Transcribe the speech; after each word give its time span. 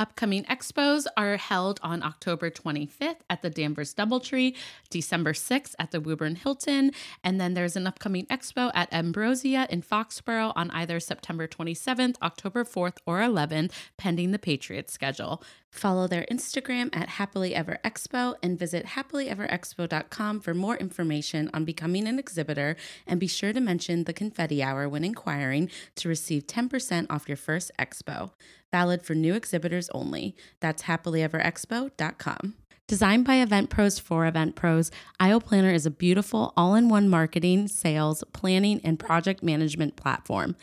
Upcoming 0.00 0.44
expos 0.44 1.04
are 1.14 1.36
held 1.36 1.78
on 1.82 2.02
October 2.02 2.48
25th 2.48 3.16
at 3.28 3.42
the 3.42 3.50
Danvers 3.50 3.92
Doubletree, 3.92 4.56
December 4.88 5.34
6th 5.34 5.74
at 5.78 5.90
the 5.90 6.00
Woburn 6.00 6.36
Hilton, 6.36 6.92
and 7.22 7.38
then 7.38 7.52
there's 7.52 7.76
an 7.76 7.86
upcoming 7.86 8.24
expo 8.28 8.70
at 8.74 8.90
Ambrosia 8.94 9.66
in 9.68 9.82
Foxborough 9.82 10.54
on 10.56 10.70
either 10.70 11.00
September 11.00 11.46
27th, 11.46 12.14
October 12.22 12.64
4th, 12.64 12.96
or 13.04 13.18
11th, 13.18 13.72
pending 13.98 14.30
the 14.30 14.38
Patriots 14.38 14.90
schedule. 14.90 15.42
Follow 15.70 16.06
their 16.06 16.26
Instagram 16.30 16.94
at 16.94 17.10
Happily 17.10 17.54
Ever 17.54 17.78
Expo 17.84 18.34
and 18.42 18.58
visit 18.58 18.86
happilyeverexpo.com 18.86 20.40
for 20.40 20.54
more 20.54 20.76
information 20.76 21.50
on 21.54 21.64
becoming 21.64 22.08
an 22.08 22.18
exhibitor. 22.18 22.76
And 23.06 23.20
be 23.20 23.28
sure 23.28 23.52
to 23.52 23.60
mention 23.60 24.04
the 24.04 24.12
confetti 24.12 24.62
hour 24.62 24.88
when 24.88 25.04
inquiring 25.04 25.70
to 25.96 26.08
receive 26.08 26.46
10% 26.46 27.06
off 27.08 27.28
your 27.28 27.36
first 27.36 27.70
expo 27.78 28.30
valid 28.70 29.02
for 29.02 29.14
new 29.14 29.34
exhibitors 29.34 29.90
only. 29.90 30.34
That's 30.60 30.84
happilyeverexpo.com. 30.84 32.54
Designed 32.86 33.24
by 33.24 33.36
Event 33.36 33.70
Pros 33.70 33.98
for 34.00 34.26
Event 34.26 34.56
Pros, 34.56 34.90
Aisle 35.20 35.40
Planner 35.40 35.70
is 35.70 35.86
a 35.86 35.90
beautiful 35.90 36.52
all 36.56 36.74
in 36.74 36.88
one 36.88 37.08
marketing, 37.08 37.68
sales, 37.68 38.24
planning, 38.32 38.80
and 38.82 38.98
project 38.98 39.42
management 39.44 39.94
platform. 39.94 40.56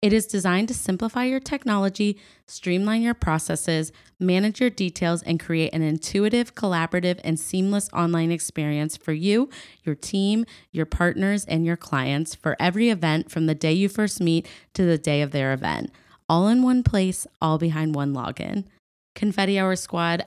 It 0.00 0.12
is 0.12 0.26
designed 0.26 0.68
to 0.68 0.74
simplify 0.74 1.24
your 1.24 1.40
technology, 1.40 2.20
streamline 2.46 3.02
your 3.02 3.14
processes, 3.14 3.90
manage 4.20 4.60
your 4.60 4.70
details, 4.70 5.24
and 5.24 5.40
create 5.40 5.74
an 5.74 5.82
intuitive, 5.82 6.54
collaborative, 6.54 7.20
and 7.24 7.38
seamless 7.38 7.90
online 7.92 8.30
experience 8.30 8.96
for 8.96 9.12
you, 9.12 9.50
your 9.82 9.96
team, 9.96 10.44
your 10.70 10.86
partners, 10.86 11.44
and 11.46 11.66
your 11.66 11.76
clients 11.76 12.36
for 12.36 12.56
every 12.60 12.90
event 12.90 13.28
from 13.28 13.46
the 13.46 13.56
day 13.56 13.72
you 13.72 13.88
first 13.88 14.20
meet 14.20 14.46
to 14.74 14.84
the 14.84 14.98
day 14.98 15.20
of 15.20 15.32
their 15.32 15.52
event 15.52 15.90
all 16.28 16.48
in 16.48 16.62
one 16.62 16.82
place, 16.82 17.26
all 17.40 17.58
behind 17.58 17.94
one 17.94 18.12
login. 18.12 18.64
Confetti 19.14 19.58
Hour 19.58 19.76
Squad, 19.76 20.26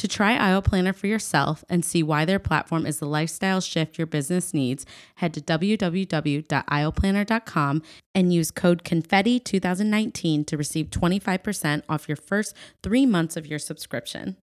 To 0.00 0.08
try 0.08 0.34
Aisle 0.34 0.62
Planner 0.62 0.94
for 0.94 1.08
yourself 1.08 1.62
and 1.68 1.84
see 1.84 2.02
why 2.02 2.24
their 2.24 2.38
platform 2.38 2.86
is 2.86 3.00
the 3.00 3.04
lifestyle 3.04 3.60
shift 3.60 3.98
your 3.98 4.06
business 4.06 4.54
needs, 4.54 4.86
head 5.16 5.34
to 5.34 5.42
www.aisleplanner.com 5.42 7.82
and 8.14 8.32
use 8.32 8.50
code 8.50 8.82
CONFETTI2019 8.82 10.46
to 10.46 10.56
receive 10.56 10.86
25% 10.86 11.82
off 11.86 12.08
your 12.08 12.16
first 12.16 12.56
three 12.82 13.04
months 13.04 13.36
of 13.36 13.46
your 13.46 13.58
subscription. 13.58 14.38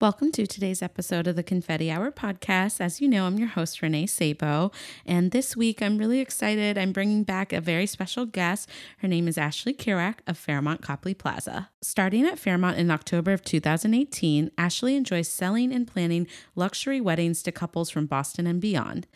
Welcome 0.00 0.30
to 0.30 0.46
today's 0.46 0.80
episode 0.80 1.26
of 1.26 1.34
the 1.34 1.42
Confetti 1.42 1.90
Hour 1.90 2.12
podcast. 2.12 2.80
As 2.80 3.00
you 3.00 3.08
know, 3.08 3.26
I'm 3.26 3.36
your 3.36 3.48
host, 3.48 3.82
Renee 3.82 4.06
Sabo. 4.06 4.70
And 5.04 5.32
this 5.32 5.56
week, 5.56 5.82
I'm 5.82 5.98
really 5.98 6.20
excited. 6.20 6.78
I'm 6.78 6.92
bringing 6.92 7.24
back 7.24 7.52
a 7.52 7.60
very 7.60 7.84
special 7.84 8.24
guest. 8.24 8.70
Her 8.98 9.08
name 9.08 9.26
is 9.26 9.36
Ashley 9.36 9.74
Kirouac 9.74 10.18
of 10.28 10.38
Fairmont 10.38 10.82
Copley 10.82 11.14
Plaza. 11.14 11.70
Starting 11.82 12.24
at 12.26 12.38
Fairmont 12.38 12.78
in 12.78 12.92
October 12.92 13.32
of 13.32 13.42
2018, 13.42 14.52
Ashley 14.56 14.94
enjoys 14.94 15.26
selling 15.26 15.72
and 15.72 15.88
planning 15.88 16.28
luxury 16.54 17.00
weddings 17.00 17.42
to 17.42 17.50
couples 17.50 17.90
from 17.90 18.06
Boston 18.06 18.46
and 18.46 18.60
beyond. 18.60 19.08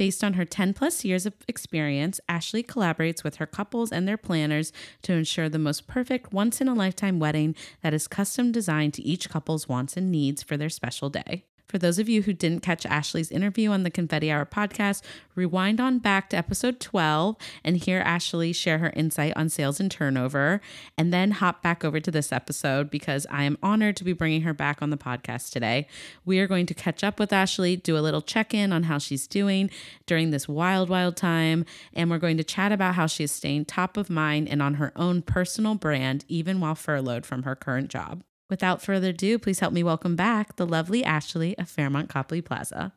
Based 0.00 0.24
on 0.24 0.32
her 0.32 0.46
10 0.46 0.72
plus 0.72 1.04
years 1.04 1.26
of 1.26 1.34
experience, 1.46 2.22
Ashley 2.26 2.62
collaborates 2.62 3.22
with 3.22 3.36
her 3.36 3.44
couples 3.44 3.92
and 3.92 4.08
their 4.08 4.16
planners 4.16 4.72
to 5.02 5.12
ensure 5.12 5.50
the 5.50 5.58
most 5.58 5.86
perfect 5.86 6.32
once 6.32 6.58
in 6.62 6.68
a 6.68 6.74
lifetime 6.74 7.18
wedding 7.18 7.54
that 7.82 7.92
is 7.92 8.08
custom 8.08 8.50
designed 8.50 8.94
to 8.94 9.02
each 9.02 9.28
couple's 9.28 9.68
wants 9.68 9.98
and 9.98 10.10
needs 10.10 10.42
for 10.42 10.56
their 10.56 10.70
special 10.70 11.10
day. 11.10 11.44
For 11.70 11.78
those 11.78 12.00
of 12.00 12.08
you 12.08 12.22
who 12.22 12.32
didn't 12.32 12.64
catch 12.64 12.84
Ashley's 12.84 13.30
interview 13.30 13.70
on 13.70 13.84
the 13.84 13.92
Confetti 13.92 14.28
Hour 14.28 14.44
podcast, 14.44 15.02
rewind 15.36 15.80
on 15.80 16.00
back 16.00 16.28
to 16.30 16.36
episode 16.36 16.80
12 16.80 17.36
and 17.62 17.76
hear 17.76 18.00
Ashley 18.00 18.52
share 18.52 18.78
her 18.78 18.92
insight 18.96 19.32
on 19.36 19.48
sales 19.48 19.78
and 19.78 19.88
turnover, 19.88 20.60
and 20.98 21.12
then 21.12 21.30
hop 21.30 21.62
back 21.62 21.84
over 21.84 22.00
to 22.00 22.10
this 22.10 22.32
episode 22.32 22.90
because 22.90 23.24
I 23.30 23.44
am 23.44 23.56
honored 23.62 23.94
to 23.98 24.04
be 24.04 24.12
bringing 24.12 24.42
her 24.42 24.52
back 24.52 24.82
on 24.82 24.90
the 24.90 24.96
podcast 24.96 25.52
today. 25.52 25.86
We 26.24 26.40
are 26.40 26.48
going 26.48 26.66
to 26.66 26.74
catch 26.74 27.04
up 27.04 27.20
with 27.20 27.32
Ashley, 27.32 27.76
do 27.76 27.96
a 27.96 28.00
little 28.00 28.20
check 28.20 28.52
in 28.52 28.72
on 28.72 28.82
how 28.82 28.98
she's 28.98 29.28
doing 29.28 29.70
during 30.06 30.30
this 30.30 30.48
wild, 30.48 30.88
wild 30.88 31.16
time, 31.16 31.64
and 31.94 32.10
we're 32.10 32.18
going 32.18 32.36
to 32.38 32.42
chat 32.42 32.72
about 32.72 32.96
how 32.96 33.06
she 33.06 33.22
is 33.22 33.30
staying 33.30 33.66
top 33.66 33.96
of 33.96 34.10
mind 34.10 34.48
and 34.48 34.60
on 34.60 34.74
her 34.74 34.90
own 34.96 35.22
personal 35.22 35.76
brand, 35.76 36.24
even 36.26 36.58
while 36.58 36.74
furloughed 36.74 37.24
from 37.24 37.44
her 37.44 37.54
current 37.54 37.90
job. 37.90 38.24
Without 38.50 38.82
further 38.82 39.10
ado, 39.10 39.38
please 39.38 39.60
help 39.60 39.72
me 39.72 39.84
welcome 39.84 40.16
back 40.16 40.56
the 40.56 40.66
lovely 40.66 41.04
Ashley 41.04 41.56
of 41.56 41.68
Fairmont 41.68 42.08
Copley 42.08 42.42
Plaza. 42.42 42.92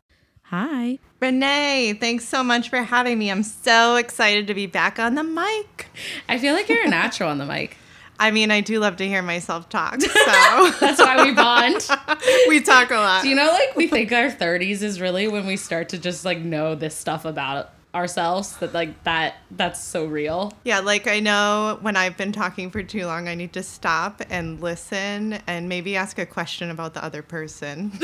Hi. 0.46 0.98
Renee, 1.20 1.96
thanks 2.00 2.28
so 2.28 2.44
much 2.44 2.70
for 2.70 2.82
having 2.82 3.20
me. 3.20 3.30
I'm 3.30 3.44
so 3.44 3.96
excited 3.96 4.48
to 4.48 4.56
be 4.56 4.66
back 4.66 4.98
on 4.98 5.14
the 5.14 5.24
mic. 5.24 5.88
I 6.28 6.40
feel 6.40 6.56
like 6.56 6.68
you're 6.68 6.86
a 6.86 6.90
natural 6.90 7.30
on 7.30 7.38
the 7.38 7.46
mic. 7.46 7.78
I 8.20 8.32
mean, 8.32 8.50
I 8.50 8.62
do 8.62 8.80
love 8.80 8.98
to 8.98 9.08
hear 9.08 9.22
myself 9.22 9.70
talk. 9.70 10.00
So 10.02 10.70
that's 10.80 11.00
why 11.00 11.24
we 11.24 11.34
bond. 11.34 11.88
we 12.48 12.62
talk 12.62 12.90
a 12.90 12.96
lot. 12.96 13.22
Do 13.22 13.30
you 13.30 13.36
know, 13.36 13.52
like, 13.52 13.76
we 13.76 13.88
think 13.88 14.12
our 14.12 14.30
30s 14.30 14.82
is 14.82 15.00
really 15.00 15.28
when 15.28 15.46
we 15.46 15.58
start 15.58 15.90
to 15.90 15.98
just 16.00 16.26
like 16.26 16.40
know 16.40 16.74
this 16.74 16.96
stuff 16.96 17.26
about 17.26 17.73
ourselves 17.96 18.58
that 18.58 18.74
like 18.74 19.04
that 19.04 19.36
that's 19.52 19.80
so 19.80 20.06
real. 20.06 20.52
Yeah 20.64 20.80
like 20.80 21.08
i 21.08 21.20
know 21.20 21.78
when 21.82 21.96
i've 21.96 22.18
been 22.18 22.32
talking 22.32 22.72
for 22.72 22.82
too 22.82 23.06
long 23.06 23.28
i 23.28 23.36
need 23.36 23.54
to 23.54 23.62
stop 23.64 24.22
and 24.30 24.62
listen 24.62 25.34
and 25.46 25.70
maybe 25.70 25.96
ask 25.96 26.18
a 26.18 26.26
question 26.26 26.72
about 26.72 26.94
the 26.94 27.04
other 27.04 27.22
person. 27.22 27.92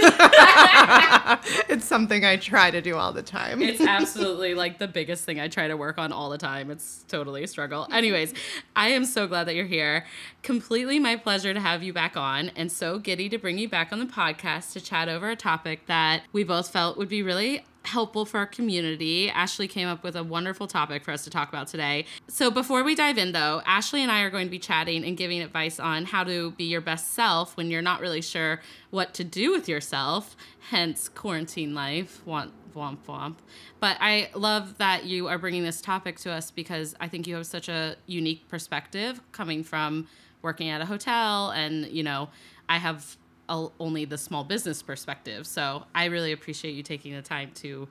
It's 1.69 1.85
something 1.85 2.25
i 2.25 2.35
try 2.37 2.71
to 2.71 2.81
do 2.81 2.95
all 2.97 3.13
the 3.13 3.21
time. 3.21 3.61
It's 3.61 3.81
absolutely 3.81 4.53
like 4.53 4.79
the 4.79 4.87
biggest 4.87 5.23
thing 5.23 5.39
i 5.39 5.47
try 5.47 5.67
to 5.67 5.77
work 5.77 5.97
on 5.97 6.11
all 6.11 6.29
the 6.29 6.37
time. 6.37 6.71
It's 6.71 7.03
totally 7.07 7.43
a 7.43 7.47
struggle. 7.47 7.87
Anyways 7.91 8.33
i 8.75 8.89
am 8.89 9.05
so 9.05 9.27
glad 9.27 9.45
that 9.45 9.55
you're 9.55 9.65
here. 9.65 10.05
Completely 10.43 10.99
my 10.99 11.15
pleasure 11.15 11.53
to 11.53 11.59
have 11.59 11.81
you 11.83 11.93
back 11.93 12.15
on 12.15 12.49
and 12.55 12.71
so 12.71 12.99
giddy 12.99 13.29
to 13.29 13.37
bring 13.37 13.57
you 13.57 13.67
back 13.67 13.91
on 13.91 13.99
the 13.99 14.05
podcast 14.05 14.73
to 14.73 14.81
chat 14.81 15.09
over 15.09 15.29
a 15.29 15.35
topic 15.35 15.85
that 15.87 16.23
we 16.31 16.43
both 16.43 16.69
felt 16.69 16.97
would 16.97 17.09
be 17.09 17.23
really 17.23 17.63
helpful 17.85 18.25
for 18.25 18.37
our 18.37 18.45
community. 18.45 19.29
Ashley 19.29 19.67
came 19.67 19.87
up 19.87 20.03
with 20.03 20.15
a 20.15 20.23
wonderful 20.23 20.67
topic 20.67 21.03
for 21.03 21.11
us 21.11 21.23
to 21.23 21.29
talk 21.29 21.49
about 21.49 21.67
today. 21.67 22.05
So, 22.27 22.51
before 22.51 22.83
we 22.83 22.95
dive 22.95 23.17
in, 23.17 23.31
though, 23.31 23.61
Ashley 23.65 24.01
and 24.01 24.11
I 24.11 24.21
are 24.21 24.29
going 24.29 24.47
to 24.47 24.51
be 24.51 24.59
chatting 24.59 25.03
and 25.03 25.17
giving 25.17 25.41
advice 25.41 25.79
on 25.79 26.05
how 26.05 26.23
to 26.23 26.51
be 26.51 26.65
your 26.65 26.81
best 26.81 27.13
self 27.13 27.55
when 27.57 27.71
you're 27.71 27.81
not 27.81 28.01
really 28.01 28.21
sure 28.21 28.61
what 28.89 29.13
to 29.15 29.23
do 29.23 29.51
with 29.51 29.67
yourself, 29.67 30.35
hence 30.69 31.09
quarantine 31.09 31.73
life. 31.73 32.21
Womp, 32.25 32.51
womp, 32.75 32.97
womp. 33.07 33.35
But 33.79 33.97
I 33.99 34.29
love 34.35 34.77
that 34.77 35.05
you 35.05 35.27
are 35.27 35.37
bringing 35.37 35.63
this 35.63 35.81
topic 35.81 36.19
to 36.19 36.31
us 36.31 36.51
because 36.51 36.95
I 36.99 37.07
think 37.07 37.27
you 37.27 37.35
have 37.35 37.45
such 37.45 37.69
a 37.69 37.95
unique 38.05 38.47
perspective 38.49 39.21
coming 39.31 39.63
from 39.63 40.07
working 40.41 40.69
at 40.69 40.81
a 40.81 40.85
hotel 40.85 41.51
and, 41.51 41.87
you 41.87 42.03
know, 42.03 42.29
I 42.67 42.77
have 42.77 43.17
only 43.49 44.05
the 44.05 44.17
small 44.17 44.43
business 44.43 44.81
perspective. 44.81 45.47
So 45.47 45.85
I 45.93 46.05
really 46.05 46.31
appreciate 46.31 46.71
you 46.75 46.83
taking 46.83 47.13
the 47.13 47.21
time 47.21 47.51
to 47.55 47.87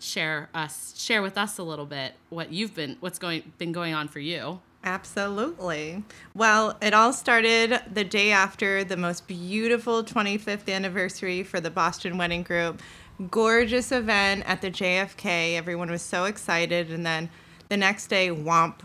share 0.00 0.50
us 0.54 0.92
share 0.98 1.22
with 1.22 1.38
us 1.38 1.56
a 1.56 1.62
little 1.62 1.86
bit 1.86 2.12
what 2.28 2.52
you've 2.52 2.74
been 2.74 2.96
what's 3.00 3.18
going 3.18 3.52
been 3.58 3.72
going 3.72 3.94
on 3.94 4.08
for 4.08 4.20
you. 4.20 4.60
Absolutely. 4.84 6.04
Well, 6.34 6.76
it 6.82 6.92
all 6.92 7.14
started 7.14 7.80
the 7.90 8.04
day 8.04 8.32
after 8.32 8.84
the 8.84 8.98
most 8.98 9.26
beautiful 9.26 10.04
25th 10.04 10.68
anniversary 10.68 11.42
for 11.42 11.58
the 11.58 11.70
Boston 11.70 12.18
Wedding 12.18 12.42
Group. 12.42 12.82
Gorgeous 13.30 13.92
event 13.92 14.42
at 14.46 14.60
the 14.60 14.70
JFK. 14.70 15.56
Everyone 15.56 15.90
was 15.90 16.02
so 16.02 16.24
excited. 16.24 16.90
And 16.90 17.06
then 17.06 17.30
the 17.70 17.78
next 17.78 18.08
day, 18.08 18.28
womp. 18.28 18.80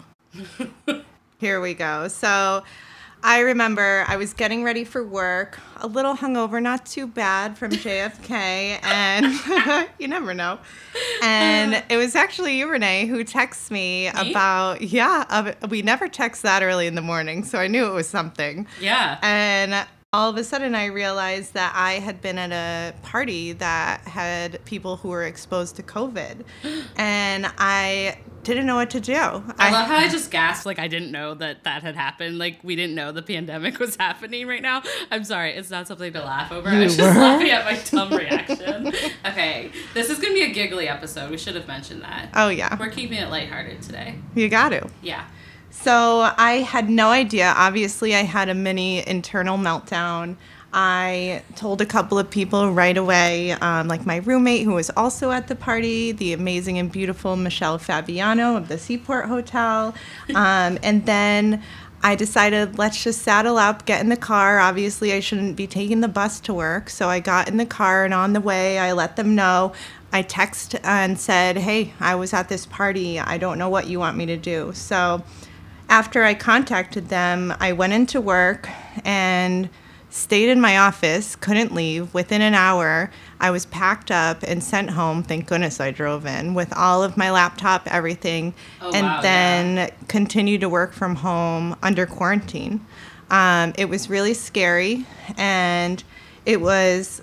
Here 1.37 1.59
we 1.59 1.73
go. 1.73 2.07
So 2.07 2.63
I 3.23 3.39
remember 3.41 4.05
I 4.07 4.15
was 4.15 4.33
getting 4.33 4.63
ready 4.63 4.83
for 4.83 5.03
work, 5.03 5.59
a 5.77 5.87
little 5.87 6.15
hungover, 6.15 6.61
not 6.61 6.85
too 6.85 7.05
bad 7.07 7.57
from 7.57 7.71
JFK, 7.85 8.79
and 8.83 9.89
you 9.99 10.07
never 10.07 10.33
know. 10.33 10.59
And 11.21 11.83
it 11.89 11.97
was 11.97 12.15
actually 12.15 12.57
you, 12.57 12.69
Renee, 12.69 13.07
who 13.07 13.23
texts 13.23 13.69
me, 13.69 14.09
Me? 14.11 14.31
about 14.31 14.81
yeah. 14.81 15.25
Uh, 15.29 15.53
we 15.69 15.81
never 15.81 16.07
text 16.07 16.43
that 16.43 16.63
early 16.63 16.87
in 16.87 16.95
the 16.95 17.01
morning, 17.01 17.43
so 17.43 17.57
I 17.59 17.67
knew 17.67 17.85
it 17.87 17.93
was 17.93 18.07
something. 18.07 18.67
Yeah. 18.79 19.19
And 19.21 19.85
all 20.11 20.29
of 20.29 20.37
a 20.37 20.43
sudden, 20.43 20.73
I 20.73 20.85
realized 20.85 21.53
that 21.53 21.71
I 21.75 21.93
had 21.93 22.19
been 22.19 22.39
at 22.39 22.51
a 22.51 22.95
party 23.03 23.53
that 23.53 24.01
had 24.01 24.63
people 24.65 24.97
who 24.97 25.09
were 25.09 25.23
exposed 25.23 25.75
to 25.75 25.83
COVID, 25.83 26.43
and 26.97 27.45
I 27.59 28.17
didn't 28.41 28.65
know 28.65 28.75
what 28.75 28.89
to 28.91 28.99
do. 28.99 29.13
I 29.13 29.69
love 29.71 29.87
how 29.87 29.97
I 29.97 30.07
just 30.09 30.31
gasped 30.31 30.65
like 30.65 30.79
I 30.79 30.87
didn't 30.87 31.11
know 31.11 31.35
that 31.35 31.63
that 31.65 31.83
had 31.83 31.95
happened. 31.95 32.39
Like 32.39 32.57
we 32.63 32.75
didn't 32.75 32.95
know 32.95 33.11
the 33.11 33.21
pandemic 33.21 33.77
was 33.77 33.97
happening 33.97 34.47
right 34.47 34.63
now. 34.63 34.81
I'm 35.11 35.23
sorry, 35.23 35.51
it's 35.53 35.69
not 35.69 35.87
something 35.87 36.11
to 36.13 36.21
laugh 36.21 36.51
over. 36.51 36.69
I 36.69 36.79
was 36.79 36.97
just 36.97 37.15
laughing 37.15 37.51
at 37.51 37.65
my 37.65 37.79
dumb 37.91 38.11
reaction. 38.11 38.87
Okay, 39.27 39.71
this 39.93 40.09
is 40.09 40.17
gonna 40.17 40.33
be 40.33 40.43
a 40.43 40.53
giggly 40.53 40.87
episode. 40.87 41.29
We 41.29 41.37
should 41.37 41.53
have 41.55 41.67
mentioned 41.67 42.01
that. 42.01 42.29
oh 42.33 42.49
yeah, 42.49 42.75
We're 42.79 42.89
keeping 42.89 43.19
it 43.19 43.29
lighthearted 43.29 43.83
today. 43.83 44.15
you 44.33 44.49
got 44.49 44.69
to. 44.69 44.89
Yeah. 45.03 45.25
So 45.71 46.31
I 46.37 46.65
had 46.67 46.89
no 46.89 47.09
idea. 47.09 47.53
Obviously, 47.55 48.15
I 48.15 48.23
had 48.23 48.49
a 48.49 48.53
mini 48.53 49.07
internal 49.07 49.57
meltdown. 49.57 50.35
I 50.71 51.41
told 51.55 51.81
a 51.81 51.85
couple 51.85 52.19
of 52.19 52.29
people 52.29 52.71
right 52.71 52.95
away, 52.95 53.53
um, 53.53 53.87
like 53.87 54.05
my 54.05 54.17
roommate 54.17 54.65
who 54.65 54.73
was 54.75 54.91
also 54.91 55.31
at 55.31 55.47
the 55.47 55.55
party, 55.55 56.11
the 56.11 56.33
amazing 56.33 56.77
and 56.77 56.91
beautiful 56.91 57.35
Michelle 57.35 57.79
Fabiano 57.79 58.55
of 58.55 58.67
the 58.67 58.77
Seaport 58.77 59.25
Hotel. 59.25 59.95
Um, 60.35 60.77
and 60.83 61.05
then 61.07 61.63
I 62.03 62.15
decided, 62.15 62.77
let's 62.77 63.03
just 63.03 63.23
saddle 63.23 63.57
up, 63.57 63.85
get 63.85 63.99
in 63.99 64.09
the 64.09 64.17
car. 64.17 64.59
Obviously, 64.59 65.11
I 65.11 65.21
shouldn't 65.21 65.55
be 65.55 65.65
taking 65.65 66.01
the 66.01 66.07
bus 66.07 66.39
to 66.41 66.53
work. 66.53 66.89
So 66.89 67.09
I 67.09 67.19
got 67.19 67.47
in 67.47 67.57
the 67.57 67.65
car, 67.65 68.05
and 68.05 68.13
on 68.13 68.33
the 68.33 68.41
way, 68.41 68.77
I 68.77 68.91
let 68.91 69.15
them 69.15 69.33
know. 69.35 69.73
I 70.13 70.21
text 70.21 70.75
and 70.83 71.19
said, 71.19 71.57
hey, 71.57 71.93
I 71.99 72.15
was 72.15 72.33
at 72.33 72.47
this 72.47 72.65
party. 72.65 73.19
I 73.19 73.37
don't 73.37 73.57
know 73.57 73.69
what 73.69 73.87
you 73.87 73.99
want 73.99 74.17
me 74.17 74.27
to 74.27 74.37
do. 74.37 74.71
So 74.73 75.23
after 75.89 76.23
I 76.23 76.33
contacted 76.35 77.09
them, 77.09 77.53
I 77.59 77.73
went 77.73 77.93
into 77.93 78.21
work 78.21 78.69
and 79.03 79.69
stayed 80.11 80.49
in 80.49 80.59
my 80.61 80.77
office, 80.77 81.35
couldn't 81.35 81.73
leave. 81.73 82.13
Within 82.13 82.41
an 82.41 82.53
hour, 82.53 83.11
I 83.39 83.51
was 83.51 83.65
packed 83.67 84.09
up 84.11 84.43
and 84.43 84.63
sent 84.63 84.91
home. 84.91 85.23
Thank 85.23 85.47
goodness 85.47 85.79
I 85.79 85.91
drove 85.91 86.25
in 86.25 86.53
with 86.53 86.75
all 86.75 87.03
of 87.03 87.17
my 87.17 87.31
laptop, 87.31 87.87
everything, 87.87 88.53
Oh, 88.81 88.91
and 88.93 89.05
wow, 89.05 89.21
then 89.21 89.91
continued 90.07 90.61
to 90.61 90.69
work 90.69 90.93
from 90.93 91.15
home 91.15 91.75
under 91.83 92.05
quarantine. 92.05 92.85
Um, 93.29 93.73
it 93.77 93.85
was 93.89 94.09
really 94.09 94.33
scary, 94.33 95.05
and 95.37 96.03
it 96.45 96.61
was 96.61 97.21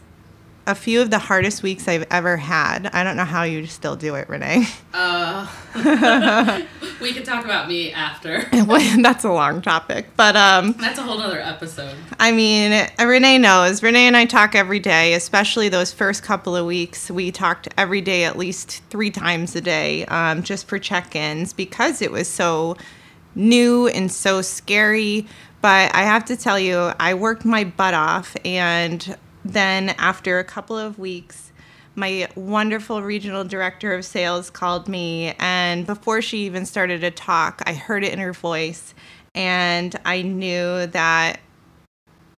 a 0.66 0.74
few 0.74 1.00
of 1.00 1.10
the 1.10 1.18
hardest 1.18 1.62
weeks 1.62 1.86
I've 1.86 2.06
ever 2.10 2.36
had. 2.36 2.88
I 2.92 3.04
don't 3.04 3.16
know 3.16 3.24
how 3.24 3.44
you 3.44 3.66
still 3.66 3.96
do 3.96 4.14
it, 4.14 4.28
Renee. 4.28 4.66
Uh, 4.98 5.46
we 7.02 7.12
can 7.12 7.22
talk 7.22 7.44
about 7.44 7.68
me 7.68 7.92
after. 7.92 8.44
That's 8.50 9.24
a 9.24 9.30
long 9.30 9.60
topic, 9.60 10.06
but 10.16 10.34
um, 10.36 10.72
That's 10.72 10.98
a 10.98 11.02
whole 11.02 11.20
other 11.20 11.38
episode. 11.38 11.94
I 12.18 12.32
mean, 12.32 12.88
Renee 12.98 13.36
knows. 13.36 13.82
Renee 13.82 14.06
and 14.06 14.16
I 14.16 14.24
talk 14.24 14.54
every 14.54 14.80
day, 14.80 15.12
especially 15.12 15.68
those 15.68 15.92
first 15.92 16.22
couple 16.22 16.56
of 16.56 16.64
weeks. 16.64 17.10
We 17.10 17.30
talked 17.30 17.68
every 17.76 18.00
day, 18.00 18.24
at 18.24 18.38
least 18.38 18.82
three 18.88 19.10
times 19.10 19.54
a 19.54 19.60
day, 19.60 20.06
um, 20.06 20.42
just 20.42 20.66
for 20.66 20.78
check 20.78 21.14
ins 21.14 21.52
because 21.52 22.00
it 22.00 22.10
was 22.10 22.26
so 22.26 22.78
new 23.34 23.86
and 23.88 24.10
so 24.10 24.40
scary. 24.40 25.26
But 25.60 25.94
I 25.94 26.04
have 26.04 26.24
to 26.26 26.36
tell 26.36 26.58
you, 26.58 26.92
I 26.98 27.12
worked 27.12 27.44
my 27.44 27.64
butt 27.64 27.92
off. 27.92 28.34
And 28.46 29.16
then 29.52 29.90
after 29.90 30.38
a 30.38 30.44
couple 30.44 30.76
of 30.78 30.98
weeks, 30.98 31.52
my 31.94 32.28
wonderful 32.34 33.02
regional 33.02 33.44
director 33.44 33.94
of 33.94 34.04
sales 34.04 34.50
called 34.50 34.86
me. 34.88 35.34
And 35.38 35.86
before 35.86 36.20
she 36.20 36.38
even 36.44 36.66
started 36.66 37.00
to 37.00 37.10
talk, 37.10 37.62
I 37.66 37.72
heard 37.72 38.04
it 38.04 38.12
in 38.12 38.18
her 38.18 38.32
voice. 38.32 38.94
And 39.34 39.98
I 40.04 40.22
knew 40.22 40.86
that 40.86 41.40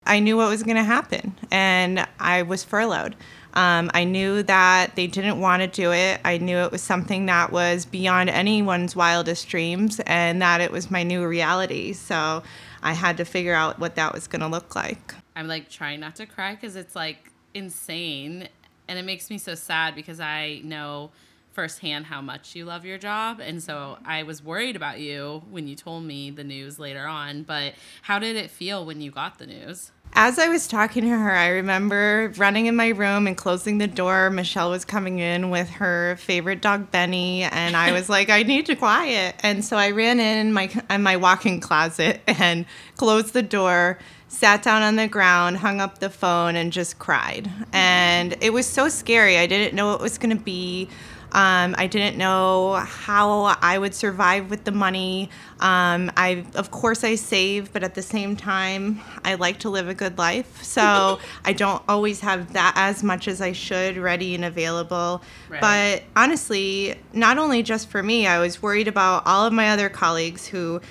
I 0.07 0.19
knew 0.19 0.38
what 0.38 0.48
was 0.50 0.63
going 0.63 0.77
to 0.77 0.83
happen, 0.83 1.36
and 1.51 2.07
I 2.18 2.44
was 2.44 2.63
furloughed. 2.63 3.15
Um, 3.54 3.92
I 3.94 4.06
knew 4.06 4.42
that 4.44 4.95
they 4.95 5.06
didn't 5.06 5.42
want 5.42 5.62
to 5.63 5.68
do 5.68 5.92
it. 5.92 6.21
I 6.24 6.38
knew 6.38 6.57
it 6.59 6.71
was 6.71 6.81
something 6.81 7.25
that 7.25 7.51
was 7.51 7.86
beyond 7.86 8.30
anyone's 8.30 8.95
wildest 8.95 9.50
dreams, 9.50 10.00
and 10.06 10.42
that 10.42 10.62
it 10.62 10.71
was 10.71 10.89
my 10.89 11.04
new 11.04 11.27
reality. 11.27 11.92
So 11.92 12.42
I 12.81 12.94
had 12.94 13.18
to 13.18 13.25
figure 13.25 13.54
out 13.54 13.80
what 13.80 13.95
that 13.95 14.13
was 14.13 14.27
going 14.27 14.42
to 14.42 14.48
look 14.48 14.75
like. 14.75 15.13
I'm 15.38 15.48
like 15.48 15.69
trying 15.69 16.00
not 16.00 16.16
to 16.16 16.25
cry 16.25 16.56
because 16.56 16.75
it's 16.75 16.95
like 16.95 17.31
insane. 17.54 18.50
And 18.88 18.98
it 18.98 19.06
makes 19.06 19.30
me 19.30 19.38
so 19.38 19.54
sad 19.54 19.94
because 19.94 20.19
I 20.19 20.62
know 20.63 21.12
firsthand 21.51 22.07
how 22.07 22.22
much 22.22 22.56
you 22.56 22.66
love 22.66 22.86
your 22.86 22.98
job. 22.98 23.39
And 23.39 23.62
so 23.62 23.74
mm-hmm. 23.74 24.07
I 24.07 24.24
was 24.24 24.44
worried 24.44 24.75
about 24.75 25.00
you 25.00 25.44
when 25.51 25.68
you 25.68 25.75
told 25.75 26.06
me 26.06 26.31
the 26.31 26.44
news 26.44 26.80
later 26.80 27.06
on. 27.06 27.44
But 27.44 27.75
how 28.01 28.18
did 28.18 28.36
it 28.36 28.50
feel 28.50 28.84
when 28.84 29.00
you 29.00 29.12
got 29.12 29.38
the 29.38 29.45
news? 29.45 29.92
As 30.19 30.40
I 30.40 30.48
was 30.48 30.68
talking 30.68 31.04
to 31.04 31.10
her, 31.10 31.36
I 31.36 31.50
remember 31.50 32.34
running 32.38 32.66
in 32.66 32.75
my 32.75 32.88
room 32.88 33.28
and 33.28 33.38
closing 33.38 33.78
the 33.78 33.86
door. 33.86 34.31
Michelle 34.31 34.72
was 34.72 34.84
coming 34.84 35.19
in 35.19 35.52
with 35.52 35.69
her 35.69 36.16
favorite 36.16 36.60
dog 36.60 36.90
Benny, 36.90 37.44
and 37.44 37.78
I 37.78 37.92
was 37.92 38.10
like, 38.10 38.31
"I 38.31 38.42
need 38.42 38.66
to 38.66 38.75
quiet." 38.75 39.36
And 39.44 39.64
so 39.64 39.78
I 39.78 39.92
ran 39.92 40.19
in 40.19 40.54
my 40.54 40.72
in 40.90 41.04
my 41.04 41.18
walk-in 41.18 41.60
closet 41.60 42.24
and 42.25 42.66
closed 42.96 43.34
the 43.34 43.44
door, 43.44 44.00
sat 44.28 44.64
down 44.64 44.81
on 44.81 44.96
the 44.96 45.08
ground, 45.08 45.58
hung 45.58 45.80
up 45.80 46.00
the 46.00 46.10
phone, 46.10 46.56
and 46.56 46.74
just 46.74 46.98
cried. 46.98 47.52
And 47.72 48.36
it 48.42 48.52
was 48.52 48.66
so 48.66 48.90
scary. 48.90 49.38
I 49.38 49.46
didn't 49.46 49.75
know 49.75 49.86
what 49.86 50.02
was 50.02 50.18
going 50.18 50.36
to 50.36 50.44
be. 50.44 50.90
Um, 51.38 51.75
I 51.78 51.86
didn't 51.86 52.18
know 52.18 52.74
how 52.84 53.56
I 53.62 53.78
would 53.78 53.94
survive 53.94 54.50
with 54.50 54.63
the 54.63 54.72
money. 54.72 55.30
Um, 55.60 56.12
I, 56.18 56.44
of 56.56 56.72
course, 56.72 57.04
I 57.04 57.13
save, 57.13 57.72
but 57.72 57.84
at 57.84 57.94
the 57.94 58.01
same 58.01 58.36
time, 58.36 59.01
I 59.24 59.36
like 59.36 59.60
to 59.60 59.69
live 59.69 59.88
a 59.88 59.94
good 59.94 60.18
life. 60.18 60.63
So 60.78 61.19
I 61.44 61.54
don't 61.54 61.81
always 61.88 62.19
have 62.19 62.54
that 62.54 62.74
as 62.75 63.04
much 63.04 63.28
as 63.28 63.42
I 63.42 63.51
should 63.51 63.98
ready 63.98 64.36
and 64.36 64.45
available. 64.45 65.24
Right. 65.50 65.62
But 65.62 66.04
honestly, 66.16 66.95
not 67.13 67.40
only 67.40 67.63
just 67.63 67.90
for 67.90 68.04
me, 68.04 68.28
I 68.28 68.38
was 68.40 68.62
worried 68.62 68.88
about 68.88 69.25
all 69.25 69.45
of 69.45 69.54
my 69.54 69.69
other 69.72 69.90
colleagues 69.90 70.45
who 70.45 70.81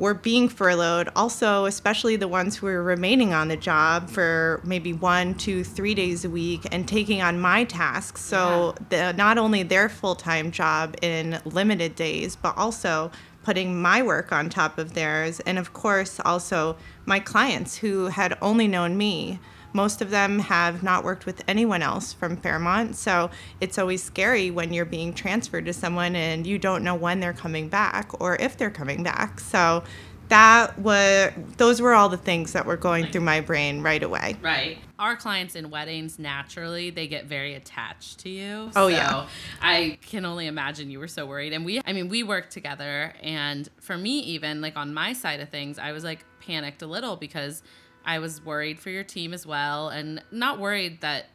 were 0.00 0.14
being 0.14 0.48
furloughed, 0.48 1.10
also, 1.14 1.66
especially 1.66 2.16
the 2.16 2.26
ones 2.26 2.56
who 2.56 2.66
were 2.66 2.82
remaining 2.82 3.34
on 3.34 3.48
the 3.48 3.56
job 3.56 4.08
for 4.08 4.58
maybe 4.64 4.94
one, 4.94 5.34
two, 5.34 5.62
three 5.62 5.94
days 5.94 6.24
a 6.24 6.30
week 6.30 6.66
and 6.72 6.88
taking 6.88 7.20
on 7.20 7.38
my 7.38 7.64
tasks. 7.64 8.22
So, 8.22 8.74
the, 8.88 9.12
not 9.12 9.36
only 9.36 9.62
their 9.62 9.90
full 9.90 10.14
time 10.14 10.50
job 10.50 10.96
in 11.02 11.38
limited 11.44 11.96
days, 11.96 12.34
but 12.34 12.56
also 12.56 13.12
putting 13.42 13.80
my 13.80 14.02
work 14.02 14.32
on 14.32 14.48
top 14.48 14.78
of 14.78 14.94
theirs. 14.94 15.40
And 15.40 15.58
of 15.58 15.74
course, 15.74 16.18
also 16.24 16.76
my 17.04 17.20
clients 17.20 17.76
who 17.76 18.06
had 18.06 18.36
only 18.40 18.66
known 18.68 18.96
me. 18.96 19.38
Most 19.72 20.02
of 20.02 20.10
them 20.10 20.38
have 20.40 20.82
not 20.82 21.04
worked 21.04 21.26
with 21.26 21.42
anyone 21.46 21.82
else 21.82 22.12
from 22.12 22.36
Fairmont, 22.36 22.96
so 22.96 23.30
it's 23.60 23.78
always 23.78 24.02
scary 24.02 24.50
when 24.50 24.72
you're 24.72 24.84
being 24.84 25.12
transferred 25.12 25.66
to 25.66 25.72
someone 25.72 26.16
and 26.16 26.46
you 26.46 26.58
don't 26.58 26.82
know 26.82 26.94
when 26.94 27.20
they're 27.20 27.32
coming 27.32 27.68
back 27.68 28.10
or 28.20 28.36
if 28.36 28.56
they're 28.56 28.70
coming 28.70 29.02
back. 29.02 29.40
So 29.40 29.84
that 30.30 30.78
was 30.78 31.32
those 31.56 31.82
were 31.82 31.92
all 31.92 32.08
the 32.08 32.16
things 32.16 32.52
that 32.52 32.64
were 32.64 32.76
going 32.76 33.06
through 33.08 33.20
my 33.20 33.40
brain 33.40 33.82
right 33.82 34.02
away. 34.02 34.36
Right. 34.40 34.78
Our 34.98 35.16
clients 35.16 35.56
in 35.56 35.70
weddings, 35.70 36.18
naturally, 36.18 36.90
they 36.90 37.08
get 37.08 37.26
very 37.26 37.54
attached 37.54 38.20
to 38.20 38.28
you. 38.28 38.70
Oh, 38.76 38.88
So 38.88 38.88
yeah. 38.88 39.26
I 39.60 39.98
can 40.02 40.24
only 40.24 40.46
imagine 40.46 40.90
you 40.90 41.00
were 41.00 41.08
so 41.08 41.26
worried. 41.26 41.52
And 41.52 41.64
we, 41.64 41.80
I 41.84 41.92
mean, 41.92 42.08
we 42.08 42.22
worked 42.22 42.52
together. 42.52 43.12
And 43.20 43.68
for 43.80 43.98
me, 43.98 44.20
even 44.20 44.60
like 44.60 44.76
on 44.76 44.94
my 44.94 45.12
side 45.14 45.40
of 45.40 45.48
things, 45.48 45.78
I 45.78 45.92
was 45.92 46.04
like 46.04 46.24
panicked 46.40 46.82
a 46.82 46.86
little 46.86 47.16
because 47.16 47.62
I 48.04 48.18
was 48.18 48.44
worried 48.44 48.80
for 48.80 48.90
your 48.90 49.04
team 49.04 49.32
as 49.32 49.46
well. 49.46 49.88
And 49.88 50.22
not 50.30 50.58
worried 50.58 51.00
that, 51.00 51.26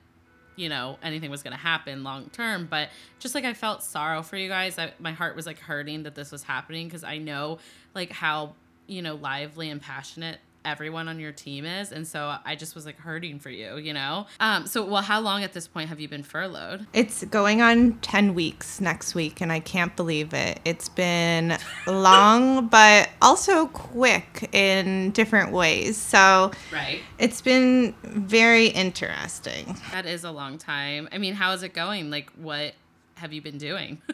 you 0.55 0.69
know, 0.69 0.97
anything 1.03 1.31
was 1.31 1.43
going 1.43 1.53
to 1.53 1.59
happen 1.59 2.03
long 2.03 2.29
term, 2.29 2.67
but 2.69 2.89
just 3.19 3.35
like 3.35 3.45
I 3.45 3.53
felt 3.53 3.83
sorrow 3.83 4.21
for 4.21 4.37
you 4.37 4.49
guys. 4.49 4.77
I, 4.79 4.93
my 4.99 5.11
heart 5.11 5.35
was 5.35 5.45
like 5.45 5.59
hurting 5.59 6.03
that 6.03 6.15
this 6.15 6.31
was 6.31 6.43
happening 6.43 6.87
because 6.87 7.03
I 7.03 7.17
know 7.17 7.59
like 7.93 8.11
how, 8.11 8.53
you 8.87 9.01
know, 9.01 9.15
lively 9.15 9.69
and 9.69 9.81
passionate 9.81 10.39
everyone 10.65 11.07
on 11.07 11.19
your 11.19 11.31
team 11.31 11.63
is 11.65 11.91
and 11.91 12.07
so 12.07 12.35
i 12.43 12.55
just 12.55 12.75
was 12.75 12.85
like 12.85 12.97
hurting 12.97 13.39
for 13.39 13.49
you 13.49 13.77
you 13.77 13.93
know 13.93 14.25
um 14.39 14.65
so 14.65 14.83
well 14.83 15.01
how 15.01 15.19
long 15.19 15.43
at 15.43 15.53
this 15.53 15.67
point 15.67 15.87
have 15.89 15.99
you 15.99 16.09
been 16.09 16.23
furloughed 16.23 16.85
It's 16.93 17.23
going 17.25 17.61
on 17.61 17.93
10 18.01 18.33
weeks 18.33 18.81
next 18.81 19.15
week, 19.15 19.41
and 19.41 19.51
I 19.51 19.59
can't 19.59 19.95
believe 19.95 20.33
it. 20.33 20.59
It's 20.65 20.89
been 20.89 21.57
long, 21.87 22.67
but 22.67 23.09
also 23.21 23.67
quick 23.67 24.49
in 24.53 25.11
different 25.11 25.51
ways. 25.51 25.97
So 25.97 26.51
right 26.73 26.99
it's 27.19 27.41
been 27.41 27.93
very 28.03 28.67
interesting. 28.67 29.77
that 29.91 30.05
is 30.05 30.23
a 30.23 30.31
long 30.31 30.57
time 30.57 31.07
i 31.11 31.17
mean 31.17 31.33
how 31.35 31.51
is 31.53 31.63
it 31.63 31.73
going 31.73 32.09
like 32.09 32.29
what 32.31 32.73
have 33.15 33.31
you 33.33 33.41
been 33.41 33.57
doing 33.57 34.01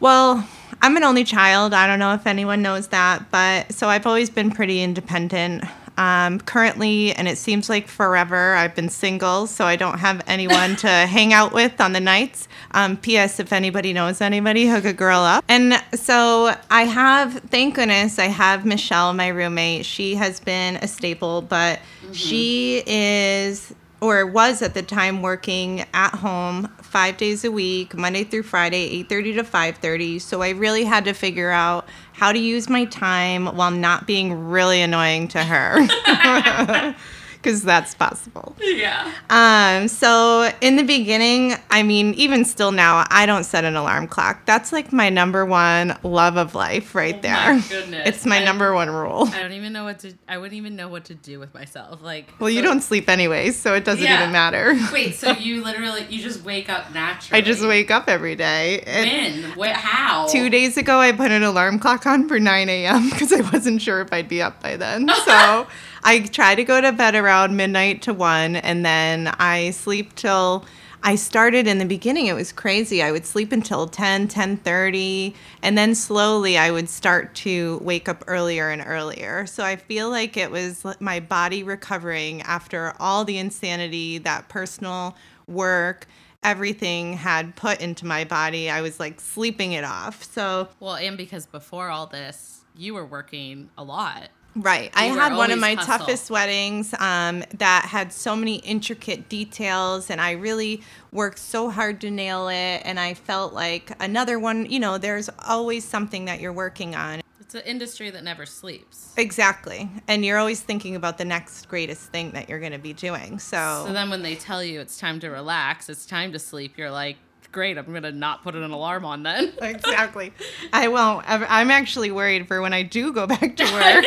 Well, 0.00 0.46
I'm 0.82 0.96
an 0.96 1.04
only 1.04 1.22
child. 1.24 1.72
I 1.72 1.86
don't 1.86 2.00
know 2.00 2.12
if 2.14 2.26
anyone 2.26 2.60
knows 2.62 2.88
that, 2.88 3.30
but 3.30 3.72
so 3.72 3.88
I've 3.88 4.06
always 4.06 4.28
been 4.28 4.50
pretty 4.50 4.82
independent. 4.82 5.64
Um, 5.96 6.40
currently, 6.40 7.12
and 7.12 7.28
it 7.28 7.38
seems 7.38 7.68
like 7.68 7.88
forever, 7.88 8.54
I've 8.54 8.74
been 8.74 8.88
single, 8.88 9.46
so 9.46 9.64
I 9.64 9.76
don't 9.76 9.98
have 9.98 10.22
anyone 10.26 10.76
to 10.76 10.88
hang 10.88 11.32
out 11.32 11.52
with 11.52 11.80
on 11.80 11.92
the 11.92 12.00
nights. 12.00 12.48
Um, 12.72 12.96
P.S. 12.96 13.38
If 13.38 13.52
anybody 13.52 13.92
knows 13.92 14.20
anybody, 14.20 14.66
hook 14.66 14.84
a 14.84 14.92
girl 14.92 15.20
up. 15.20 15.44
And 15.48 15.82
so 15.94 16.56
I 16.70 16.82
have, 16.82 17.34
thank 17.50 17.76
goodness, 17.76 18.18
I 18.18 18.26
have 18.26 18.64
Michelle, 18.64 19.14
my 19.14 19.28
roommate. 19.28 19.86
She 19.86 20.16
has 20.16 20.40
been 20.40 20.76
a 20.76 20.88
staple, 20.88 21.42
but 21.42 21.80
she 22.12 22.82
is 22.86 23.72
or 24.00 24.26
was 24.26 24.62
at 24.62 24.74
the 24.74 24.82
time 24.82 25.22
working 25.22 25.84
at 25.94 26.10
home 26.14 26.68
five 26.82 27.16
days 27.16 27.44
a 27.44 27.50
week 27.50 27.94
monday 27.94 28.24
through 28.24 28.42
friday 28.42 29.02
8.30 29.04 29.34
to 29.34 29.42
5.30 29.44 30.20
so 30.20 30.42
i 30.42 30.50
really 30.50 30.84
had 30.84 31.04
to 31.04 31.12
figure 31.12 31.50
out 31.50 31.88
how 32.12 32.32
to 32.32 32.38
use 32.38 32.68
my 32.68 32.84
time 32.86 33.46
while 33.56 33.70
not 33.70 34.06
being 34.06 34.48
really 34.48 34.80
annoying 34.80 35.28
to 35.28 35.42
her 35.42 35.86
because 37.44 37.62
that's 37.62 37.94
possible 37.94 38.56
Yeah. 38.60 39.12
um, 39.28 39.86
so 39.88 40.50
in 40.62 40.76
the 40.76 40.82
beginning, 40.82 41.54
I 41.70 41.82
mean, 41.82 42.14
even 42.14 42.44
still 42.46 42.72
now, 42.72 43.04
I 43.10 43.26
don't 43.26 43.44
set 43.44 43.64
an 43.64 43.76
alarm 43.76 44.08
clock. 44.08 44.46
That's 44.46 44.72
like 44.72 44.92
my 44.92 45.10
number 45.10 45.44
one 45.44 45.96
love 46.02 46.36
of 46.38 46.54
life 46.54 46.94
right 46.94 47.16
Oh 47.16 47.20
there. 47.20 47.54
my 47.54 47.60
goodness. 47.68 48.08
It's 48.08 48.24
my 48.26 48.38
I- 48.40 48.44
number 48.44 48.72
one 48.72 48.88
rule. 48.88 49.28
I 49.32 49.40
don't 49.42 49.52
even 49.52 49.72
know 49.74 49.84
what 49.84 49.98
to. 50.00 50.14
I 50.26 50.38
wouldn't 50.38 50.56
even 50.56 50.74
know 50.76 50.88
what 50.88 51.04
to 51.06 51.14
do 51.14 51.38
with 51.38 51.52
myself. 51.52 52.02
Like. 52.02 52.32
Well, 52.38 52.48
you 52.50 52.62
don't 52.62 52.80
sleep 52.80 53.08
anyways, 53.08 53.56
so 53.56 53.74
it 53.74 53.84
doesn't 53.84 54.02
Yeah. 54.02 54.20
even 54.20 54.32
matter. 54.32 54.74
Wait. 54.92 55.14
So 55.16 55.32
you 55.32 55.62
literally 55.62 56.06
you 56.08 56.22
just 56.22 56.42
wake 56.44 56.68
up 56.70 56.92
naturally. 56.94 57.38
I 57.42 57.44
just 57.44 57.62
wake 57.62 57.90
up 57.90 58.08
every 58.08 58.36
day. 58.36 58.80
And 58.86 59.42
When? 59.44 59.50
What? 59.58 59.72
How? 59.72 60.26
two 60.28 60.48
days 60.48 60.76
ago, 60.76 60.98
I 61.00 61.12
put 61.12 61.30
an 61.30 61.42
alarm 61.42 61.78
clock 61.78 62.06
on 62.06 62.26
for 62.28 62.40
9 62.40 62.68
a.m. 62.68 63.10
because 63.10 63.32
I 63.32 63.40
wasn't 63.52 63.82
sure 63.82 64.00
if 64.00 64.12
I'd 64.12 64.28
be 64.28 64.40
up 64.40 64.62
by 64.62 64.76
then. 64.76 65.10
So 65.26 65.66
I 66.04 66.20
try 66.20 66.54
to 66.54 66.64
go 66.64 66.80
to 66.80 66.92
bed 66.92 67.14
around 67.14 67.56
midnight 67.56 68.02
to 68.02 68.12
1, 68.12 68.56
and 68.56 68.84
then 68.84 69.28
I 69.38 69.70
sleep 69.70 70.14
till. 70.14 70.64
I 71.06 71.16
started 71.16 71.66
in 71.66 71.76
the 71.76 71.84
beginning, 71.84 72.28
it 72.28 72.32
was 72.32 72.50
crazy. 72.50 73.02
I 73.02 73.12
would 73.12 73.26
sleep 73.26 73.52
until 73.52 73.86
10, 73.86 74.26
10:30, 74.26 75.34
and 75.62 75.76
then 75.76 75.94
slowly 75.94 76.56
I 76.56 76.70
would 76.70 76.88
start 76.88 77.34
to 77.36 77.78
wake 77.82 78.08
up 78.08 78.24
earlier 78.26 78.70
and 78.70 78.82
earlier. 78.86 79.44
So 79.44 79.64
I 79.64 79.76
feel 79.76 80.08
like 80.08 80.38
it 80.38 80.50
was 80.50 80.82
my 81.00 81.20
body 81.20 81.62
recovering 81.62 82.40
after 82.40 82.94
all 82.98 83.26
the 83.26 83.36
insanity 83.36 84.16
that 84.16 84.48
personal 84.48 85.14
work 85.46 86.06
everything 86.42 87.14
had 87.14 87.56
put 87.56 87.82
into 87.82 88.06
my 88.06 88.24
body. 88.24 88.70
I 88.70 88.80
was 88.80 88.98
like 88.98 89.20
sleeping 89.20 89.72
it 89.72 89.84
off. 89.84 90.24
So, 90.24 90.68
Well, 90.80 90.96
and 90.96 91.16
because 91.16 91.44
before 91.46 91.88
all 91.88 92.06
this, 92.06 92.64
you 92.76 92.94
were 92.94 93.06
working 93.06 93.70
a 93.76 93.84
lot. 93.84 94.28
Right. 94.56 94.90
I 94.94 95.04
had 95.06 95.36
one 95.36 95.50
of 95.50 95.58
my 95.58 95.74
hustle. 95.74 95.98
toughest 95.98 96.30
weddings 96.30 96.94
um, 96.98 97.44
that 97.58 97.86
had 97.86 98.12
so 98.12 98.36
many 98.36 98.56
intricate 98.56 99.28
details, 99.28 100.10
and 100.10 100.20
I 100.20 100.32
really 100.32 100.82
worked 101.12 101.38
so 101.38 101.70
hard 101.70 102.00
to 102.02 102.10
nail 102.10 102.48
it. 102.48 102.82
And 102.84 102.98
I 102.98 103.14
felt 103.14 103.52
like 103.52 103.92
another 104.00 104.38
one, 104.38 104.66
you 104.66 104.80
know, 104.80 104.98
there's 104.98 105.30
always 105.46 105.84
something 105.84 106.24
that 106.26 106.40
you're 106.40 106.52
working 106.52 106.94
on. 106.94 107.20
It's 107.40 107.54
an 107.54 107.62
industry 107.62 108.10
that 108.10 108.24
never 108.24 108.46
sleeps. 108.46 109.12
Exactly. 109.16 109.90
And 110.08 110.24
you're 110.24 110.38
always 110.38 110.60
thinking 110.60 110.96
about 110.96 111.18
the 111.18 111.24
next 111.24 111.68
greatest 111.68 112.10
thing 112.10 112.32
that 112.32 112.48
you're 112.48 112.60
going 112.60 112.72
to 112.72 112.78
be 112.78 112.92
doing. 112.92 113.38
So, 113.38 113.84
So 113.86 113.92
then 113.92 114.10
when 114.10 114.22
they 114.22 114.34
tell 114.34 114.64
you 114.64 114.80
it's 114.80 114.98
time 114.98 115.20
to 115.20 115.28
relax, 115.28 115.88
it's 115.88 116.06
time 116.06 116.32
to 116.32 116.38
sleep, 116.38 116.76
you're 116.78 116.90
like, 116.90 117.16
great, 117.54 117.78
I'm 117.78 117.90
gonna 117.90 118.12
not 118.12 118.42
put 118.42 118.54
an 118.54 118.70
alarm 118.70 119.06
on 119.06 119.22
then. 119.22 119.54
exactly. 119.62 120.34
I 120.72 120.88
won't. 120.88 121.24
I'm 121.26 121.70
actually 121.70 122.10
worried 122.10 122.46
for 122.46 122.60
when 122.60 122.74
I 122.74 122.82
do 122.82 123.12
go 123.14 123.26
back 123.26 123.56
to 123.56 123.64
work. 123.72 124.04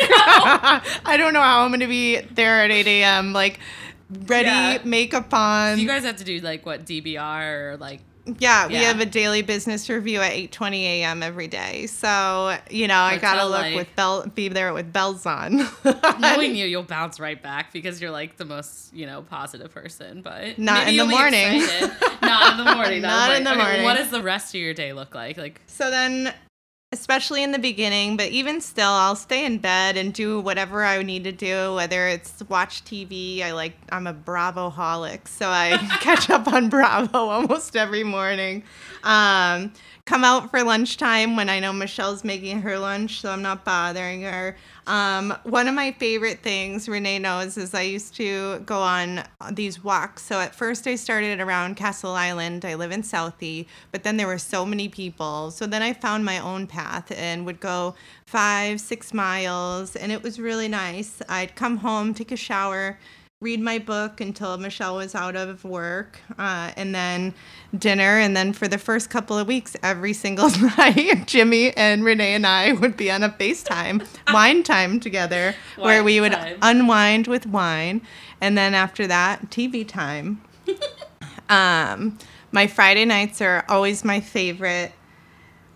I 1.04 1.16
don't 1.18 1.32
know 1.32 1.42
how 1.42 1.62
I'm 1.64 1.70
going 1.70 1.80
to 1.80 1.86
be 1.88 2.20
there 2.20 2.62
at 2.62 2.70
8 2.70 2.86
a.m. 2.86 3.32
Like 3.32 3.58
ready, 4.26 4.46
Yeah. 4.48 4.78
makeup 4.84 5.32
on. 5.34 5.78
you 5.80 5.88
guys 5.88 6.04
have 6.04 6.16
to 6.18 6.24
do 6.24 6.38
like 6.40 6.64
what 6.64 6.84
DBR 6.84 7.72
or 7.72 7.76
like 7.78 8.00
yeah, 8.38 8.66
we 8.66 8.76
have 8.76 9.00
a 9.00 9.06
daily 9.06 9.42
business 9.42 9.88
review 9.88 10.20
at 10.20 10.32
8:20 10.32 10.82
a.m. 10.82 11.22
every 11.22 11.48
day. 11.48 11.86
So 11.86 12.56
you 12.70 12.88
know, 12.88 12.98
I 12.98 13.18
gotta 13.18 13.44
look 13.44 13.62
life. 13.62 13.74
with 13.76 13.96
bell, 13.96 14.26
be 14.26 14.48
there 14.48 14.72
with 14.72 14.92
bells 14.92 15.26
on. 15.26 15.66
knowing 16.18 16.54
you, 16.56 16.66
you'll 16.66 16.82
bounce 16.82 17.18
right 17.20 17.42
back 17.42 17.72
because 17.72 18.00
you're 18.00 18.10
like 18.10 18.36
the 18.36 18.44
most, 18.44 18.92
you 18.94 19.06
know, 19.06 19.22
positive 19.22 19.72
person. 19.72 20.22
But 20.22 20.58
Not 20.58 20.88
in 20.88 20.96
the 20.96 21.06
morning. 21.06 21.62
Not 22.22 22.58
in 22.58 22.64
the 22.64 22.74
morning. 22.74 23.02
Not 23.02 23.28
like, 23.28 23.38
in 23.38 23.44
the 23.44 23.50
okay, 23.52 23.58
morning. 23.62 23.82
What 23.84 23.96
does 23.96 24.10
the 24.10 24.22
rest 24.22 24.54
of 24.54 24.60
your 24.60 24.74
day 24.74 24.92
look 24.92 25.14
like? 25.14 25.36
Like, 25.36 25.60
So 25.66 25.90
then, 25.90 26.32
especially 26.90 27.42
in 27.42 27.52
the 27.52 27.58
beginning, 27.58 28.16
but 28.16 28.28
even 28.28 28.62
still, 28.62 28.88
I'll 28.88 29.16
stay 29.16 29.44
in 29.44 29.58
bed 29.58 29.98
and 29.98 30.12
do 30.12 30.40
whatever 30.40 30.84
I 30.84 31.02
need 31.02 31.24
to 31.24 31.32
do, 31.32 31.74
whether 31.74 32.08
it's 32.08 32.42
watch 32.48 32.82
TV. 32.84 33.42
I 33.42 33.52
like, 33.52 33.74
I'm 33.90 34.06
a 34.06 34.14
Bravo 34.14 34.70
holic, 34.70 35.28
so 35.28 35.48
I 35.48 35.76
catch 36.00 36.30
up 36.30 36.48
on 36.48 36.70
Bravo 36.70 37.18
almost 37.18 37.76
every 37.76 38.04
morning. 38.04 38.62
Um, 39.04 39.72
come 40.06 40.24
out 40.24 40.50
for 40.50 40.62
lunchtime 40.62 41.36
when 41.36 41.50
I 41.50 41.60
know 41.60 41.74
Michelle's 41.74 42.24
making 42.24 42.62
her 42.62 42.78
lunch, 42.78 43.20
so 43.20 43.30
I'm 43.30 43.42
not 43.42 43.66
bothering 43.66 44.22
her. 44.22 44.56
Um, 44.88 45.36
one 45.44 45.68
of 45.68 45.74
my 45.74 45.92
favorite 45.92 46.42
things 46.42 46.88
Renee 46.88 47.18
knows 47.18 47.58
is 47.58 47.74
I 47.74 47.82
used 47.82 48.16
to 48.16 48.60
go 48.60 48.80
on 48.80 49.22
these 49.52 49.84
walks. 49.84 50.22
So 50.22 50.40
at 50.40 50.54
first 50.54 50.86
I 50.86 50.94
started 50.94 51.40
around 51.40 51.76
Castle 51.76 52.12
Island. 52.12 52.64
I 52.64 52.74
live 52.74 52.90
in 52.90 53.02
Southie, 53.02 53.66
but 53.92 54.02
then 54.02 54.16
there 54.16 54.26
were 54.26 54.38
so 54.38 54.64
many 54.64 54.88
people. 54.88 55.50
So 55.50 55.66
then 55.66 55.82
I 55.82 55.92
found 55.92 56.24
my 56.24 56.38
own 56.38 56.66
path 56.66 57.12
and 57.14 57.44
would 57.44 57.60
go 57.60 57.96
five, 58.24 58.80
six 58.80 59.12
miles, 59.12 59.94
and 59.94 60.10
it 60.10 60.22
was 60.22 60.40
really 60.40 60.68
nice. 60.68 61.20
I'd 61.28 61.54
come 61.54 61.76
home, 61.76 62.14
take 62.14 62.32
a 62.32 62.36
shower, 62.36 62.98
read 63.40 63.60
my 63.60 63.78
book 63.78 64.20
until 64.20 64.58
Michelle 64.58 64.96
was 64.96 65.14
out 65.14 65.36
of 65.36 65.62
work, 65.62 66.20
uh, 66.40 66.72
and 66.76 66.92
then 66.92 67.32
dinner. 67.78 68.18
And 68.18 68.36
then 68.36 68.52
for 68.52 68.66
the 68.66 68.78
first 68.78 69.10
couple 69.10 69.38
of 69.38 69.46
weeks, 69.46 69.76
every 69.80 70.12
single 70.12 70.50
night, 70.76 71.24
Jimmy 71.26 71.70
and 71.76 72.04
Renee 72.04 72.34
and 72.34 72.44
I 72.44 72.72
would 72.72 72.96
be 72.96 73.12
on 73.12 73.22
a 73.22 73.28
FaceTime, 73.28 74.04
wine 74.32 74.64
time 74.64 74.98
together, 74.98 75.54
where 75.76 76.02
we 76.02 76.20
would 76.20 76.32
time. 76.32 76.58
unwind 76.62 77.28
with 77.28 77.46
wine. 77.46 78.02
And 78.40 78.58
then 78.58 78.74
after 78.74 79.06
that, 79.06 79.50
TV 79.50 79.86
time. 79.86 80.42
um, 81.48 82.18
my 82.50 82.66
Friday 82.66 83.04
nights 83.04 83.40
are 83.40 83.64
always 83.68 84.04
my 84.04 84.18
favorite. 84.18 84.90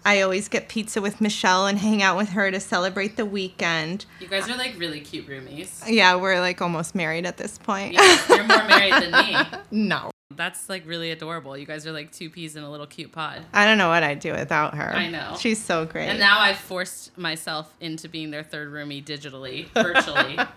I 0.05 0.21
always 0.23 0.49
get 0.49 0.69
pizza 0.69 1.01
with 1.01 1.21
Michelle 1.21 1.67
and 1.67 1.79
hang 1.79 2.03
out 2.03 2.17
with 2.17 2.31
her 2.31 2.51
to 2.51 2.61
celebrate 2.61 3.17
the 3.17 3.27
weekend. 3.27 4.07
you 4.21 4.29
guys 4.29 4.49
are 4.49 4.57
like 4.57 4.79
really 4.79 5.01
cute 5.01 5.29
roomies. 5.29 5.83
Yeah, 5.87 6.17
we're 6.17 6.41
like 6.41 6.61
almost 6.63 6.95
married 6.95 7.27
at 7.27 7.37
this 7.37 7.59
point. 7.59 7.95
Yeah, 7.95 8.19
you're 8.29 8.45
more 8.45 8.65
married 8.69 8.93
than 8.95 9.13
me. 9.13 9.37
no. 9.71 10.12
That's 10.37 10.69
like 10.69 10.87
really 10.87 11.11
adorable. 11.11 11.57
You 11.57 11.67
guys 11.67 11.87
are 11.87 11.93
like 11.93 12.13
two 12.13 12.31
peas 12.31 12.57
in 12.57 12.63
a 12.63 12.71
little 12.71 12.87
cute 12.87 13.13
pod. 13.13 13.43
I 13.53 13.65
don't 13.65 13.79
know 13.79 13.89
what 13.89 14.03
I'd 14.03 14.21
do 14.21 14.33
without 14.33 14.75
her. 14.75 14.91
I 14.95 15.09
know. 15.09 15.37
She's 15.39 15.63
so 15.63 15.85
great. 15.85 16.09
And 16.09 16.19
now 16.19 16.41
I've 16.41 16.59
forced 16.59 17.17
myself 17.17 17.73
into 17.81 18.09
being 18.09 18.31
their 18.31 18.43
third 18.43 18.73
roomie 18.73 19.05
digitally, 19.05 19.69
virtually. 19.69 20.39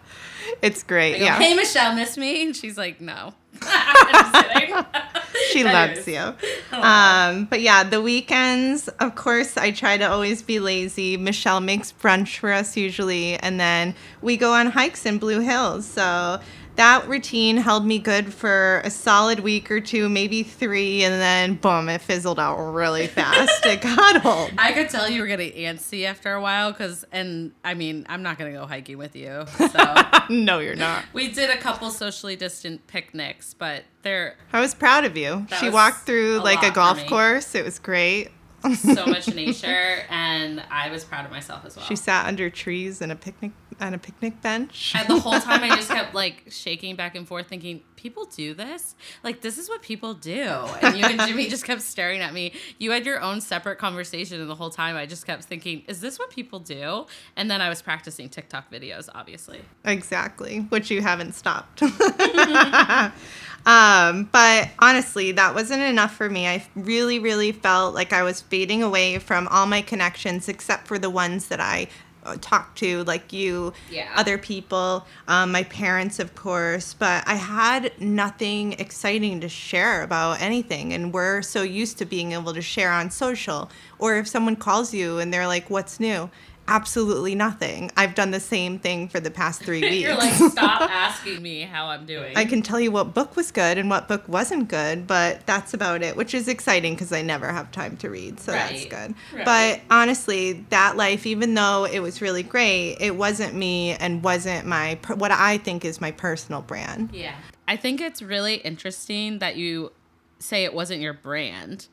It's 0.62 0.84
great. 0.84 1.18
go, 1.18 1.26
yeah. 1.26 1.40
hey 1.40 1.56
Michelle, 1.56 1.96
miss 1.96 2.18
me? 2.18 2.44
And 2.44 2.56
she's 2.56 2.78
like, 2.78 3.02
no. 3.02 3.34
I'm 3.62 4.12
just 4.12 4.54
kidding. 4.54 4.86
she 5.52 5.64
loves 5.64 6.08
you. 6.08 6.34
Um, 6.72 7.46
but 7.46 7.62
yeah, 7.62 7.84
the 7.84 8.02
weekends, 8.02 8.88
of 8.88 9.16
course, 9.16 9.58
I 9.58 9.72
try 9.72 9.98
to 9.98 10.10
always 10.10 10.44
be 10.44 10.60
lazy. 10.60 11.18
Michelle 11.18 11.62
makes 11.62 11.92
brunch 11.92 12.38
for 12.38 12.52
us 12.52 12.76
usually, 12.76 13.38
and 13.38 13.60
then 13.60 13.96
we 14.22 14.38
go 14.38 14.54
on 14.54 14.68
hikes 14.68 15.06
in 15.06 15.18
Blue 15.18 15.40
Hills. 15.40 15.86
So 15.86 16.40
that 16.76 17.08
routine 17.08 17.58
held 17.58 17.86
me 17.86 18.00
good 18.00 18.34
for 18.34 18.82
a 18.84 18.90
solid 18.90 19.40
week 19.40 19.72
or 19.72 19.80
two, 19.80 20.10
maybe 20.10 20.44
three, 20.44 21.04
and 21.04 21.14
then 21.22 21.56
boom, 21.56 21.90
it 21.90 22.02
fizzled 22.02 22.40
out 22.40 22.58
really 22.74 23.08
fast. 23.08 23.66
it 23.66 23.82
got 23.82 24.26
old. 24.26 24.52
I 24.58 24.74
could 24.74 24.90
tell 24.90 25.10
you 25.10 25.22
were 25.22 25.28
getting 25.28 25.52
antsy 25.54 26.06
after 26.06 26.34
a 26.34 26.42
while 26.42 26.72
because, 26.72 27.06
and 27.12 27.52
I 27.64 27.74
mean, 27.74 28.06
I'm 28.10 28.24
not 28.24 28.38
going 28.38 28.52
to 28.52 28.60
go 28.60 28.66
hiking 28.66 28.98
with 28.98 29.16
you. 29.16 29.46
So 29.58 29.96
no, 30.30 30.60
you're 30.60 30.76
not. 30.76 31.06
we 31.14 31.30
did 31.32 31.50
a 31.50 31.58
couple 31.58 31.90
socially 31.92 32.36
distant 32.36 32.86
picnics, 32.88 33.54
but 33.54 33.84
they're 34.02 34.36
I 34.54 34.60
was 34.60 34.76
proud 34.76 35.06
of 35.06 35.18
you. 35.18 35.48
She 35.60 35.70
walked 35.70 36.06
through 36.06 36.40
a 36.40 36.44
like 36.44 36.64
a 36.64 36.72
golf 36.72 37.06
course. 37.08 37.56
It 37.56 37.66
was 37.66 37.80
great. 37.80 38.30
So 38.74 39.06
much 39.06 39.34
nature, 39.34 40.04
and 40.10 40.64
I 40.72 40.90
was 40.90 41.04
proud 41.04 41.26
of 41.26 41.32
myself 41.32 41.66
as 41.66 41.76
well. 41.76 41.86
She 41.86 41.96
sat 41.96 42.26
under 42.26 42.50
trees 42.50 43.02
and 43.02 43.12
a 43.12 43.16
picnic 43.16 43.52
on 43.80 43.94
a 43.94 43.98
picnic 43.98 44.42
bench. 44.42 44.94
And 44.96 45.08
the 45.08 45.20
whole 45.20 45.40
time 45.40 45.64
I 45.64 45.76
just 45.76 45.90
kept 46.00 46.14
like 46.14 46.44
shaking 46.50 46.96
back 46.96 47.16
and 47.16 47.28
forth, 47.28 47.48
thinking, 47.48 47.82
people 47.96 48.26
do 48.26 48.54
this? 48.54 48.96
Like, 49.24 49.42
this 49.42 49.58
is 49.58 49.68
what 49.68 49.82
people 49.82 50.14
do. 50.14 50.40
And 50.82 50.98
you 50.98 51.06
and 51.06 51.20
Jimmy 51.22 51.50
just 51.50 51.66
kept 51.66 51.82
staring 51.82 52.22
at 52.22 52.34
me. 52.34 52.54
You 52.78 52.92
had 52.92 53.06
your 53.06 53.22
own 53.22 53.42
separate 53.42 53.78
conversation, 53.78 54.40
and 54.40 54.50
the 54.50 54.56
whole 54.56 54.70
time 54.70 54.96
I 54.96 55.06
just 55.06 55.26
kept 55.26 55.44
thinking, 55.44 55.84
is 55.88 56.02
this 56.02 56.20
what 56.20 56.30
people 56.30 56.60
do? 56.60 57.06
And 57.36 57.50
then 57.50 57.62
I 57.62 57.70
was 57.70 57.82
practicing 57.82 58.30
TikTok 58.30 58.72
videos, 58.72 59.10
obviously. 59.14 59.62
Exactly, 59.84 60.60
which 60.70 60.90
you 60.90 61.02
haven't 61.02 61.34
stopped. 61.34 61.84
um, 63.66 64.30
but 64.32 64.70
honestly, 64.80 65.32
that 65.34 65.56
wasn't 65.56 65.82
enough 65.82 66.16
for 66.16 66.30
me. 66.30 66.48
I 66.48 66.66
really, 66.76 67.20
really 67.20 67.52
felt 67.52 67.96
like 67.96 68.14
I 68.14 68.24
was 68.24 68.42
fading 68.42 68.84
away 68.84 69.18
from 69.20 69.48
all 69.48 69.66
my 69.66 69.82
connections 69.82 70.48
except 70.48 70.88
for 70.88 71.00
the 71.00 71.10
ones 71.10 71.48
that 71.48 71.60
I 71.60 71.88
uh, 72.24 72.36
talk 72.42 72.74
to, 72.76 73.04
like 73.04 73.32
you, 73.34 73.72
Yeah. 73.92 74.10
other 74.16 74.38
people, 74.40 75.06
um, 75.28 75.52
my 75.52 75.64
parents, 75.64 76.18
of 76.20 76.34
course. 76.34 76.94
But 76.96 77.24
I 77.28 77.36
had 77.36 77.92
nothing 78.02 78.74
exciting 78.74 79.42
to 79.42 79.50
share 79.50 80.02
about 80.02 80.42
anything. 80.42 80.92
And 80.94 81.14
we're 81.14 81.44
so 81.44 81.62
used 81.62 81.98
to 82.00 82.06
being 82.06 82.32
able 82.32 82.54
to 82.54 82.64
share 82.64 82.92
on 82.92 83.12
social. 83.12 83.70
Or 84.00 84.16
if 84.18 84.28
someone 84.28 84.56
calls 84.56 84.92
you 84.94 85.20
and 85.20 85.32
they're 85.34 85.46
like, 85.48 85.70
What's 85.70 86.00
new? 86.00 86.30
Absolutely 86.68 87.36
nothing. 87.36 87.92
I've 87.96 88.16
done 88.16 88.32
the 88.32 88.40
same 88.40 88.80
thing 88.80 89.08
for 89.08 89.20
the 89.20 89.30
past 89.32 89.62
three 89.62 89.82
weeks. 89.90 90.02
You're 90.02 90.16
like, 90.16 90.34
stop 90.34 90.82
asking 90.90 91.42
me 91.42 91.62
how 91.62 91.88
I'm 91.88 92.06
doing. 92.06 92.36
I 92.36 92.46
can 92.46 92.62
tell 92.62 92.80
you 92.80 92.92
what 92.92 93.14
book 93.14 93.36
was 93.36 93.52
good 93.52 93.78
and 93.78 93.90
what 93.90 94.08
book 94.08 94.28
wasn't 94.28 94.68
good, 94.68 95.06
but 95.06 95.46
that's 95.46 95.74
about 95.74 96.02
it, 96.02 96.16
which 96.16 96.34
is 96.34 96.48
exciting 96.48 96.94
because 96.94 97.12
I 97.12 97.22
never 97.22 97.52
have 97.52 97.72
time 97.72 97.98
to 97.98 98.10
read, 98.10 98.40
so 98.40 98.52
that's 98.52 98.86
good. 98.86 99.14
right. 99.34 99.46
But 99.46 99.82
honestly, 99.90 100.66
that 100.70 100.98
life, 100.98 101.26
even 101.26 101.54
though 101.54 101.86
it 101.86 102.00
was 102.00 102.22
really 102.22 102.44
great, 102.44 102.98
it 103.00 103.16
wasn't 103.16 103.54
me 103.54 103.92
and 103.92 104.24
wasn't 104.24 104.66
my 104.66 104.98
what 105.16 105.32
I 105.32 105.58
think 105.60 105.86
is 105.86 106.02
my 106.02 106.12
personal 106.12 106.62
brand. 106.62 107.12
Yeah. 107.14 107.36
I 107.68 107.78
think 107.78 108.02
it's 108.02 108.22
really 108.22 108.56
interesting 108.56 109.40
that 109.40 109.56
you 109.56 109.92
say 110.40 110.64
it 110.64 110.74
wasn't 110.74 111.02
your 111.02 111.14
brand. 111.14 111.88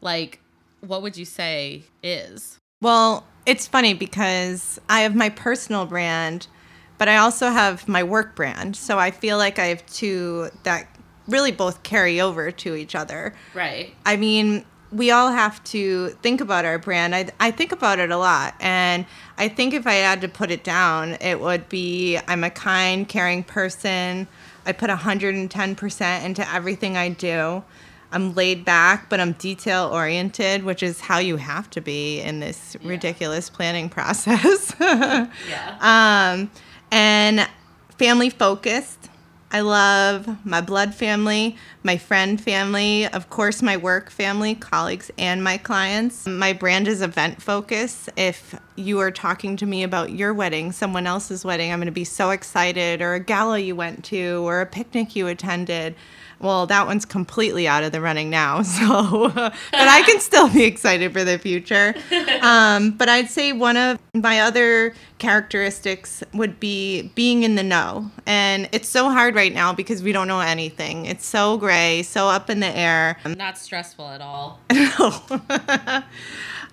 Like, 0.00 0.40
what 0.80 1.02
would 1.02 1.16
you 1.16 1.24
say 1.24 1.84
is? 2.02 2.60
Well, 2.80 3.24
it's 3.46 3.66
funny 3.66 3.94
because 3.94 4.78
I 4.88 5.00
have 5.00 5.14
my 5.14 5.30
personal 5.30 5.86
brand, 5.86 6.46
but 6.98 7.08
I 7.08 7.16
also 7.16 7.48
have 7.48 7.88
my 7.88 8.02
work 8.02 8.36
brand. 8.36 8.76
So 8.76 8.98
I 8.98 9.10
feel 9.10 9.38
like 9.38 9.58
I 9.58 9.66
have 9.66 9.84
two 9.86 10.50
that 10.64 10.86
really 11.26 11.52
both 11.52 11.82
carry 11.82 12.20
over 12.20 12.50
to 12.50 12.74
each 12.74 12.94
other. 12.94 13.34
Right. 13.54 13.94
I 14.04 14.16
mean, 14.16 14.64
we 14.92 15.10
all 15.10 15.32
have 15.32 15.62
to 15.64 16.10
think 16.22 16.40
about 16.40 16.64
our 16.64 16.78
brand. 16.78 17.14
I, 17.14 17.30
I 17.40 17.50
think 17.50 17.72
about 17.72 17.98
it 17.98 18.10
a 18.10 18.16
lot. 18.16 18.54
And 18.60 19.06
I 19.38 19.48
think 19.48 19.74
if 19.74 19.86
I 19.86 19.94
had 19.94 20.20
to 20.20 20.28
put 20.28 20.50
it 20.50 20.62
down, 20.62 21.16
it 21.20 21.40
would 21.40 21.68
be 21.68 22.18
I'm 22.28 22.44
a 22.44 22.50
kind, 22.50 23.08
caring 23.08 23.42
person. 23.42 24.28
I 24.66 24.72
put 24.72 24.90
110% 24.90 26.24
into 26.24 26.52
everything 26.52 26.96
I 26.96 27.08
do. 27.08 27.64
I'm 28.14 28.32
laid 28.34 28.64
back, 28.64 29.10
but 29.10 29.18
I'm 29.18 29.32
detail 29.32 29.90
oriented, 29.92 30.62
which 30.62 30.82
is 30.82 31.00
how 31.00 31.18
you 31.18 31.36
have 31.36 31.68
to 31.70 31.80
be 31.80 32.20
in 32.20 32.38
this 32.38 32.76
ridiculous 32.84 33.50
planning 33.50 33.88
process. 33.90 34.74
Yeah. 34.80 35.28
um, 35.80 36.50
and 36.92 37.48
family 37.98 38.30
focused. 38.30 39.10
I 39.50 39.60
love 39.60 40.44
my 40.44 40.60
blood 40.60 40.94
family, 40.94 41.56
my 41.84 41.96
friend 41.96 42.40
family, 42.40 43.06
of 43.06 43.30
course, 43.30 43.62
my 43.62 43.76
work 43.76 44.10
family, 44.10 44.56
colleagues, 44.56 45.12
and 45.16 45.44
my 45.44 45.58
clients. 45.58 46.26
My 46.26 46.52
brand 46.52 46.88
is 46.88 47.02
event 47.02 47.40
focused. 47.40 48.10
If 48.16 48.58
you 48.74 48.98
are 48.98 49.12
talking 49.12 49.56
to 49.58 49.66
me 49.66 49.84
about 49.84 50.10
your 50.10 50.34
wedding, 50.34 50.72
someone 50.72 51.06
else's 51.06 51.44
wedding, 51.44 51.72
I'm 51.72 51.78
going 51.78 51.86
to 51.86 51.92
be 51.92 52.04
so 52.04 52.30
excited, 52.30 53.00
or 53.00 53.14
a 53.14 53.20
gala 53.20 53.60
you 53.60 53.76
went 53.76 54.04
to, 54.06 54.44
or 54.44 54.60
a 54.60 54.66
picnic 54.66 55.14
you 55.14 55.28
attended. 55.28 55.94
Well, 56.44 56.66
that 56.66 56.86
one's 56.86 57.06
completely 57.06 57.66
out 57.66 57.84
of 57.84 57.92
the 57.92 58.02
running 58.02 58.28
now. 58.28 58.62
So, 58.74 59.30
but 59.30 59.54
I 59.72 60.02
can 60.02 60.18
still 60.20 60.48
be 60.48 60.64
excited 60.64 61.12
for 61.12 61.24
the 61.24 61.38
future. 61.38 61.94
Um, 62.44 62.90
but 62.90 63.08
I'd 63.08 63.30
say 63.30 63.52
one 63.52 63.76
of 63.78 63.98
my 64.12 64.40
other 64.40 64.92
characteristics 65.18 66.22
would 66.34 66.60
be 66.60 67.10
being 67.14 67.42
in 67.42 67.54
the 67.54 67.62
know. 67.62 68.10
And 68.26 68.68
it's 68.72 68.88
so 68.88 69.08
hard 69.08 69.34
right 69.34 69.54
now 69.54 69.72
because 69.72 70.02
we 70.02 70.12
don't 70.12 70.28
know 70.28 70.40
anything. 70.40 71.06
It's 71.06 71.24
so 71.24 71.56
gray, 71.56 72.02
so 72.02 72.28
up 72.28 72.50
in 72.50 72.60
the 72.60 72.66
air. 72.66 73.16
Not 73.24 73.56
stressful 73.56 74.08
at 74.08 74.20
all. 74.20 74.60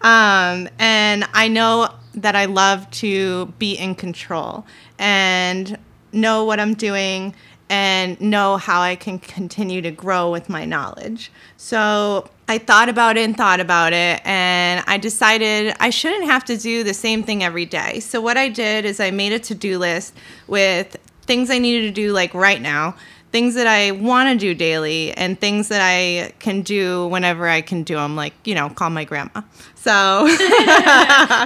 um, 0.02 0.68
and 0.78 1.26
I 1.34 1.48
know 1.48 1.94
that 2.16 2.36
I 2.36 2.46
love 2.46 2.90
to 2.92 3.46
be 3.58 3.76
in 3.76 3.96
control 3.96 4.66
and 5.00 5.78
know 6.12 6.44
what 6.44 6.60
I'm 6.60 6.74
doing 6.74 7.34
and 7.72 8.20
know 8.20 8.58
how 8.58 8.82
I 8.82 8.98
can 8.98 9.18
continue 9.18 9.82
to 9.82 9.92
grow 9.92 10.30
with 10.30 10.50
my 10.50 10.66
knowledge. 10.66 11.32
So 11.56 12.30
I 12.50 12.58
thought 12.58 12.90
about 12.90 13.16
it 13.16 13.22
and 13.22 13.36
thought 13.36 13.62
about 13.62 13.94
it, 13.94 14.20
and 14.26 14.84
I 14.88 14.98
decided 14.98 15.74
I 15.80 15.90
shouldn't 15.90 16.26
have 16.26 16.44
to 16.46 16.58
do 16.58 16.84
the 16.84 16.94
same 16.94 17.24
thing 17.24 17.46
every 17.46 17.66
day. 17.66 18.02
So 18.02 18.20
what 18.20 18.36
I 18.36 18.50
did 18.50 18.84
is 18.84 19.00
I 19.00 19.10
made 19.12 19.32
a 19.32 19.40
to 19.40 19.56
do 19.56 19.80
list 19.80 20.14
with 20.48 20.98
things 21.22 21.50
I 21.50 21.60
needed 21.60 21.84
to 21.84 21.92
do 21.92 22.12
like 22.12 22.34
right 22.34 22.62
now 22.62 22.96
things 23.32 23.56
that 23.56 23.68
I 23.68 23.92
want 23.92 24.30
to 24.30 24.38
do 24.38 24.54
daily 24.54 25.14
and 25.14 25.40
things 25.40 25.70
that 25.70 25.82
I 25.82 26.34
can 26.40 26.62
do 26.62 27.08
whenever 27.08 27.48
I 27.48 27.62
can 27.62 27.84
do 27.84 27.96
them, 27.96 28.16
like, 28.16 28.34
you 28.44 28.54
know, 28.54 28.70
call 28.70 28.90
my 28.90 29.06
grandma. 29.06 29.42
So 29.82 29.92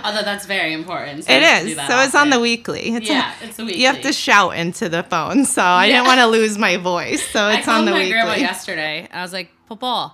Although 0.04 0.24
that's 0.24 0.46
very 0.46 0.74
important. 0.74 1.24
so 1.24 1.32
it 1.32 1.38
you 1.38 1.46
have 1.46 1.60
to 1.62 1.66
do 1.74 1.80
is. 1.80 1.88
So 1.88 2.00
it's 2.02 2.16
on 2.16 2.30
the 2.30 2.40
weekly. 2.40 2.94
It's 2.96 3.08
Yeah, 3.10 3.34
it's 3.42 3.58
a 3.60 3.64
weekly. 3.64 3.82
You 3.82 3.88
have 3.88 4.02
to 4.02 4.12
shout 4.12 4.58
into 4.58 4.90
the 4.90 5.04
phone. 5.04 5.46
So 5.46 5.64
I 5.64 5.88
didn't 5.88 6.06
want 6.06 6.20
to 6.20 6.28
lose 6.28 6.58
my 6.58 6.76
voice. 6.78 7.26
So 7.30 7.48
it's 7.50 7.66
called 7.66 7.80
on 7.80 7.86
the 7.86 7.92
my 7.92 8.00
weekly. 8.00 8.12
grandma 8.12 8.36
yesterday. 8.36 9.08
I 9.12 9.22
was 9.22 9.32
like, 9.32 9.52
Papa. 9.68 10.14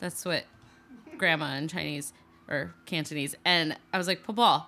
That's 0.00 0.24
what 0.24 0.44
grandma 1.18 1.56
in 1.56 1.68
Chinese 1.68 2.14
or 2.48 2.74
Cantonese. 2.86 3.36
And 3.44 3.76
I 3.92 3.98
was 3.98 4.06
like, 4.06 4.22
Papa, 4.24 4.66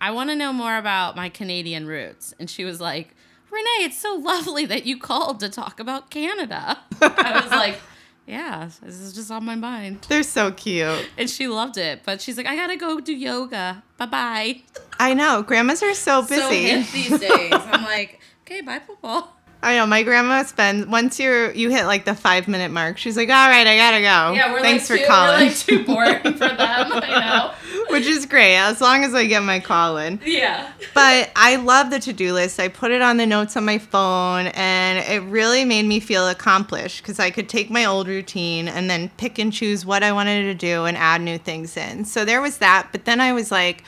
I 0.00 0.10
want 0.10 0.30
to 0.30 0.36
know 0.36 0.52
more 0.52 0.76
about 0.76 1.14
my 1.14 1.28
Canadian 1.28 1.86
roots. 1.86 2.34
And 2.40 2.50
she 2.50 2.64
was 2.64 2.80
like, 2.80 3.14
Renee, 3.50 3.84
it's 3.84 3.98
so 3.98 4.14
lovely 4.16 4.66
that 4.66 4.84
you 4.84 4.98
called 4.98 5.38
to 5.40 5.48
talk 5.48 5.78
about 5.78 6.10
Canada. 6.10 6.78
I 7.00 7.40
was 7.40 7.50
like, 7.52 7.78
yeah, 8.26 8.70
this 8.82 9.00
is 9.00 9.12
just 9.12 9.30
on 9.30 9.44
my 9.44 9.54
mind. 9.54 10.04
They're 10.08 10.22
so 10.22 10.50
cute. 10.50 11.08
And 11.16 11.30
she 11.30 11.46
loved 11.46 11.76
it. 11.76 12.02
But 12.04 12.20
she's 12.20 12.36
like, 12.36 12.46
I 12.46 12.56
got 12.56 12.68
to 12.68 12.76
go 12.76 12.98
do 13.00 13.12
yoga. 13.14 13.82
Bye 13.98 14.06
bye. 14.06 14.62
I 14.98 15.14
know. 15.14 15.42
Grandmas 15.42 15.82
are 15.82 15.94
so 15.94 16.22
busy. 16.22 16.82
So 16.82 16.92
these 16.92 17.20
days. 17.20 17.52
I'm 17.52 17.84
like, 17.84 18.20
okay, 18.42 18.62
bye, 18.62 18.80
Papa. 18.80 19.28
I 19.62 19.76
know. 19.76 19.86
My 19.86 20.02
grandma 20.02 20.42
spends, 20.42 20.86
once 20.86 21.18
you're, 21.18 21.52
you 21.52 21.70
hit 21.70 21.86
like 21.86 22.04
the 22.04 22.14
five 22.14 22.48
minute 22.48 22.70
mark, 22.70 22.98
she's 22.98 23.16
like, 23.16 23.28
all 23.28 23.48
right, 23.48 23.66
I 23.66 23.76
got 23.76 23.90
to 23.92 23.98
go. 23.98 24.34
Yeah, 24.36 24.52
we're 24.52 24.60
Thanks 24.60 24.90
like 24.90 24.98
for 25.00 25.04
too, 25.04 25.08
calling. 25.08 25.40
We're 25.40 25.46
like 25.46 25.56
too 25.56 25.84
boring 25.84 26.22
for 26.22 26.48
them. 26.48 26.56
I 26.58 27.54
Which 27.90 28.06
is 28.06 28.26
great 28.26 28.56
as 28.56 28.80
long 28.80 29.04
as 29.04 29.14
I 29.14 29.26
get 29.26 29.42
my 29.42 29.60
call 29.60 29.98
in. 29.98 30.20
Yeah. 30.24 30.70
but 30.94 31.30
I 31.36 31.56
love 31.56 31.90
the 31.90 31.98
to 32.00 32.12
do 32.12 32.32
list. 32.32 32.58
I 32.60 32.68
put 32.68 32.90
it 32.90 33.02
on 33.02 33.16
the 33.16 33.26
notes 33.26 33.56
on 33.56 33.64
my 33.64 33.78
phone, 33.78 34.48
and 34.48 34.98
it 34.98 35.22
really 35.30 35.64
made 35.64 35.86
me 35.86 36.00
feel 36.00 36.28
accomplished 36.28 37.02
because 37.02 37.18
I 37.18 37.30
could 37.30 37.48
take 37.48 37.70
my 37.70 37.84
old 37.84 38.08
routine 38.08 38.68
and 38.68 38.90
then 38.90 39.10
pick 39.16 39.38
and 39.38 39.52
choose 39.52 39.86
what 39.86 40.02
I 40.02 40.12
wanted 40.12 40.42
to 40.42 40.54
do 40.54 40.84
and 40.84 40.96
add 40.96 41.20
new 41.20 41.38
things 41.38 41.76
in. 41.76 42.04
So 42.04 42.24
there 42.24 42.40
was 42.40 42.58
that. 42.58 42.88
But 42.92 43.04
then 43.04 43.20
I 43.20 43.32
was 43.32 43.50
like, 43.50 43.84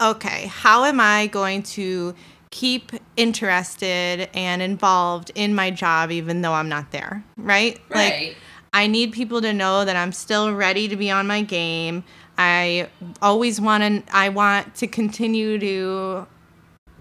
okay, 0.00 0.46
how 0.46 0.84
am 0.84 1.00
I 1.00 1.26
going 1.28 1.62
to 1.62 2.14
keep 2.50 2.92
interested 3.16 4.28
and 4.34 4.62
involved 4.62 5.30
in 5.34 5.54
my 5.54 5.70
job 5.70 6.10
even 6.10 6.42
though 6.42 6.52
I'm 6.52 6.68
not 6.68 6.90
there? 6.92 7.24
Right? 7.36 7.80
Right. 7.88 8.28
Like, 8.28 8.36
I 8.72 8.86
need 8.86 9.12
people 9.12 9.40
to 9.40 9.54
know 9.54 9.84
that 9.86 9.96
I'm 9.96 10.12
still 10.12 10.54
ready 10.54 10.86
to 10.88 10.96
be 10.96 11.10
on 11.10 11.26
my 11.26 11.40
game. 11.42 12.04
I 12.38 12.88
always 13.22 13.60
want 13.60 14.06
to 14.06 14.14
I 14.14 14.28
want 14.28 14.74
to 14.76 14.86
continue 14.86 15.58
to 15.58 16.26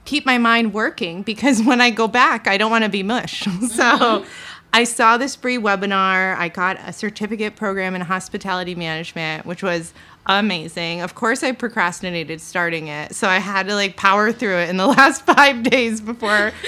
keep 0.06 0.26
my 0.26 0.38
mind 0.38 0.74
working 0.74 1.24
because 1.24 1.62
when 1.63 1.82
I 1.82 1.89
go 1.89 2.08
back, 2.08 2.48
I 2.48 2.58
don't 2.58 2.71
want 2.71 2.84
to 2.84 2.89
be 2.89 3.04
mush. 3.04 3.48
so 3.69 4.26
I 4.74 4.84
saw 4.84 5.17
this 5.17 5.36
free 5.36 5.58
webinar. 5.58 6.38
I 6.38 6.50
got 6.50 6.78
a 6.86 6.93
certificate 6.93 7.56
program 7.56 7.95
in 7.95 8.02
hospitality 8.02 8.76
management, 8.76 9.45
which 9.45 9.63
was 9.63 9.93
amazing. 10.28 11.02
Of 11.02 11.16
course, 11.16 11.44
I 11.44 11.52
procrastinated 11.52 12.42
starting 12.42 12.88
it. 12.88 13.16
So 13.16 13.28
I 13.28 13.38
had 13.40 13.68
to 13.68 13.76
like 13.76 13.96
power 13.98 14.32
through 14.32 14.58
it 14.58 14.70
in 14.70 14.78
the 14.78 14.88
last 14.98 15.24
five 15.26 15.64
days 15.64 16.02
before. 16.02 16.52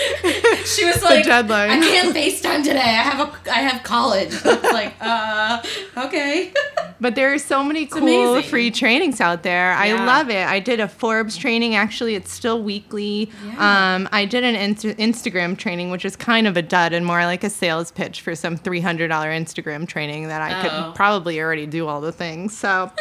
She 0.67 0.84
was 0.84 1.02
like, 1.02 1.24
deadline. 1.24 1.70
I 1.70 1.80
can't 1.80 2.13
FaceTime 2.13 2.62
today. 2.62 2.80
I 2.80 3.02
have 3.02 3.20
a, 3.22 3.50
I 3.52 3.60
have 3.62 3.84
college. 3.84 4.34
I 4.46 4.54
was 4.56 4.63
like, 4.74 4.93
uh, 5.02 5.63
okay. 6.08 6.52
But 7.00 7.15
there 7.15 7.34
are 7.34 7.39
so 7.39 7.63
many 7.63 7.86
cool 7.86 8.02
amazing. 8.04 8.50
free 8.50 8.70
trainings 8.70 9.22
out 9.22 9.43
there. 9.43 9.72
I 9.72 9.93
love 9.93 10.30
it. 10.30 10.46
I 10.46 10.60
did 10.60 10.82
a 10.82 10.89
Forbes 10.89 11.38
training. 11.38 11.76
Actually, 11.76 12.15
it's 12.15 12.32
still 12.34 12.62
weekly. 12.62 13.32
Yeah. 13.46 13.96
Um, 13.96 14.10
I 14.12 14.26
did 14.26 14.43
an 14.43 14.56
Inst- 14.56 14.98
Instagram 14.98 15.58
training, 15.58 15.89
which 15.89 16.04
is 16.04 16.17
kind 16.17 16.48
of 16.48 16.58
a 16.58 16.62
dud 16.62 16.91
and 16.91 17.06
more 17.06 17.24
like 17.24 17.46
a 17.46 17.50
sales 17.50 17.89
pitch 17.91 18.20
for 18.20 18.36
some 18.36 18.58
$300 18.58 19.08
Instagram 19.08 19.88
training 19.88 20.28
that 20.28 20.41
I 20.41 20.60
Oh. 20.60 20.62
could 20.88 20.96
probably 20.96 21.39
already 21.39 21.65
do 21.65 21.88
all 21.88 22.02
the 22.02 22.12
things. 22.12 22.58
So 22.58 22.91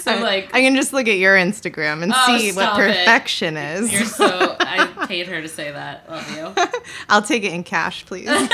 So 0.00 0.16
like, 0.20 0.54
I 0.54 0.60
can 0.60 0.74
just 0.76 0.92
look 0.92 1.08
at 1.08 1.16
your 1.18 1.36
Instagram 1.36 2.02
and 2.02 2.12
Oh, 2.14 2.38
see 2.38 2.52
what 2.52 2.74
perfection 2.76 3.56
is. 3.56 3.92
you're 3.92 4.04
so. 4.04 4.56
I 4.60 4.86
paid 5.08 5.26
her 5.28 5.40
to 5.40 5.48
say 5.48 5.70
that. 5.70 6.08
Love 6.10 6.36
you. 6.36 6.52
I'll 7.08 7.22
take 7.22 7.44
it 7.44 7.52
in 7.52 7.62
cash, 7.64 8.04
please. 8.06 8.28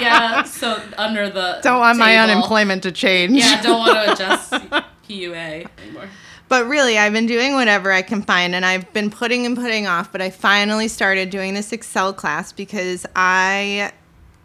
Yeah. 0.00 0.44
So 0.44 0.80
under 0.96 1.28
the 1.28 1.60
don't 1.62 1.78
want 1.80 1.98
my 1.98 2.16
unemployment 2.16 2.82
to 2.84 2.92
change. 2.92 3.32
Yeah. 3.32 3.60
Don't 3.62 3.78
want 3.80 3.92
to 3.94 4.12
adjust 4.12 4.50
PUA 5.08 5.66
anymore. 5.82 6.08
But 6.48 6.66
really, 6.66 6.98
I've 6.98 7.12
been 7.12 7.26
doing 7.26 7.54
whatever 7.54 7.92
I 7.92 8.02
can 8.02 8.22
find, 8.22 8.54
and 8.54 8.64
I've 8.64 8.90
been 8.92 9.10
putting 9.10 9.46
and 9.46 9.56
putting 9.56 9.86
off. 9.86 10.10
But 10.10 10.20
I 10.22 10.30
finally 10.30 10.88
started 10.88 11.30
doing 11.30 11.54
this 11.54 11.72
Excel 11.72 12.12
class 12.12 12.50
because 12.52 13.06
I 13.14 13.92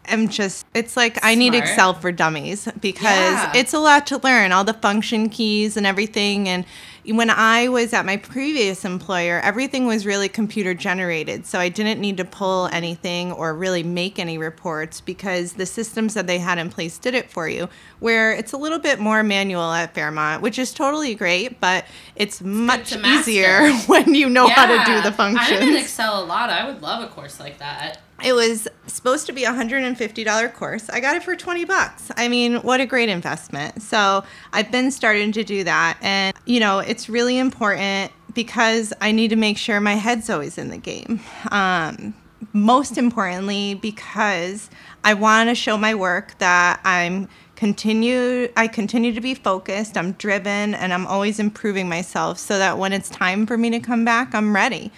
am 0.08 0.28
just, 0.28 0.66
it's 0.74 0.96
like 0.96 1.18
I 1.24 1.34
need 1.34 1.54
Excel 1.54 1.94
for 1.94 2.12
dummies 2.12 2.68
because 2.80 3.02
Yeah. 3.04 3.52
it's 3.54 3.72
a 3.74 3.78
lot 3.78 4.06
to 4.08 4.18
learn, 4.18 4.52
all 4.52 4.64
the 4.64 4.74
function 4.74 5.28
keys 5.28 5.76
and 5.76 5.86
everything. 5.86 6.48
And 6.48 6.64
when 7.04 7.30
I 7.30 7.68
was 7.68 7.92
at 7.92 8.04
my 8.04 8.16
previous 8.16 8.84
employer, 8.84 9.40
everything 9.44 9.86
was 9.86 10.04
really 10.04 10.28
computer 10.28 10.74
generated. 10.74 11.46
So 11.46 11.60
I 11.60 11.68
didn't 11.68 12.00
need 12.00 12.16
to 12.16 12.24
pull 12.24 12.66
anything 12.72 13.30
or 13.30 13.54
really 13.54 13.84
make 13.84 14.18
any 14.18 14.38
reports 14.38 15.00
because 15.00 15.52
the 15.52 15.66
systems 15.66 16.14
that 16.14 16.26
they 16.26 16.38
had 16.38 16.58
in 16.58 16.68
place 16.68 16.98
did 16.98 17.14
it 17.14 17.30
for 17.30 17.48
you. 17.48 17.68
Where 18.00 18.32
it's 18.32 18.52
a 18.52 18.56
little 18.56 18.80
bit 18.80 18.98
more 18.98 19.22
manual 19.22 19.70
at 19.72 19.94
Fairmont, 19.94 20.42
which 20.42 20.58
is 20.58 20.74
totally 20.74 21.14
great, 21.14 21.60
but 21.60 21.84
it's 22.16 22.40
much 22.42 22.90
to 22.90 23.06
easier 23.06 23.72
when 23.86 24.14
you 24.14 24.28
know 24.28 24.48
how 24.48 24.66
to 24.66 24.84
do 24.84 25.00
the 25.02 25.12
functions. 25.12 25.60
I'm 25.62 25.68
in 25.68 25.76
Excel 25.76 26.22
a 26.22 26.26
lot. 26.26 26.50
I 26.50 26.66
would 26.66 26.82
love 26.82 27.04
a 27.04 27.06
course 27.06 27.38
like 27.38 27.58
that. 27.58 28.00
It 28.24 28.32
was 28.32 28.66
supposed 28.86 29.26
to 29.26 29.32
be 29.32 29.44
a 29.44 29.50
$150 29.50 30.54
course. 30.54 30.88
I 30.90 31.00
got 31.00 31.16
it 31.16 31.22
for 31.22 31.36
20 31.36 31.64
bucks. 31.64 32.10
I 32.16 32.28
mean, 32.28 32.56
what 32.56 32.80
a 32.80 32.86
great 32.86 33.08
investment. 33.08 33.82
So, 33.82 34.24
I've 34.52 34.70
been 34.70 34.90
starting 34.90 35.32
to 35.32 35.44
do 35.44 35.64
that 35.64 35.98
and 36.02 36.36
you 36.44 36.60
know, 36.60 36.78
it's 36.78 37.08
really 37.08 37.38
important 37.38 38.12
because 38.34 38.92
I 39.00 39.12
need 39.12 39.28
to 39.28 39.36
make 39.36 39.58
sure 39.58 39.80
my 39.80 39.94
head's 39.94 40.30
always 40.30 40.58
in 40.58 40.68
the 40.68 40.78
game. 40.78 41.20
Um, 41.50 42.14
most 42.52 42.98
importantly 42.98 43.74
because 43.74 44.70
I 45.04 45.14
want 45.14 45.48
to 45.48 45.54
show 45.54 45.76
my 45.76 45.94
work 45.94 46.38
that 46.38 46.80
I'm 46.84 47.28
continue 47.54 48.48
I 48.56 48.68
continue 48.68 49.12
to 49.14 49.20
be 49.20 49.34
focused, 49.34 49.96
I'm 49.96 50.12
driven 50.12 50.74
and 50.74 50.92
I'm 50.92 51.06
always 51.06 51.38
improving 51.38 51.88
myself 51.88 52.38
so 52.38 52.58
that 52.58 52.78
when 52.78 52.92
it's 52.92 53.08
time 53.08 53.46
for 53.46 53.56
me 53.56 53.70
to 53.70 53.80
come 53.80 54.04
back, 54.04 54.34
I'm 54.34 54.54
ready 54.54 54.92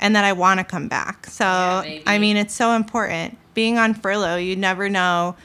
and 0.00 0.14
that 0.16 0.24
I 0.24 0.32
want 0.32 0.58
to 0.60 0.64
come 0.64 0.88
back. 0.88 1.26
So, 1.26 1.80
baby. 1.82 2.02
I 2.06 2.18
mean, 2.18 2.36
it's 2.36 2.54
so 2.54 2.72
important. 2.72 3.38
Being 3.54 3.78
on 3.78 3.94
furlough, 3.94 4.36
you 4.36 4.56
never 4.56 4.88
know 4.88 5.36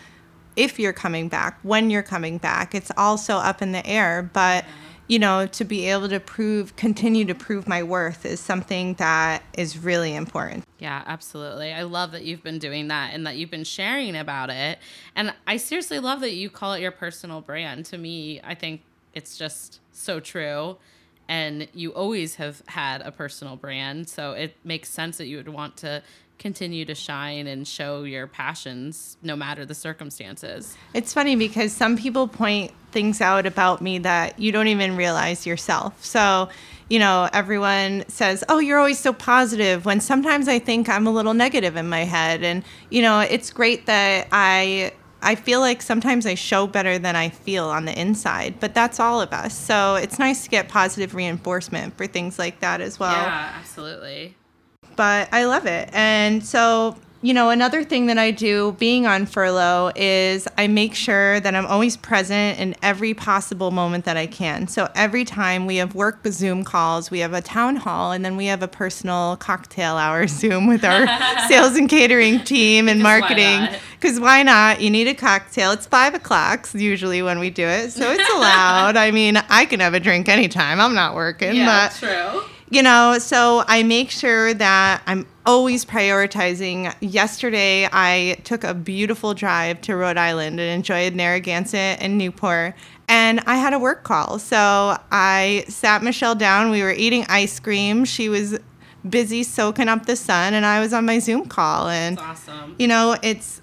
if 0.56 0.80
you're 0.80 0.94
coming 0.94 1.30
back, 1.30 1.60
when 1.64 1.90
you're 1.90 2.04
coming 2.04 2.38
back. 2.38 2.76
It's 2.76 2.92
also 2.98 3.36
up 3.36 3.62
in 3.62 3.72
the 3.72 3.86
air, 3.86 4.30
but 4.34 4.64
uh-huh. 4.64 4.74
you 5.08 5.20
know, 5.20 5.48
to 5.48 5.64
be 5.64 5.86
able 5.86 6.10
to 6.10 6.20
prove 6.20 6.76
continue 6.76 7.26
to 7.26 7.36
prove 7.36 7.68
my 7.68 7.84
worth 7.84 8.26
is 8.26 8.40
something 8.40 8.96
that 8.96 9.44
is 9.54 9.78
really 9.78 10.16
important. 10.16 10.66
Yeah, 10.80 11.04
absolutely. 11.06 11.72
I 11.72 11.84
love 11.84 12.12
that 12.12 12.24
you've 12.24 12.44
been 12.44 12.60
doing 12.60 12.88
that 12.90 13.14
and 13.14 13.26
that 13.28 13.38
you've 13.38 13.52
been 13.52 13.64
sharing 13.64 14.16
about 14.16 14.50
it. 14.50 14.80
And 15.16 15.34
I 15.48 15.58
seriously 15.58 16.00
love 16.00 16.22
that 16.22 16.34
you 16.34 16.50
call 16.50 16.74
it 16.74 16.82
your 16.82 16.92
personal 16.92 17.42
brand. 17.42 17.86
To 17.86 17.98
me, 17.98 18.42
I 18.44 18.56
think 18.56 18.82
it's 19.14 19.38
just 19.38 19.80
so 19.92 20.20
true. 20.20 20.78
And 21.30 21.70
you 21.74 21.92
always 21.92 22.36
have 22.36 22.62
had 22.68 23.02
a 23.02 23.12
personal 23.12 23.56
brand. 23.56 24.10
So 24.10 24.34
it 24.34 24.58
makes 24.66 24.90
sense 24.90 25.18
that 25.18 25.28
you 25.28 25.38
would 25.38 25.48
want 25.48 25.78
to 25.78 26.02
continue 26.40 26.86
to 26.86 26.96
shine 26.96 27.46
and 27.46 27.68
show 27.68 28.04
your 28.04 28.26
passions 28.26 29.18
no 29.22 29.36
matter 29.36 29.66
the 29.66 29.76
circumstances. 29.76 30.76
It's 30.94 31.14
funny 31.14 31.36
because 31.36 31.72
some 31.72 31.98
people 31.98 32.28
point 32.28 32.72
things 32.92 33.22
out 33.22 33.46
about 33.46 33.82
me 33.82 34.00
that 34.00 34.40
you 34.40 34.52
don't 34.52 34.70
even 34.70 34.96
realize 34.96 35.46
yourself. 35.46 36.04
So, 36.04 36.50
you 36.90 36.98
know, 36.98 37.30
everyone 37.34 38.06
says, 38.08 38.44
"Oh, 38.50 38.58
you're 38.60 38.80
always 38.80 38.98
so 38.98 39.14
positive." 39.14 39.86
When 39.86 40.00
sometimes 40.00 40.48
I 40.48 40.58
think 40.58 40.90
I'm 40.90 41.06
a 41.06 41.12
little 41.12 41.36
negative 41.36 41.76
in 41.76 41.88
my 41.88 42.06
head, 42.06 42.42
and 42.42 42.64
you 42.90 43.04
know, 43.04 43.20
it's 43.20 43.52
great 43.52 43.86
that 43.86 44.28
I 44.32 44.94
I 45.22 45.36
feel 45.36 45.60
like 45.60 45.82
sometimes 45.82 46.26
I 46.26 46.36
show 46.36 46.68
better 46.68 46.98
than 46.98 47.16
I 47.16 47.30
feel 47.30 47.66
on 47.66 47.86
the 47.86 48.00
inside, 48.00 48.60
but 48.60 48.74
that's 48.74 49.00
all 49.00 49.22
of 49.22 49.34
us. 49.34 49.54
So, 49.58 49.96
it's 49.96 50.18
nice 50.20 50.44
to 50.44 50.50
get 50.50 50.70
positive 50.70 51.14
reinforcement 51.14 51.98
for 51.98 52.08
things 52.08 52.40
like 52.40 52.60
that 52.62 52.82
as 52.82 53.00
well 53.00 53.12
yeah, 53.12 53.54
absolutely. 53.58 54.36
but 54.96 55.30
I 55.32 55.46
love 55.46 55.66
it. 55.66 55.90
And 55.94 56.46
so, 56.46 56.96
you 57.22 57.34
know, 57.34 57.50
another 57.50 57.84
thing 57.84 58.06
that 58.06 58.18
I 58.18 58.32
do 58.32 58.72
being 58.80 59.06
on 59.06 59.26
furlough 59.26 59.92
is 59.96 60.48
I 60.58 60.68
make 60.68 60.96
sure 60.96 61.40
that 61.42 61.54
I'm 61.54 61.66
always 61.66 61.98
present 61.98 62.60
in 62.60 62.76
every 62.82 63.14
possible 63.14 63.72
moment 63.72 64.06
that 64.06 64.16
I 64.16 64.26
can. 64.26 64.68
So 64.70 64.90
every 64.96 65.26
time 65.26 65.66
we 65.66 65.76
have 65.78 65.96
work 65.96 66.20
Zoom 66.28 66.64
calls, 66.64 67.12
we 67.12 67.20
have 67.20 67.34
a 67.34 67.42
town 67.42 67.76
hall, 67.76 68.14
and 68.14 68.24
then 68.24 68.38
we 68.38 68.46
have 68.46 68.64
a 68.64 68.70
personal 68.70 69.36
cocktail 69.38 69.98
hour 69.98 70.28
Zoom 70.40 70.68
with 70.68 70.86
our 70.86 71.08
sales 71.50 71.76
and 71.76 71.90
catering 71.90 72.44
team 72.46 72.88
and 72.88 73.00
Because 73.00 73.04
why 73.04 73.20
marketing. 73.20 73.80
Because 74.00 74.20
why 74.20 74.44
not? 74.44 74.80
You 74.80 74.90
need 74.90 75.10
a 75.10 75.14
cocktail. 75.14 75.72
It's 75.72 75.86
five 75.88 76.14
o'clock 76.14 76.70
usually 76.74 77.22
when 77.22 77.40
we 77.40 77.50
do 77.50 77.66
it, 77.68 77.92
so 77.92 78.10
it's 78.12 78.30
allowed. 78.34 78.96
I 78.96 79.12
mean, 79.12 79.36
I 79.50 79.66
can 79.66 79.82
have 79.82 79.94
a 79.94 80.00
drink 80.00 80.30
anytime. 80.30 80.80
I'm 80.80 80.96
not 80.96 81.16
working, 81.16 81.56
Yeah, 81.56 81.90
but 81.90 81.98
true. 81.98 82.44
you 82.70 82.82
know, 82.82 83.18
so 83.20 83.66
I 83.68 83.84
make 83.84 84.10
sure 84.10 84.54
that 84.54 85.02
I'm 85.06 85.28
always 85.50 85.84
prioritizing. 85.84 86.94
Yesterday, 87.00 87.90
I 87.92 88.38
took 88.44 88.64
a 88.64 88.76
beautiful 88.76 89.34
drive 89.34 89.82
to 89.82 89.96
Rhode 89.96 90.16
Island 90.16 90.60
and 90.60 90.70
enjoyed 90.70 91.16
Narragansett 91.16 92.00
and 92.00 92.20
Newport. 92.20 92.76
And 93.08 93.40
I 93.48 93.56
had 93.56 93.74
a 93.74 93.80
work 93.80 94.04
call. 94.04 94.38
So 94.38 94.96
I 95.12 95.66
sat 95.68 96.04
Michelle 96.04 96.36
down. 96.36 96.70
We 96.70 96.84
were 96.84 96.92
eating 96.92 97.26
ice 97.30 97.60
cream. 97.60 98.06
She 98.06 98.30
was 98.30 98.60
busy 99.10 99.42
soaking 99.42 99.88
up 99.88 100.06
the 100.06 100.16
sun, 100.16 100.54
and 100.54 100.68
I 100.68 100.82
was 100.82 100.94
on 100.94 101.08
my 101.08 101.18
Zoom 101.18 101.48
call. 101.48 101.88
And, 101.88 102.20
awesome. 102.20 102.76
you 102.78 102.88
know, 102.88 103.18
it's 103.24 103.60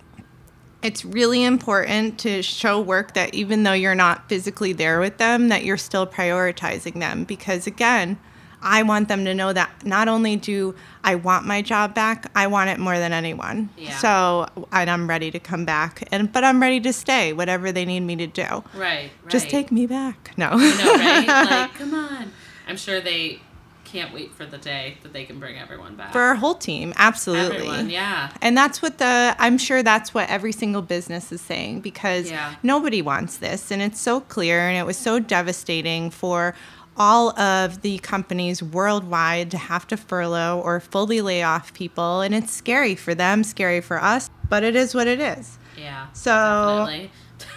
it's 0.83 1.05
really 1.05 1.45
important 1.45 2.19
to 2.19 2.43
show 2.43 2.81
work 2.81 3.15
that 3.15 3.33
even 3.33 3.63
though 3.63 3.73
you're 3.73 3.95
not 3.95 4.29
physically 4.29 4.73
there 4.73 4.99
with 4.99 5.19
them 5.19 5.49
that 5.49 5.65
you're 5.65 5.77
still 5.77 6.07
prioritizing 6.07 7.01
them 7.01 7.25
because 7.25 7.67
again 7.67 8.17
i 8.63 8.83
want 8.83 9.09
them 9.09 9.25
to 9.25 9.35
know 9.35 9.53
that 9.53 9.71
not 9.85 10.09
only 10.09 10.37
do 10.37 10.75
i 11.05 11.15
want 11.15 11.47
my 11.47 11.61
job 11.63 11.95
back 11.95 12.31
i 12.35 12.47
want 12.47 12.71
it 12.71 12.79
more 12.79 12.99
than 12.99 13.13
anyone 13.13 13.69
Yeah. 13.77 13.97
so 13.99 14.47
and 14.73 14.89
i'm 14.91 15.09
ready 15.09 15.31
to 15.31 15.39
come 15.39 15.65
back 15.65 16.07
and 16.11 16.33
but 16.33 16.43
i'm 16.45 16.61
ready 16.61 16.81
to 16.81 16.93
stay 16.93 17.33
whatever 17.33 17.71
they 17.73 17.85
need 17.85 18.01
me 18.01 18.17
to 18.17 18.27
do 18.27 18.43
Right, 18.43 18.73
right. 18.75 19.11
just 19.29 19.49
take 19.51 19.71
me 19.71 19.87
back 19.87 20.33
no 20.37 20.49
I 20.53 20.57
know, 20.57 20.95
right? 20.95 21.47
Like, 21.51 21.75
come 21.75 21.95
on. 21.95 22.33
I'm 22.69 22.77
sure 22.77 23.01
they 23.01 23.41
can't 23.85 24.13
wait 24.13 24.35
for 24.35 24.45
the 24.45 24.59
day 24.59 24.99
that 25.05 25.13
they 25.13 25.25
can 25.25 25.39
bring 25.39 25.57
everyone 25.57 25.95
back. 25.95 26.11
for 26.13 26.19
our 26.21 26.35
whole 26.35 26.57
team 26.57 26.93
absolutely 26.97 27.69
everyone, 27.69 27.89
yeah. 27.89 28.33
And 28.43 28.57
that's 28.59 28.83
what 28.83 28.99
the, 28.99 29.37
I'm 29.39 29.59
sure 29.59 29.85
that's 29.85 30.13
what 30.13 30.29
every 30.29 30.51
single 30.51 30.83
business 30.83 31.31
is 31.31 31.41
saying 31.41 31.83
because 31.83 32.29
Yeah. 32.29 32.57
nobody 32.65 33.01
wants 33.01 33.37
this. 33.37 33.71
And 33.71 33.81
it's 33.81 34.01
so 34.01 34.21
clear 34.21 34.59
and 34.69 34.77
it 34.77 34.85
was 34.85 34.97
so 34.97 35.21
devastating 35.21 36.11
for 36.11 36.53
all 36.99 37.39
of 37.39 37.83
the 37.83 37.99
companies 37.99 38.63
worldwide 38.63 39.51
to 39.51 39.59
have 39.59 39.87
to 39.89 39.97
furlough 39.97 40.61
or 40.61 40.81
fully 40.81 41.21
lay 41.21 41.43
off 41.43 41.73
people. 41.75 42.21
And 42.21 42.35
it's 42.35 42.53
scary 42.53 42.95
for 42.95 43.15
them, 43.15 43.45
scary 43.45 43.81
for 43.81 44.03
us, 44.03 44.31
but 44.49 44.65
it 44.65 44.77
is 44.77 44.95
what 44.95 45.07
it 45.07 45.21
is. 45.21 45.59
Yeah. 45.77 46.07
So- 46.13 46.87
definitely. 46.87 47.11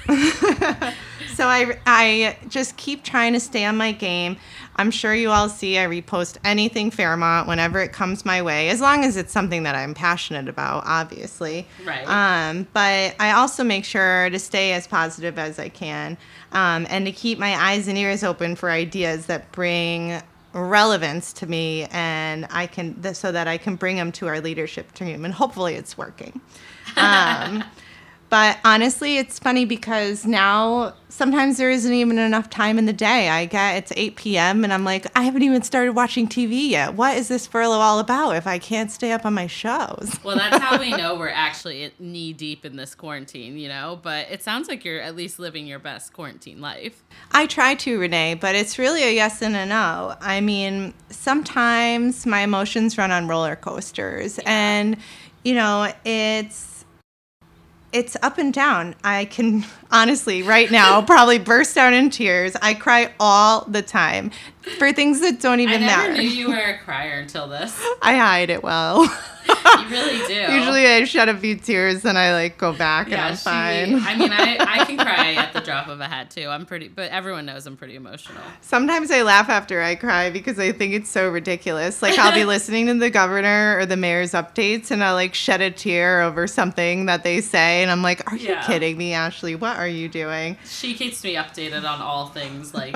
So 1.39 1.47
I, 1.47 1.79
I 1.85 2.37
just 2.49 2.75
keep 2.75 3.01
trying 3.01 3.31
to 3.31 3.39
stay 3.39 3.63
on 3.63 3.77
my 3.77 3.93
game. 3.93 4.35
I'm 4.75 4.91
sure 4.91 5.15
you 5.15 5.31
all 5.31 5.47
see 5.47 5.79
I 5.79 5.85
repost 5.85 6.37
anything 6.43 6.91
Fairmont 6.91 7.47
whenever 7.47 7.79
it 7.79 7.93
comes 7.93 8.25
my 8.25 8.41
way, 8.41 8.67
as 8.67 8.81
long 8.81 9.05
as 9.05 9.15
it's 9.15 9.31
something 9.31 9.63
that 9.63 9.73
I'm 9.73 9.93
passionate 9.93 10.49
about, 10.49 10.83
obviously. 10.85 11.65
Right. 11.85 12.05
Um, 12.09 12.67
but 12.73 13.15
I 13.21 13.31
also 13.31 13.63
make 13.63 13.85
sure 13.85 14.29
to 14.29 14.37
stay 14.37 14.73
as 14.73 14.85
positive 14.85 15.39
as 15.39 15.59
I 15.59 15.69
can 15.69 16.17
um, 16.51 16.85
and 16.89 17.05
to 17.05 17.13
keep 17.13 17.39
my 17.39 17.55
eyes 17.55 17.87
and 17.87 17.97
ears 17.97 18.21
open 18.21 18.57
for 18.57 18.69
ideas 18.69 19.27
that 19.27 19.49
bring 19.53 20.21
relevance 20.51 21.31
to 21.33 21.47
me 21.47 21.87
and 21.91 22.47
I 22.51 22.67
can 22.67 23.13
so 23.13 23.31
that 23.31 23.47
I 23.47 23.57
can 23.57 23.77
bring 23.77 23.95
them 23.95 24.11
to 24.13 24.27
our 24.27 24.41
leadership 24.41 24.93
team 24.93 25.23
and 25.23 25.33
hopefully 25.33 25.75
it's 25.75 25.97
working. 25.97 26.41
Um, 26.97 27.63
but 28.29 28.59
honestly, 28.63 29.17
it's 29.17 29.39
funny 29.39 29.65
because 29.65 30.25
now 30.25 30.93
sometimes 31.09 31.57
there 31.57 31.69
isn't 31.69 31.91
even 31.91 32.17
enough 32.17 32.49
time 32.49 32.77
in 32.77 32.85
the 32.85 32.93
day. 32.93 33.29
I 33.29 33.45
get 33.45 33.77
it's 33.77 33.93
8 33.95 34.15
p.m. 34.15 34.63
and 34.63 34.71
I'm 34.71 34.83
like, 34.83 35.05
I 35.17 35.23
haven't 35.23 35.41
even 35.41 35.63
started 35.63 35.93
watching 35.93 36.27
TV 36.27 36.69
yet. 36.69 36.93
What 36.93 37.17
is 37.17 37.27
this 37.27 37.47
furlough 37.47 37.79
all 37.79 37.99
about 37.99 38.35
if 38.35 38.47
I 38.47 38.59
can't 38.59 38.91
stay 38.91 39.11
up 39.11 39.25
on 39.25 39.33
my 39.33 39.47
shows? 39.47 40.19
Well, 40.23 40.37
that's 40.37 40.57
how 40.57 40.79
we 40.79 40.91
know 40.97 41.15
we're 41.15 41.29
actually 41.29 41.91
knee 41.99 42.33
deep 42.33 42.63
in 42.63 42.75
this 42.75 42.95
quarantine, 42.95 43.57
you 43.57 43.67
know? 43.67 43.99
But 44.01 44.29
it 44.29 44.43
sounds 44.43 44.67
like 44.67 44.85
you're 44.85 45.01
at 45.01 45.15
least 45.15 45.39
living 45.39 45.67
your 45.67 45.79
best 45.79 46.13
quarantine 46.13 46.61
life. 46.61 47.03
I 47.31 47.47
try 47.47 47.75
to, 47.75 47.99
Renee, 47.99 48.35
but 48.35 48.55
it's 48.55 48.77
really 48.77 49.03
a 49.03 49.11
yes 49.11 49.41
and 49.41 49.55
a 49.55 49.65
no. 49.65 50.15
I 50.21 50.39
mean, 50.41 50.93
sometimes 51.09 52.25
my 52.25 52.41
emotions 52.41 52.97
run 52.97 53.11
on 53.11 53.27
roller 53.27 53.55
coasters, 53.55 54.39
and 54.45 54.97
you 55.43 55.55
know, 55.55 55.91
it's 56.05 56.78
it's 57.91 58.15
up 58.21 58.37
and 58.37 58.53
down. 58.53 58.95
I 59.03 59.25
can 59.25 59.65
honestly, 59.91 60.43
right 60.43 60.69
now, 60.69 61.01
probably 61.01 61.39
burst 61.39 61.77
out 61.77 61.93
in 61.93 62.09
tears. 62.09 62.55
I 62.61 62.73
cry 62.73 63.11
all 63.19 63.65
the 63.65 63.81
time 63.81 64.31
for 64.77 64.91
things 64.93 65.21
that 65.21 65.39
don't 65.41 65.59
even 65.59 65.81
matter. 65.81 66.01
I 66.03 66.07
never 66.15 66.21
knew 66.21 66.29
you 66.29 66.47
were 66.49 66.57
a 66.57 66.77
crier 66.85 67.19
until 67.19 67.47
this. 67.47 67.79
I 68.01 68.15
hide 68.17 68.49
it 68.49 68.63
well. 68.63 69.03
You 69.03 69.09
really 69.89 70.27
do. 70.27 70.33
Usually 70.53 70.85
I 70.85 71.03
shed 71.05 71.27
a 71.27 71.35
few 71.35 71.55
tears 71.55 72.05
and 72.05 72.17
I 72.17 72.33
like 72.33 72.57
go 72.59 72.71
back 72.71 73.07
and 73.11 73.19
I'm 73.19 73.35
she- 73.35 73.41
fine. 73.43 73.95
I 73.95 74.15
mean, 74.15 74.31
I, 74.31 74.57
I 74.59 74.85
can 74.85 74.95
cry 74.97 75.33
at 75.33 75.53
the 75.53 75.61
drop 75.61 75.87
of 75.87 75.99
a 75.99 76.05
hat 76.07 76.29
too. 76.29 76.47
I'm 76.49 76.65
pretty, 76.67 76.87
but 76.87 77.09
everyone 77.11 77.45
knows 77.47 77.65
I'm 77.65 77.75
pretty 77.75 77.95
emotional. 77.95 78.41
Sometimes 78.61 79.09
I 79.09 79.23
laugh 79.23 79.49
after 79.49 79.81
I 79.81 79.95
cry 79.95 80.29
because 80.29 80.59
I 80.59 80.71
think 80.71 80.93
it's 80.93 81.09
so 81.09 81.29
ridiculous. 81.29 82.01
Like 82.03 82.19
I'll 82.19 82.33
be 82.33 82.45
listening 82.45 82.85
to 82.87 82.93
the 82.93 83.09
governor 83.09 83.77
or 83.79 83.85
the 83.87 83.97
mayor's 83.97 84.33
updates 84.33 84.91
and 84.91 85.03
I'll 85.03 85.15
like 85.15 85.33
shed 85.33 85.61
a 85.61 85.71
tear 85.71 86.21
over 86.21 86.45
something 86.45 87.07
that 87.07 87.23
they 87.23 87.41
say 87.41 87.81
and 87.81 87.89
I'm 87.89 88.03
like, 88.03 88.31
Are 88.31 88.37
you 88.37 88.49
Yeah. 88.49 88.63
kidding 88.67 88.97
me, 88.97 89.13
Ashley? 89.13 89.55
What 89.55 89.77
are 89.77 89.87
you 89.87 90.09
doing? 90.09 90.57
She 90.65 90.93
keeps 90.93 91.23
me 91.23 91.33
updated 91.35 91.89
on 91.89 92.01
all 92.01 92.27
things 92.27 92.73
like, 92.75 92.95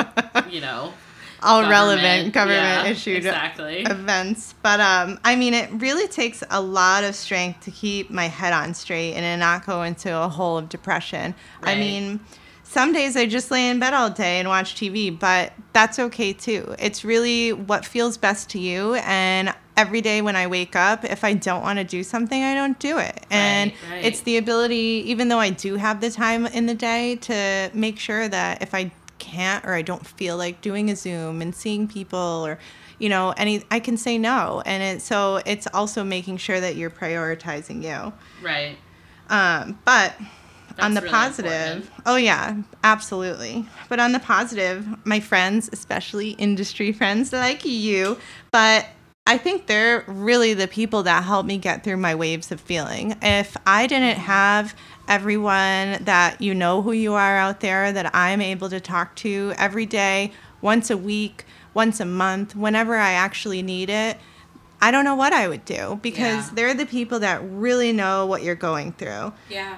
you 0.51 0.61
know, 0.61 0.93
All 1.43 1.67
relevant 1.69 2.33
government 2.33 2.85
Yeah, 2.85 2.91
issued 2.91 3.17
Exactly. 3.17 3.81
events. 3.81 4.55
But 4.61 4.79
um, 4.79 5.19
I 5.23 5.35
mean, 5.35 5.53
it 5.53 5.69
really 5.73 6.07
takes 6.07 6.43
a 6.49 6.61
lot 6.61 7.03
of 7.03 7.15
strength 7.15 7.61
to 7.65 7.71
keep 7.71 8.09
my 8.09 8.27
head 8.27 8.53
on 8.53 8.73
straight 8.73 9.13
and 9.13 9.39
not 9.39 9.65
go 9.65 9.83
into 9.83 10.15
a 10.15 10.27
hole 10.29 10.57
of 10.57 10.69
depression. 10.69 11.35
I 11.63 11.75
mean, 11.75 12.19
some 12.63 12.93
days 12.93 13.15
I 13.15 13.25
just 13.25 13.51
lay 13.51 13.69
in 13.69 13.79
bed 13.79 13.93
all 13.93 14.09
day 14.09 14.39
and 14.39 14.47
watch 14.47 14.75
TV, 14.75 15.17
but 15.17 15.53
that's 15.73 15.99
okay 15.99 16.33
too. 16.33 16.75
It's 16.79 17.03
really 17.05 17.53
what 17.53 17.85
feels 17.85 18.17
best 18.17 18.49
to 18.51 18.59
you. 18.59 18.95
And 18.95 19.53
every 19.75 20.01
day 20.01 20.21
when 20.21 20.35
I 20.35 20.47
wake 20.47 20.75
up, 20.75 21.03
if 21.03 21.23
I 21.23 21.33
don't 21.33 21.61
want 21.61 21.79
to 21.79 21.83
do 21.85 22.03
something, 22.03 22.41
I 22.43 22.53
don't 22.55 22.79
do 22.79 22.97
it. 22.97 23.25
And 23.29 23.71
Right, 23.71 23.91
right. 23.91 24.05
it's 24.05 24.21
the 24.21 24.37
ability, 24.37 25.03
even 25.05 25.27
though 25.27 25.39
I 25.39 25.49
do 25.49 25.75
have 25.75 26.01
the 26.01 26.09
time 26.09 26.45
in 26.47 26.65
the 26.65 26.75
day, 26.75 27.15
to 27.17 27.69
make 27.73 27.99
sure 27.99 28.27
that 28.27 28.61
if 28.61 28.73
I 28.73 28.91
can't 29.33 29.65
or 29.65 29.73
I 29.73 29.81
don't 29.81 30.05
feel 30.05 30.37
like 30.37 30.61
doing 30.61 30.89
a 30.89 30.95
Zoom 30.95 31.41
and 31.41 31.55
seeing 31.55 31.87
people 31.87 32.19
or 32.19 32.59
you 32.99 33.09
know 33.09 33.33
any 33.35 33.63
I 33.71 33.79
can 33.79 33.97
say 33.97 34.17
no 34.17 34.61
and 34.65 34.83
it, 34.83 35.01
so 35.01 35.41
it's 35.45 35.67
also 35.73 36.03
making 36.03 36.37
sure 36.37 36.59
that 36.59 36.75
you're 36.75 36.91
prioritizing 36.91 37.83
you 37.83 38.13
right. 38.41 38.77
um, 39.29 39.79
but 39.85 40.13
on 40.79 40.93
the 40.93 41.01
really 41.01 41.11
positive 41.11 41.75
important. 41.75 42.03
oh 42.05 42.15
yeah 42.15 42.55
absolutely 42.83 43.65
but 43.89 43.99
on 43.99 44.11
the 44.11 44.19
positive 44.19 44.87
my 45.05 45.19
friends 45.19 45.69
especially 45.73 46.31
industry 46.31 46.91
friends 46.91 47.33
like 47.33 47.65
you 47.65 48.17
but 48.51 48.87
I 49.25 49.37
think 49.37 49.67
they're 49.67 50.03
really 50.05 50.53
the 50.53 50.67
people 50.67 51.03
that 51.03 51.23
help 51.23 51.45
me 51.45 51.57
get 51.57 51.83
through 51.83 51.97
my 51.97 52.13
waves 52.13 52.51
of 52.51 52.59
feeling. 52.59 53.15
If 53.21 53.55
I 53.65 53.87
didn't 53.87 54.17
have 54.17 54.75
everyone 55.07 56.03
that 56.03 56.41
you 56.41 56.53
know 56.53 56.81
who 56.81 56.91
you 56.91 57.13
are 57.13 57.37
out 57.37 57.61
there 57.61 57.93
that 57.93 58.13
I'm 58.13 58.41
able 58.41 58.69
to 58.69 58.81
talk 58.81 59.15
to 59.17 59.53
every 59.57 59.85
day, 59.85 60.33
once 60.61 60.89
a 60.89 60.97
week, 60.97 61.45
once 61.73 62.01
a 62.01 62.05
month, 62.05 62.53
whenever 62.53 62.97
I 62.97 63.11
actually 63.13 63.61
need 63.61 63.89
it, 63.89 64.17
I 64.81 64.91
don't 64.91 65.05
know 65.05 65.15
what 65.15 65.31
I 65.31 65.47
would 65.47 65.63
do 65.63 65.99
because 66.01 66.49
Yeah. 66.49 66.53
they're 66.55 66.73
the 66.73 66.85
people 66.85 67.19
that 67.19 67.41
really 67.43 67.93
know 67.93 68.25
what 68.25 68.43
you're 68.43 68.55
going 68.55 68.91
through. 68.91 69.31
Yeah. 69.49 69.77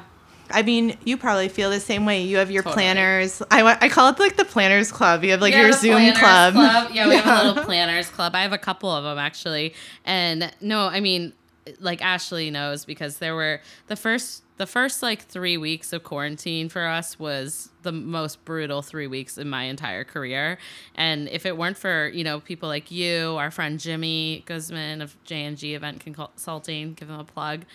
I 0.51 0.61
mean, 0.61 0.97
you 1.03 1.17
probably 1.17 1.49
feel 1.49 1.69
the 1.69 1.79
same 1.79 2.05
way. 2.05 2.21
You 2.23 2.37
have 2.37 2.51
your 2.51 2.63
Totally. 2.63 2.73
planners. 2.83 3.41
I, 3.51 3.77
I 3.81 3.89
call 3.89 4.09
it 4.09 4.19
like 4.19 4.35
the 4.37 4.45
planners 4.45 4.91
club. 4.91 5.23
You 5.23 5.31
have 5.31 5.41
like 5.41 5.53
Yeah, 5.53 5.61
your 5.63 5.71
Zoom 5.73 5.93
planners 6.13 6.17
club. 6.19 6.91
Yeah, 6.93 7.07
we 7.07 7.15
have 7.15 7.43
a 7.45 7.47
little 7.49 7.63
planners 7.65 8.09
club. 8.09 8.35
I 8.35 8.41
have 8.43 8.53
a 8.53 8.57
couple 8.57 8.89
of 8.89 9.03
them 9.03 9.17
actually. 9.17 9.73
And 10.05 10.51
no, 10.61 10.87
I 10.87 10.99
mean, 10.99 11.33
like 11.79 12.01
Ashley 12.01 12.51
knows 12.51 12.85
because 12.85 13.17
there 13.17 13.35
were 13.35 13.59
the 13.87 13.95
first 13.95 14.43
the 14.57 14.65
first 14.65 15.03
like 15.03 15.23
three 15.23 15.57
weeks 15.57 15.91
of 15.91 16.03
quarantine 16.03 16.69
for 16.69 16.85
us 16.85 17.19
was 17.19 17.69
the 17.81 17.91
most 17.91 18.43
brutal 18.45 18.81
three 18.81 19.07
weeks 19.07 19.37
in 19.37 19.49
my 19.49 19.63
entire 19.63 20.03
career. 20.03 20.57
And 20.95 21.27
if 21.29 21.45
it 21.45 21.57
weren't 21.57 21.77
for 21.77 22.07
you 22.07 22.23
know 22.23 22.39
people 22.39 22.69
like 22.69 22.89
you, 22.89 23.35
our 23.37 23.51
friend 23.51 23.79
Jimmy 23.79 24.43
Guzman 24.45 25.01
of 25.01 25.21
J 25.25 25.43
and 25.43 25.57
G 25.57 25.73
Event 25.73 25.99
Consulting, 25.99 26.93
give 26.93 27.09
him 27.09 27.19
a 27.19 27.25
plug, 27.25 27.65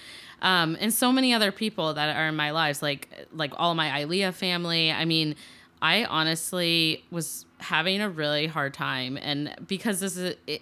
um, 0.42 0.76
and 0.80 0.92
so 0.92 1.12
many 1.12 1.34
other 1.34 1.52
people 1.52 1.94
that 1.94 2.16
are 2.16 2.28
in 2.28 2.36
my 2.36 2.50
lives, 2.50 2.82
like 2.82 3.08
like 3.32 3.52
all 3.56 3.74
my 3.74 3.88
ILEA 4.02 4.32
family. 4.32 4.90
I 4.90 5.04
mean. 5.04 5.36
I 5.82 6.04
honestly 6.04 7.06
was 7.10 7.46
having 7.56 8.02
a 8.02 8.10
really 8.10 8.46
hard 8.46 8.74
time, 8.74 9.16
and 9.16 9.54
because 9.66 10.00
this 10.00 10.14
is 10.14 10.36
it, 10.46 10.60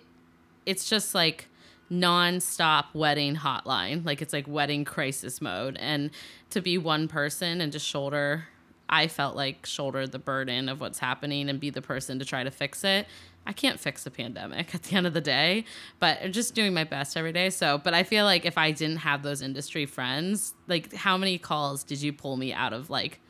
it's 0.64 0.88
just 0.88 1.12
like 1.12 1.48
non-stop 1.90 2.94
wedding 2.94 3.36
hotline, 3.36 4.04
like 4.04 4.22
it's 4.22 4.32
like 4.32 4.46
wedding 4.46 4.84
crisis 4.84 5.40
mode, 5.40 5.76
and 5.80 6.10
to 6.50 6.60
be 6.60 6.78
one 6.78 7.08
person 7.08 7.60
and 7.60 7.72
just 7.72 7.86
shoulder, 7.86 8.44
I 8.88 9.06
felt 9.06 9.36
like 9.36 9.66
shoulder 9.66 10.06
the 10.06 10.18
burden 10.18 10.68
of 10.68 10.80
what's 10.80 10.98
happening 10.98 11.48
and 11.48 11.60
be 11.60 11.70
the 11.70 11.82
person 11.82 12.18
to 12.18 12.24
try 12.24 12.44
to 12.44 12.50
fix 12.50 12.84
it. 12.84 13.06
I 13.46 13.52
can't 13.52 13.80
fix 13.80 14.04
a 14.06 14.10
pandemic 14.10 14.74
at 14.74 14.84
the 14.84 14.96
end 14.96 15.06
of 15.06 15.14
the 15.14 15.20
day, 15.20 15.64
but 15.98 16.18
I'm 16.22 16.32
just 16.32 16.54
doing 16.54 16.74
my 16.74 16.84
best 16.84 17.16
every 17.16 17.32
day. 17.32 17.50
So, 17.50 17.78
but 17.78 17.94
I 17.94 18.02
feel 18.02 18.24
like 18.24 18.44
if 18.44 18.58
I 18.58 18.70
didn't 18.70 18.98
have 18.98 19.22
those 19.22 19.42
industry 19.42 19.86
friends, 19.86 20.54
like 20.66 20.92
how 20.94 21.16
many 21.16 21.38
calls 21.38 21.82
did 21.82 22.02
you 22.02 22.12
pull 22.12 22.36
me 22.36 22.52
out 22.52 22.72
of 22.72 22.90
like 22.90 23.20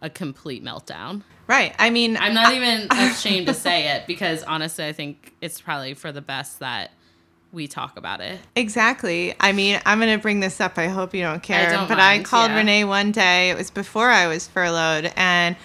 a 0.00 0.10
complete 0.10 0.64
meltdown? 0.64 1.22
Right. 1.46 1.74
I 1.78 1.90
mean, 1.90 2.16
I'm 2.16 2.34
not 2.34 2.52
even 2.54 2.88
ashamed 2.90 3.46
to 3.46 3.54
say 3.54 3.94
it 3.94 4.06
because 4.06 4.42
honestly, 4.42 4.84
I 4.84 4.92
think 4.92 5.34
it's 5.40 5.60
probably 5.60 5.94
for 5.94 6.10
the 6.10 6.22
best 6.22 6.58
that 6.58 6.92
we 7.52 7.68
talk 7.68 7.98
about 7.98 8.20
it. 8.20 8.40
Exactly. 8.56 9.34
I 9.38 9.52
mean, 9.52 9.80
I'm 9.84 10.00
going 10.00 10.16
to 10.16 10.20
bring 10.20 10.40
this 10.40 10.60
up. 10.60 10.78
I 10.78 10.88
hope 10.88 11.14
you 11.14 11.22
don't 11.22 11.42
care. 11.42 11.70
don't 11.70 11.86
but 11.86 12.00
I 12.00 12.22
called 12.22 12.50
yeah. 12.50 12.56
Renee 12.56 12.84
one 12.84 13.12
day. 13.12 13.50
It 13.50 13.58
was 13.58 13.70
before 13.70 14.08
I 14.08 14.26
was 14.26 14.48
furloughed. 14.48 15.12
And 15.16 15.56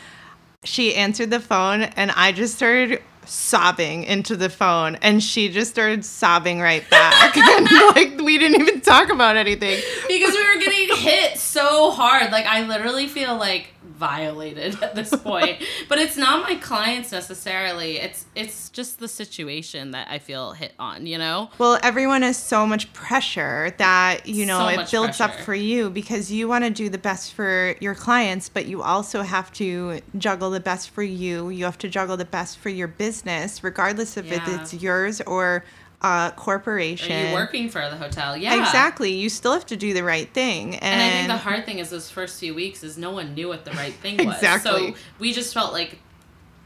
she 0.63 0.93
answered 0.95 1.29
the 1.29 1.39
phone, 1.39 1.83
and 1.83 2.11
I 2.11 2.33
just 2.33 2.55
started 2.55 3.01
sobbing 3.25 4.03
into 4.03 4.35
the 4.35 4.49
phone. 4.49 4.95
And 4.95 5.23
she 5.23 5.49
just 5.49 5.71
started 5.71 6.03
sobbing 6.03 6.59
right 6.59 6.87
back. 6.89 7.37
and 7.37 7.67
like, 7.95 8.19
we 8.19 8.37
didn't 8.37 8.59
even 8.59 8.81
talk 8.81 9.09
about 9.09 9.37
anything. 9.37 9.81
Because 10.07 10.33
we 10.33 10.43
were 10.43 10.59
getting 10.59 10.95
hit 10.97 11.37
so 11.37 11.91
hard. 11.91 12.31
Like, 12.31 12.45
I 12.45 12.67
literally 12.67 13.07
feel 13.07 13.37
like 13.37 13.67
violated 13.97 14.81
at 14.81 14.95
this 14.95 15.13
point. 15.15 15.61
but 15.89 15.97
it's 15.97 16.17
not 16.17 16.43
my 16.43 16.55
clients 16.55 17.11
necessarily. 17.11 17.97
It's 17.97 18.25
it's 18.35 18.69
just 18.69 18.99
the 18.99 19.07
situation 19.07 19.91
that 19.91 20.07
I 20.09 20.19
feel 20.19 20.53
hit 20.53 20.73
on, 20.79 21.05
you 21.05 21.17
know? 21.17 21.49
Well, 21.57 21.79
everyone 21.83 22.21
has 22.21 22.37
so 22.37 22.65
much 22.65 22.91
pressure 22.93 23.73
that, 23.77 24.27
you 24.27 24.45
know, 24.45 24.59
So 24.59 24.81
it 24.81 24.91
builds 24.91 25.21
up 25.21 25.33
for 25.33 25.55
you 25.55 25.89
because 25.89 26.31
you 26.31 26.47
want 26.47 26.63
to 26.63 26.69
do 26.69 26.89
the 26.89 26.97
best 26.97 27.33
for 27.33 27.75
your 27.81 27.95
clients, 27.95 28.49
but 28.49 28.65
you 28.65 28.81
also 28.81 29.21
have 29.23 29.51
to 29.53 30.01
juggle 30.17 30.49
the 30.49 30.59
best 30.59 30.89
for 30.91 31.03
you. 31.03 31.49
You 31.49 31.65
have 31.65 31.77
to 31.79 31.89
juggle 31.89 32.17
the 32.17 32.25
best 32.25 32.57
for 32.59 32.69
your 32.69 32.87
business, 32.87 33.63
regardless 33.63 34.17
of 34.17 34.31
if 34.31 34.47
it's 34.47 34.73
yours 34.73 35.21
or 35.21 35.63
a 36.01 36.33
corporation. 36.35 37.11
Are 37.11 37.29
you 37.29 37.33
working 37.33 37.69
for 37.69 37.81
the 37.81 37.97
hotel? 37.97 38.37
Yeah. 38.37 38.61
Exactly. 38.61 39.13
You 39.13 39.29
still 39.29 39.53
have 39.53 39.65
to 39.67 39.77
do 39.77 39.93
the 39.93 40.03
right 40.03 40.31
thing. 40.31 40.75
And, 40.75 40.83
And 40.83 41.01
I 41.01 41.09
think 41.17 41.27
the 41.27 41.37
hard 41.37 41.65
thing 41.65 41.79
is 41.79 41.89
those 41.89 42.09
first 42.09 42.39
few 42.39 42.53
weeks 42.53 42.83
is 42.83 42.97
no 42.97 43.11
one 43.11 43.33
knew 43.33 43.47
what 43.47 43.65
the 43.65 43.71
right 43.71 43.93
thing 43.93 44.17
was. 44.25 44.35
Exactly. 44.35 44.91
So 44.91 44.97
we 45.19 45.33
just 45.33 45.53
felt 45.53 45.73
like 45.73 45.99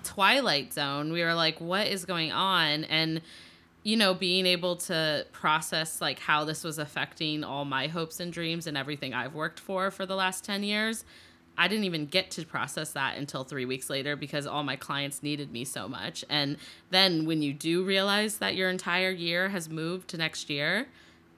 Twilight 0.03 0.73
Zone. 0.73 1.13
We 1.13 1.23
were 1.23 1.33
like, 1.33 1.61
what 1.61 1.87
is 1.87 2.05
going 2.05 2.31
on? 2.31 2.83
And 2.85 3.21
you 3.83 3.97
know, 3.97 4.13
being 4.13 4.45
able 4.45 4.75
to 4.75 5.25
process 5.31 6.01
like 6.01 6.19
how 6.19 6.45
this 6.45 6.63
was 6.63 6.77
affecting 6.77 7.43
all 7.43 7.65
my 7.65 7.87
hopes 7.87 8.19
and 8.19 8.31
dreams 8.31 8.67
and 8.67 8.77
everything 8.77 9.13
I've 9.13 9.33
worked 9.33 9.59
for 9.59 9.89
for 9.89 10.05
the 10.05 10.15
last 10.15 10.43
10 10.43 10.63
years. 10.63 11.03
I 11.57 11.67
didn't 11.67 11.83
even 11.83 12.05
get 12.07 12.31
to 12.31 12.45
process 12.45 12.93
that 12.93 13.17
until 13.17 13.43
three 13.43 13.65
weeks 13.65 13.89
later 13.89 14.15
because 14.15 14.47
all 14.47 14.63
my 14.63 14.75
clients 14.75 15.21
needed 15.21 15.51
me 15.51 15.63
so 15.65 15.87
much. 15.87 16.25
And 16.29 16.57
then 16.89 17.25
when 17.25 17.41
you 17.41 17.53
do 17.53 17.83
realize 17.83 18.37
that 18.37 18.55
your 18.55 18.69
entire 18.69 19.11
year 19.11 19.49
has 19.49 19.69
moved 19.69 20.07
to 20.09 20.17
next 20.17 20.49
year, 20.49 20.87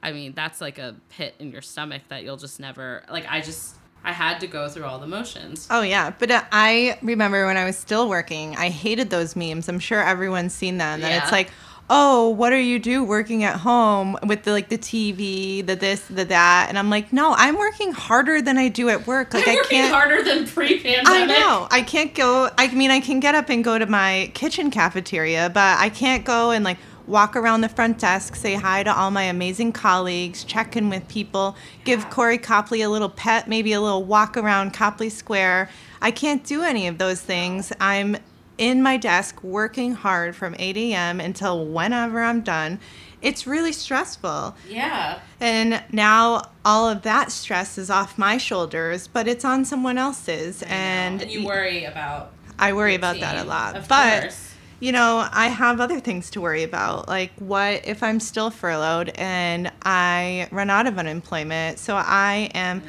I 0.02 0.12
mean, 0.12 0.34
that's 0.34 0.62
like 0.62 0.78
a 0.78 0.96
pit 1.10 1.36
in 1.40 1.52
your 1.52 1.62
stomach 1.62 2.04
that 2.10 2.24
you'll 2.24 2.38
just 2.38 2.60
never, 2.60 3.04
like, 3.10 3.26
I 3.30 3.42
just, 3.42 3.76
I 4.04 4.12
had 4.12 4.40
to 4.42 4.48
go 4.48 4.68
through 4.70 4.84
all 4.84 5.00
the 5.00 5.08
motions. 5.08 5.68
Oh 5.72 5.82
yeah, 5.82 6.14
but 6.18 6.30
uh, 6.30 6.44
I 6.52 7.00
remember 7.02 7.46
when 7.46 7.56
I 7.58 7.66
was 7.66 7.78
still 7.78 8.10
working, 8.10 8.56
I 8.56 8.70
hated 8.70 9.10
those 9.10 9.36
memes. 9.36 9.70
I'm 9.70 9.80
sure 9.80 10.02
everyone's 10.04 10.54
seen 10.54 10.78
them. 10.78 11.02
And 11.02 11.10
Yeah. 11.10 11.24
it's 11.24 11.32
like, 11.32 11.52
oh, 11.90 12.30
what 12.30 12.50
do 12.50 12.56
you 12.56 12.80
do 12.80 13.04
working 13.04 13.44
at 13.44 13.58
home 13.58 14.18
with 14.26 14.44
the 14.44 14.52
like 14.52 14.70
the 14.70 14.78
TV, 14.78 15.66
the 15.66 15.76
this, 15.76 16.02
the 16.08 16.26
that? 16.26 16.68
And 16.70 16.80
I'm 16.80 16.90
like, 16.90 17.12
no, 17.14 17.34
I'm 17.38 17.58
working 17.58 17.92
harder 17.92 18.42
than 18.42 18.58
I 18.58 18.70
do 18.70 18.90
at 18.90 19.06
work. 19.06 19.34
Like 19.34 19.48
I'm 19.48 19.60
I 19.60 19.64
can't. 19.70 19.94
harder 19.94 20.24
than 20.24 20.48
pre-pandemic. 20.48 21.08
I 21.08 21.26
know. 21.26 21.68
I 21.72 21.82
can't 21.82 22.16
go. 22.16 22.50
I 22.58 22.74
mean, 22.74 22.92
I 22.92 23.00
can 23.00 23.20
get 23.20 23.36
up 23.36 23.50
and 23.50 23.64
go 23.64 23.78
to 23.78 23.86
my 23.86 24.32
kitchen 24.34 24.72
cafeteria, 24.72 25.50
but 25.54 25.80
I 25.80 25.90
can't 25.90 26.26
go 26.26 26.52
and 26.52 26.64
like 26.64 26.78
walk 27.06 27.36
around 27.36 27.62
the 27.62 27.70
front 27.70 28.00
desk, 28.00 28.36
say 28.36 28.56
hi 28.56 28.82
to 28.84 28.96
all 28.96 29.12
my 29.12 29.24
amazing 29.24 29.74
colleagues, 29.74 30.44
check 30.44 30.78
in 30.78 30.90
with 30.90 31.06
people, 31.10 31.56
give 31.84 32.10
Carly 32.10 32.38
Copley 32.38 32.82
a 32.82 32.90
little 32.90 33.10
pet, 33.10 33.48
maybe 33.48 33.74
a 33.74 33.82
little 33.82 34.06
walk 34.06 34.38
around 34.38 34.74
Copley 34.74 35.10
Square. 35.10 35.70
I 36.02 36.12
can't 36.12 36.44
do 36.44 36.64
any 36.64 36.88
of 36.88 36.98
those 36.98 37.22
things. 37.22 37.74
I'm 37.80 38.18
in 38.64 38.82
my 38.82 38.96
desk 38.96 39.44
working 39.44 39.94
hard 39.94 40.38
from 40.38 40.56
8 40.58 40.78
a.m. 40.78 41.20
until 41.20 41.66
whenever 41.66 42.22
I'm 42.22 42.40
done. 42.40 42.80
It's 43.22 43.46
really 43.46 43.74
stressful. 43.74 44.56
Yeah. 44.70 45.20
And 45.42 45.84
now 45.92 46.44
all 46.64 46.88
of 46.88 47.02
that 47.02 47.30
stress 47.34 47.78
is 47.78 47.90
off 47.90 48.18
my 48.18 48.38
shoulders, 48.38 49.08
but 49.10 49.28
it's 49.28 49.44
on 49.44 49.66
someone 49.66 49.98
else's. 49.98 50.64
And, 50.64 51.22
and 51.22 51.30
you 51.30 51.46
worry 51.46 51.84
about 51.84 52.32
I 52.58 52.72
worry 52.72 52.96
about 52.96 53.20
that 53.20 53.46
a 53.46 53.48
lot. 53.50 53.76
of 53.76 53.88
But 53.90 54.22
course. 54.22 54.54
you 54.80 54.94
know, 54.94 55.28
I 55.30 55.48
have 55.48 55.82
other 55.82 56.00
things 56.00 56.30
to 56.32 56.40
worry 56.42 56.64
about. 56.64 57.10
Like, 57.10 57.32
what 57.40 57.86
if 57.86 58.02
I'm 58.02 58.22
still 58.22 58.50
furloughed 58.50 59.10
and 59.16 59.72
I 59.84 60.48
run 60.52 60.70
out 60.70 60.88
of 60.88 60.98
unemployment? 60.98 61.80
So 61.80 61.96
I 61.96 62.50
am 62.54 62.82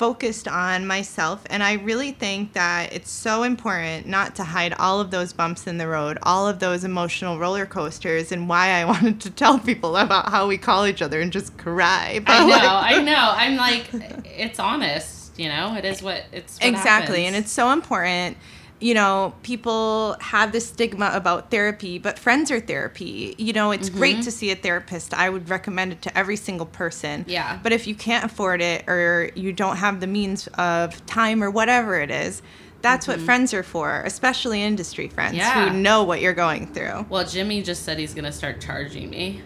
focused 0.00 0.48
on 0.48 0.86
myself. 0.86 1.42
And 1.50 1.62
I 1.62 1.74
really 1.74 2.12
think 2.12 2.54
that 2.54 2.90
it's 2.90 3.10
so 3.10 3.42
important 3.42 4.06
not 4.06 4.34
to 4.36 4.44
hide 4.44 4.72
all 4.72 4.98
of 4.98 5.10
those 5.10 5.34
bumps 5.34 5.66
in 5.66 5.76
the 5.76 5.86
road, 5.86 6.16
all 6.22 6.48
of 6.48 6.58
those 6.58 6.84
emotional 6.84 7.38
roller 7.38 7.66
coasters, 7.66 8.32
and 8.32 8.48
why 8.48 8.80
I 8.80 8.84
wanted 8.92 9.20
to 9.20 9.30
tell 9.30 9.58
people 9.58 9.98
about 9.98 10.30
how 10.30 10.46
we 10.46 10.56
call 10.56 10.86
each 10.86 11.02
other 11.02 11.20
and 11.20 11.30
just 11.30 11.58
cry. 11.58 12.18
But 12.24 12.32
I 12.32 12.46
know, 12.46 12.46
like, 12.46 12.96
I 12.96 13.02
know. 13.02 13.32
I'm 13.36 13.56
like, 13.56 14.24
it's 14.24 14.58
honest, 14.58 15.38
you 15.38 15.50
know, 15.50 15.74
it 15.76 15.84
is 15.84 16.02
what 16.02 16.24
it's 16.32 16.56
what 16.56 16.66
exactly. 16.66 17.24
Happens. 17.24 17.36
And 17.36 17.44
it's 17.44 17.52
so 17.52 17.70
important 17.70 18.38
you 18.80 18.94
know, 18.94 19.34
people 19.42 20.16
have 20.20 20.52
this 20.52 20.66
stigma 20.66 21.10
about 21.12 21.50
therapy, 21.50 21.98
but 21.98 22.18
friends 22.18 22.50
are 22.50 22.60
therapy. 22.60 23.34
You 23.38 23.52
know, 23.52 23.70
it's 23.70 23.90
mm-hmm. 23.90 23.98
great 23.98 24.22
to 24.22 24.30
see 24.30 24.50
a 24.50 24.56
therapist. 24.56 25.12
I 25.12 25.28
would 25.28 25.48
recommend 25.48 25.92
it 25.92 26.02
to 26.02 26.18
every 26.18 26.36
single 26.36 26.66
person. 26.66 27.24
Yeah. 27.28 27.58
But 27.62 27.72
if 27.72 27.86
you 27.86 27.94
can't 27.94 28.24
afford 28.24 28.62
it 28.62 28.88
or 28.88 29.30
you 29.34 29.52
don't 29.52 29.76
have 29.76 30.00
the 30.00 30.06
means 30.06 30.48
of 30.54 31.04
time 31.06 31.44
or 31.44 31.50
whatever 31.50 32.00
it 32.00 32.10
is, 32.10 32.42
that's 32.82 33.06
mm-hmm. 33.06 33.20
what 33.20 33.24
friends 33.26 33.52
are 33.52 33.62
for, 33.62 34.02
especially 34.06 34.62
industry 34.62 35.08
friends 35.08 35.36
yeah. 35.36 35.68
who 35.68 35.78
know 35.78 36.02
what 36.02 36.22
you're 36.22 36.32
going 36.32 36.66
through. 36.66 37.04
Well, 37.10 37.26
Jimmy 37.26 37.62
just 37.62 37.82
said 37.82 37.98
he's 37.98 38.14
going 38.14 38.24
to 38.24 38.32
start 38.32 38.60
charging 38.60 39.10
me. 39.10 39.42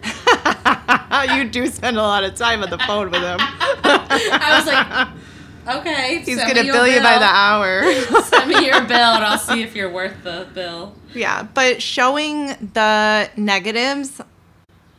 you 1.35 1.49
do 1.49 1.67
spend 1.67 1.97
a 1.97 2.01
lot 2.01 2.23
of 2.23 2.35
time 2.35 2.63
on 2.63 2.69
the 2.69 2.77
phone 2.79 3.11
with 3.11 3.21
him. 3.21 3.37
I 3.39 4.55
was 4.57 4.67
like, 4.67 5.07
Okay. 5.67 6.19
He's 6.19 6.37
gonna 6.37 6.63
bill 6.63 6.87
you 6.87 7.01
by 7.01 7.17
the 7.17 7.25
hour. 7.25 7.83
send 8.23 8.49
me 8.49 8.65
your 8.65 8.81
bill 8.81 9.15
and 9.15 9.23
I'll 9.23 9.37
see 9.37 9.61
if 9.61 9.75
you're 9.75 9.91
worth 9.91 10.23
the 10.23 10.47
bill. 10.53 10.95
Yeah, 11.13 11.43
but 11.43 11.81
showing 11.81 12.47
the 12.73 13.29
negatives 13.37 14.21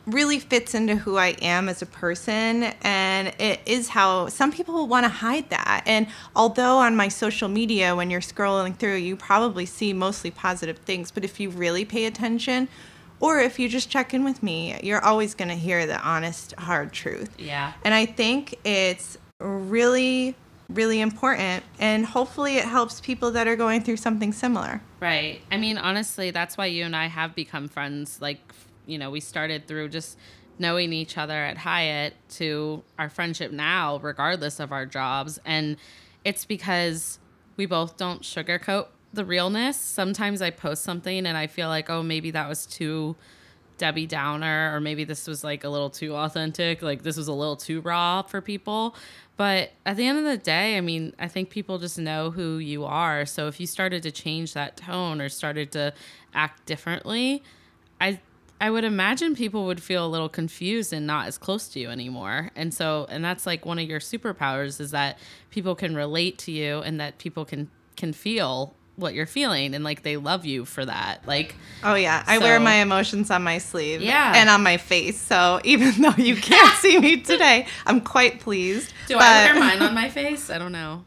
really 0.05 0.39
fits 0.39 0.73
into 0.73 0.95
who 0.95 1.17
I 1.17 1.35
am 1.41 1.67
as 1.67 1.81
a 1.81 1.85
person 1.85 2.63
and 2.81 3.27
it 3.39 3.59
is 3.65 3.89
how 3.89 4.29
some 4.29 4.53
people 4.53 4.87
want 4.87 5.03
to 5.03 5.09
hide 5.09 5.49
that. 5.49 5.83
And 5.85 6.07
although 6.33 6.77
on 6.77 6.95
my 6.95 7.09
social 7.09 7.49
media 7.49 7.95
when 7.95 8.09
you're 8.09 8.21
scrolling 8.21 8.75
through 8.77 8.95
you 8.95 9.17
probably 9.17 9.65
see 9.65 9.91
mostly 9.91 10.31
positive 10.31 10.77
things, 10.79 11.11
but 11.11 11.25
if 11.25 11.39
you 11.39 11.49
really 11.49 11.83
pay 11.83 12.05
attention 12.05 12.69
or 13.19 13.39
if 13.39 13.59
you 13.59 13.67
just 13.67 13.89
check 13.89 14.13
in 14.13 14.23
with 14.23 14.43
me, 14.43 14.79
you're 14.83 15.03
always 15.03 15.33
going 15.33 15.49
to 15.49 15.55
hear 15.55 15.85
the 15.87 15.99
honest 15.99 16.53
hard 16.53 16.93
truth. 16.93 17.29
Yeah. 17.37 17.73
And 17.83 17.93
I 17.93 18.05
think 18.05 18.55
it's 18.63 19.17
really 19.39 20.35
really 20.69 20.99
important 20.99 21.63
and 21.79 22.05
hopefully 22.05 22.57
it 22.57 22.65
helps 22.65 22.99
people 22.99 23.31
that 23.31 23.47
are 23.47 23.55
going 23.55 23.81
through 23.81 23.97
something 23.97 24.33
similar. 24.33 24.81
Right. 24.99 25.41
I 25.51 25.57
mean, 25.57 25.77
honestly, 25.77 26.31
that's 26.31 26.57
why 26.57 26.65
you 26.65 26.83
and 26.83 26.95
I 26.95 27.07
have 27.07 27.35
become 27.35 27.67
friends. 27.67 28.21
Like, 28.21 28.39
you 28.85 28.97
know, 28.97 29.09
we 29.09 29.19
started 29.19 29.67
through 29.67 29.89
just 29.89 30.17
knowing 30.59 30.91
each 30.91 31.17
other 31.17 31.33
at 31.33 31.57
Hyatt 31.57 32.13
to 32.29 32.83
our 32.97 33.09
friendship 33.09 33.51
now, 33.51 33.99
regardless 33.99 34.59
of 34.59 34.71
our 34.71 34.85
jobs. 34.85 35.39
And 35.45 35.77
it's 36.25 36.45
because 36.45 37.19
we 37.55 37.65
both 37.65 37.95
don't 37.95 38.21
sugarcoat 38.21 38.87
the 39.13 39.23
realness. 39.23 39.77
Sometimes 39.77 40.41
I 40.41 40.49
post 40.49 40.83
something 40.83 41.25
and 41.25 41.37
I 41.37 41.47
feel 41.47 41.69
like, 41.69 41.89
oh, 41.89 42.03
maybe 42.03 42.31
that 42.31 42.49
was 42.49 42.65
too 42.65 43.15
Debbie 43.77 44.07
Downer, 44.07 44.75
or 44.75 44.79
maybe 44.79 45.03
this 45.03 45.27
was 45.27 45.43
like 45.43 45.63
a 45.63 45.69
little 45.69 45.89
too 45.89 46.15
authentic, 46.15 46.81
like 46.81 47.03
this 47.03 47.17
was 47.17 47.27
a 47.27 47.33
little 47.33 47.55
too 47.55 47.81
raw 47.81 48.21
for 48.21 48.41
people. 48.41 48.95
But 49.37 49.71
at 49.85 49.97
the 49.97 50.07
end 50.07 50.17
of 50.17 50.25
the 50.25 50.37
day, 50.37 50.77
I 50.77 50.81
mean, 50.81 51.13
I 51.19 51.27
think 51.27 51.49
people 51.49 51.77
just 51.77 51.99
know 51.99 52.31
who 52.31 52.57
you 52.57 52.85
are. 52.85 53.25
So 53.25 53.47
if 53.47 53.59
you 53.59 53.67
started 53.67 54.01
to 54.03 54.11
change 54.11 54.53
that 54.53 54.77
tone 54.77 55.21
or 55.21 55.29
started 55.29 55.71
to 55.73 55.93
act 56.33 56.65
differently, 56.65 57.43
I 58.01 58.19
I 58.59 58.71
would 58.71 58.83
imagine 58.83 59.35
people 59.35 59.65
would 59.67 59.83
feel 59.83 60.03
a 60.05 60.09
little 60.09 60.29
confused 60.29 60.91
and 60.91 61.05
not 61.05 61.27
as 61.27 61.37
close 61.37 61.67
to 61.69 61.79
you 61.79 61.89
anymore. 61.89 62.49
And 62.55 62.73
so 62.73 63.05
and 63.09 63.23
that's 63.23 63.45
like 63.45 63.65
one 63.65 63.77
of 63.77 63.87
your 63.87 63.99
superpowers 63.99 64.81
is 64.81 64.91
that 64.91 65.19
people 65.51 65.75
can 65.75 65.95
relate 65.95 66.39
to 66.39 66.51
you 66.51 66.79
and 66.79 66.99
that 66.99 67.19
people 67.19 67.45
can 67.45 67.69
can 67.95 68.13
feel 68.13 68.73
what 68.97 69.13
you're 69.13 69.27
feeling 69.27 69.75
and 69.75 69.83
like 69.83 70.01
they 70.01 70.17
love 70.17 70.45
you 70.45 70.65
for 70.65 70.83
that. 70.83 71.25
Like 71.27 71.55
Oh 71.83 71.95
yeah, 71.95 72.23
I 72.25 72.39
wear 72.39 72.59
my 72.59 72.75
emotions 72.75 73.31
on 73.31 73.43
my 73.43 73.59
sleeve 73.59 74.01
yeah. 74.01 74.33
and 74.35 74.49
on 74.49 74.63
my 74.63 74.77
face. 74.77 75.19
So 75.19 75.61
even 75.63 76.01
though 76.01 76.15
you 76.17 76.35
can't 76.35 76.75
see 76.77 76.99
me 76.99 77.17
today, 77.21 77.67
I'm 77.85 78.01
quite 78.01 78.39
pleased. 78.39 78.93
Do 79.07 79.15
but... 79.15 79.23
I 79.23 79.45
wear 79.45 79.59
mine 79.59 79.81
on 79.81 79.93
my 79.93 80.09
face? 80.09 80.49
I 80.49 80.57
don't 80.57 80.71
know. 80.71 81.05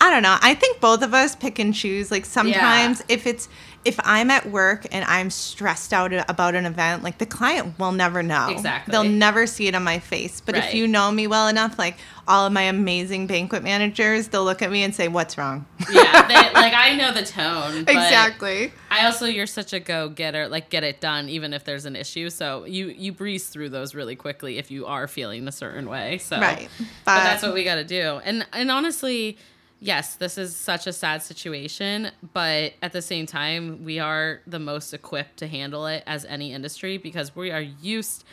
I 0.00 0.10
don't 0.10 0.22
know. 0.24 0.36
I 0.40 0.54
think 0.54 0.80
both 0.80 1.02
of 1.02 1.14
us 1.14 1.36
pick 1.36 1.58
and 1.58 1.72
choose. 1.72 2.10
Like 2.10 2.24
sometimes 2.24 3.00
yeah. 3.00 3.14
if 3.14 3.26
it's 3.26 3.48
if 3.84 3.98
I'm 4.04 4.30
at 4.30 4.46
work 4.50 4.86
and 4.92 5.04
I'm 5.06 5.28
stressed 5.30 5.92
out 5.92 6.12
about 6.30 6.54
an 6.54 6.66
event, 6.66 7.02
like 7.02 7.18
the 7.18 7.26
client 7.26 7.78
will 7.78 7.92
never 7.92 8.22
know. 8.22 8.48
Exactly. 8.50 8.92
They'll 8.92 9.04
never 9.04 9.46
see 9.46 9.66
it 9.66 9.74
on 9.74 9.82
my 9.82 9.98
face. 9.98 10.40
But 10.40 10.54
right. 10.54 10.64
if 10.64 10.74
you 10.74 10.86
know 10.86 11.10
me 11.10 11.26
well 11.26 11.48
enough, 11.48 11.78
like 11.78 11.96
all 12.28 12.46
of 12.46 12.52
my 12.52 12.62
amazing 12.62 13.26
banquet 13.26 13.64
managers, 13.64 14.28
they'll 14.28 14.44
look 14.44 14.62
at 14.62 14.70
me 14.70 14.84
and 14.84 14.94
say, 14.94 15.08
"What's 15.08 15.36
wrong?" 15.36 15.66
yeah, 15.90 16.26
they, 16.28 16.34
like 16.60 16.74
I 16.74 16.94
know 16.94 17.12
the 17.12 17.24
tone. 17.24 17.80
exactly. 17.88 18.72
I 18.90 19.06
also 19.06 19.26
you're 19.26 19.46
such 19.46 19.72
a 19.72 19.80
go 19.80 20.08
getter, 20.08 20.48
like 20.48 20.70
get 20.70 20.84
it 20.84 21.00
done, 21.00 21.28
even 21.28 21.52
if 21.52 21.64
there's 21.64 21.84
an 21.84 21.96
issue. 21.96 22.30
So 22.30 22.64
you 22.64 22.88
you 22.88 23.12
breeze 23.12 23.48
through 23.48 23.70
those 23.70 23.94
really 23.94 24.14
quickly 24.14 24.58
if 24.58 24.70
you 24.70 24.86
are 24.86 25.08
feeling 25.08 25.48
a 25.48 25.52
certain 25.52 25.88
way. 25.88 26.18
So 26.18 26.40
right, 26.40 26.68
but, 26.78 26.86
but 27.04 27.24
that's 27.24 27.42
what 27.42 27.54
we 27.54 27.64
got 27.64 27.76
to 27.76 27.84
do. 27.84 28.20
And 28.24 28.46
and 28.52 28.70
honestly 28.70 29.38
yes, 29.82 30.14
this 30.14 30.38
is 30.38 30.56
such 30.56 30.86
a 30.86 30.92
sad 30.92 31.22
situation, 31.22 32.12
but 32.32 32.74
at 32.82 32.92
the 32.92 33.02
same 33.02 33.26
time, 33.26 33.84
we 33.84 33.98
are 33.98 34.40
the 34.46 34.60
most 34.60 34.94
equipped 34.94 35.38
to 35.38 35.48
handle 35.48 35.86
it 35.86 36.04
as 36.06 36.24
any 36.24 36.52
industry 36.52 36.98
because 36.98 37.34
we 37.34 37.50
are 37.50 37.60
used 37.60 38.24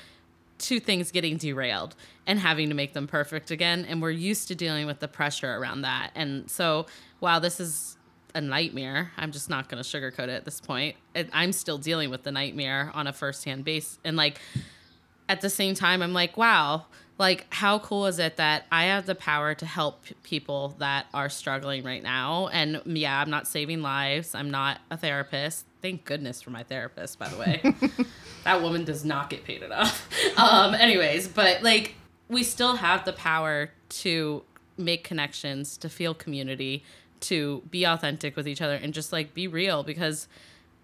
to 0.59 0.79
things 0.79 1.12
getting 1.12 1.38
derailed 1.38 1.95
and 2.27 2.38
having 2.38 2.69
to 2.69 2.75
make 2.75 2.93
them 2.93 3.07
perfect 3.07 3.49
again. 3.49 3.83
And 3.89 3.99
we're 3.99 4.12
used 4.12 4.47
to 4.49 4.55
dealing 4.55 4.85
with 4.85 4.99
the 4.99 5.07
pressure 5.07 5.55
around 5.55 5.81
that. 5.81 6.12
And 6.13 6.49
so, 6.49 6.85
while 7.19 7.39
this 7.39 7.59
is 7.59 7.97
a 8.35 8.41
nightmare, 8.41 9.12
I'm 9.17 9.31
just 9.31 9.49
not 9.49 9.69
going 9.69 9.81
to 9.83 9.89
sugarcoat 9.89 10.25
it 10.25 10.29
at 10.29 10.45
this 10.45 10.62
point. 10.62 10.97
I'm 11.33 11.51
still 11.51 11.79
dealing 11.79 12.12
with 12.12 12.23
the 12.23 12.31
nightmare 12.31 12.91
on 12.93 13.07
a 13.07 13.13
firsthand 13.13 13.65
base. 13.65 13.97
And 14.03 14.15
like, 14.15 14.39
at 15.27 15.41
the 15.41 15.49
same 15.49 15.73
time, 15.73 16.03
I'm 16.03 16.13
like, 16.13 16.38
wow, 16.38 16.85
like 17.19 17.45
how 17.53 17.77
cool 17.79 18.08
is 18.08 18.17
it 18.17 18.38
that 18.38 18.65
i 18.71 18.86
have 18.86 19.05
the 19.05 19.13
power 19.13 19.53
to 19.53 19.65
help 19.65 20.03
people 20.23 20.75
that 20.79 21.05
are 21.13 21.29
struggling 21.29 21.84
right 21.84 22.01
now? 22.01 22.47
And 22.47 22.82
yeah 22.86 23.19
i'm 23.21 23.29
not 23.29 23.47
saving 23.47 23.82
lives. 23.84 24.34
I'm 24.34 24.49
not 24.49 24.79
a 24.89 24.97
therapist. 24.97 25.65
Thank 25.82 26.05
goodness 26.05 26.41
for 26.41 26.49
my 26.49 26.63
therapist 26.63 27.19
by 27.19 27.29
the 27.29 27.38
way. 27.38 27.62
That 28.45 28.62
woman 28.62 28.86
does 28.86 29.03
not 29.03 29.29
get 29.29 29.43
paid 29.43 29.62
enough. 29.62 30.10
Um 30.38 30.73
anyways 30.73 31.27
but 31.27 31.62
like 31.62 31.95
we 32.29 32.43
still 32.43 32.77
have 32.77 33.05
the 33.05 33.13
power 33.13 33.71
to 33.89 34.43
make 34.77 35.03
connections 35.03 35.77
to 35.77 35.89
feel 35.89 36.13
community 36.13 36.84
to 37.19 37.62
be 37.69 37.84
authentic 37.84 38.36
with 38.36 38.47
each 38.47 38.62
other 38.62 38.75
and 38.75 38.93
just 38.93 39.12
like 39.12 39.34
be 39.34 39.47
real 39.47 39.84
because 39.84 40.27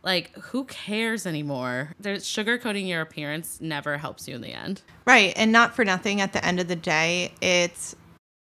like 0.06 0.32
who 0.36 0.64
cares 0.66 1.26
anymore? 1.26 1.94
There's 2.00 2.24
sugarcoating 2.24 2.88
your 2.88 3.02
appearance 3.02 3.60
never 3.60 3.98
helps 3.98 4.28
you 4.28 4.36
in 4.36 4.42
the 4.42 4.54
end. 4.54 4.84
Right 5.06 5.34
and 5.36 5.52
not 5.52 5.76
for 5.76 5.84
nothing 5.84 6.22
at 6.22 6.32
the 6.32 6.46
end 6.46 6.60
of 6.60 6.68
the 6.68 6.76
day 6.76 7.34
it's 7.42 7.96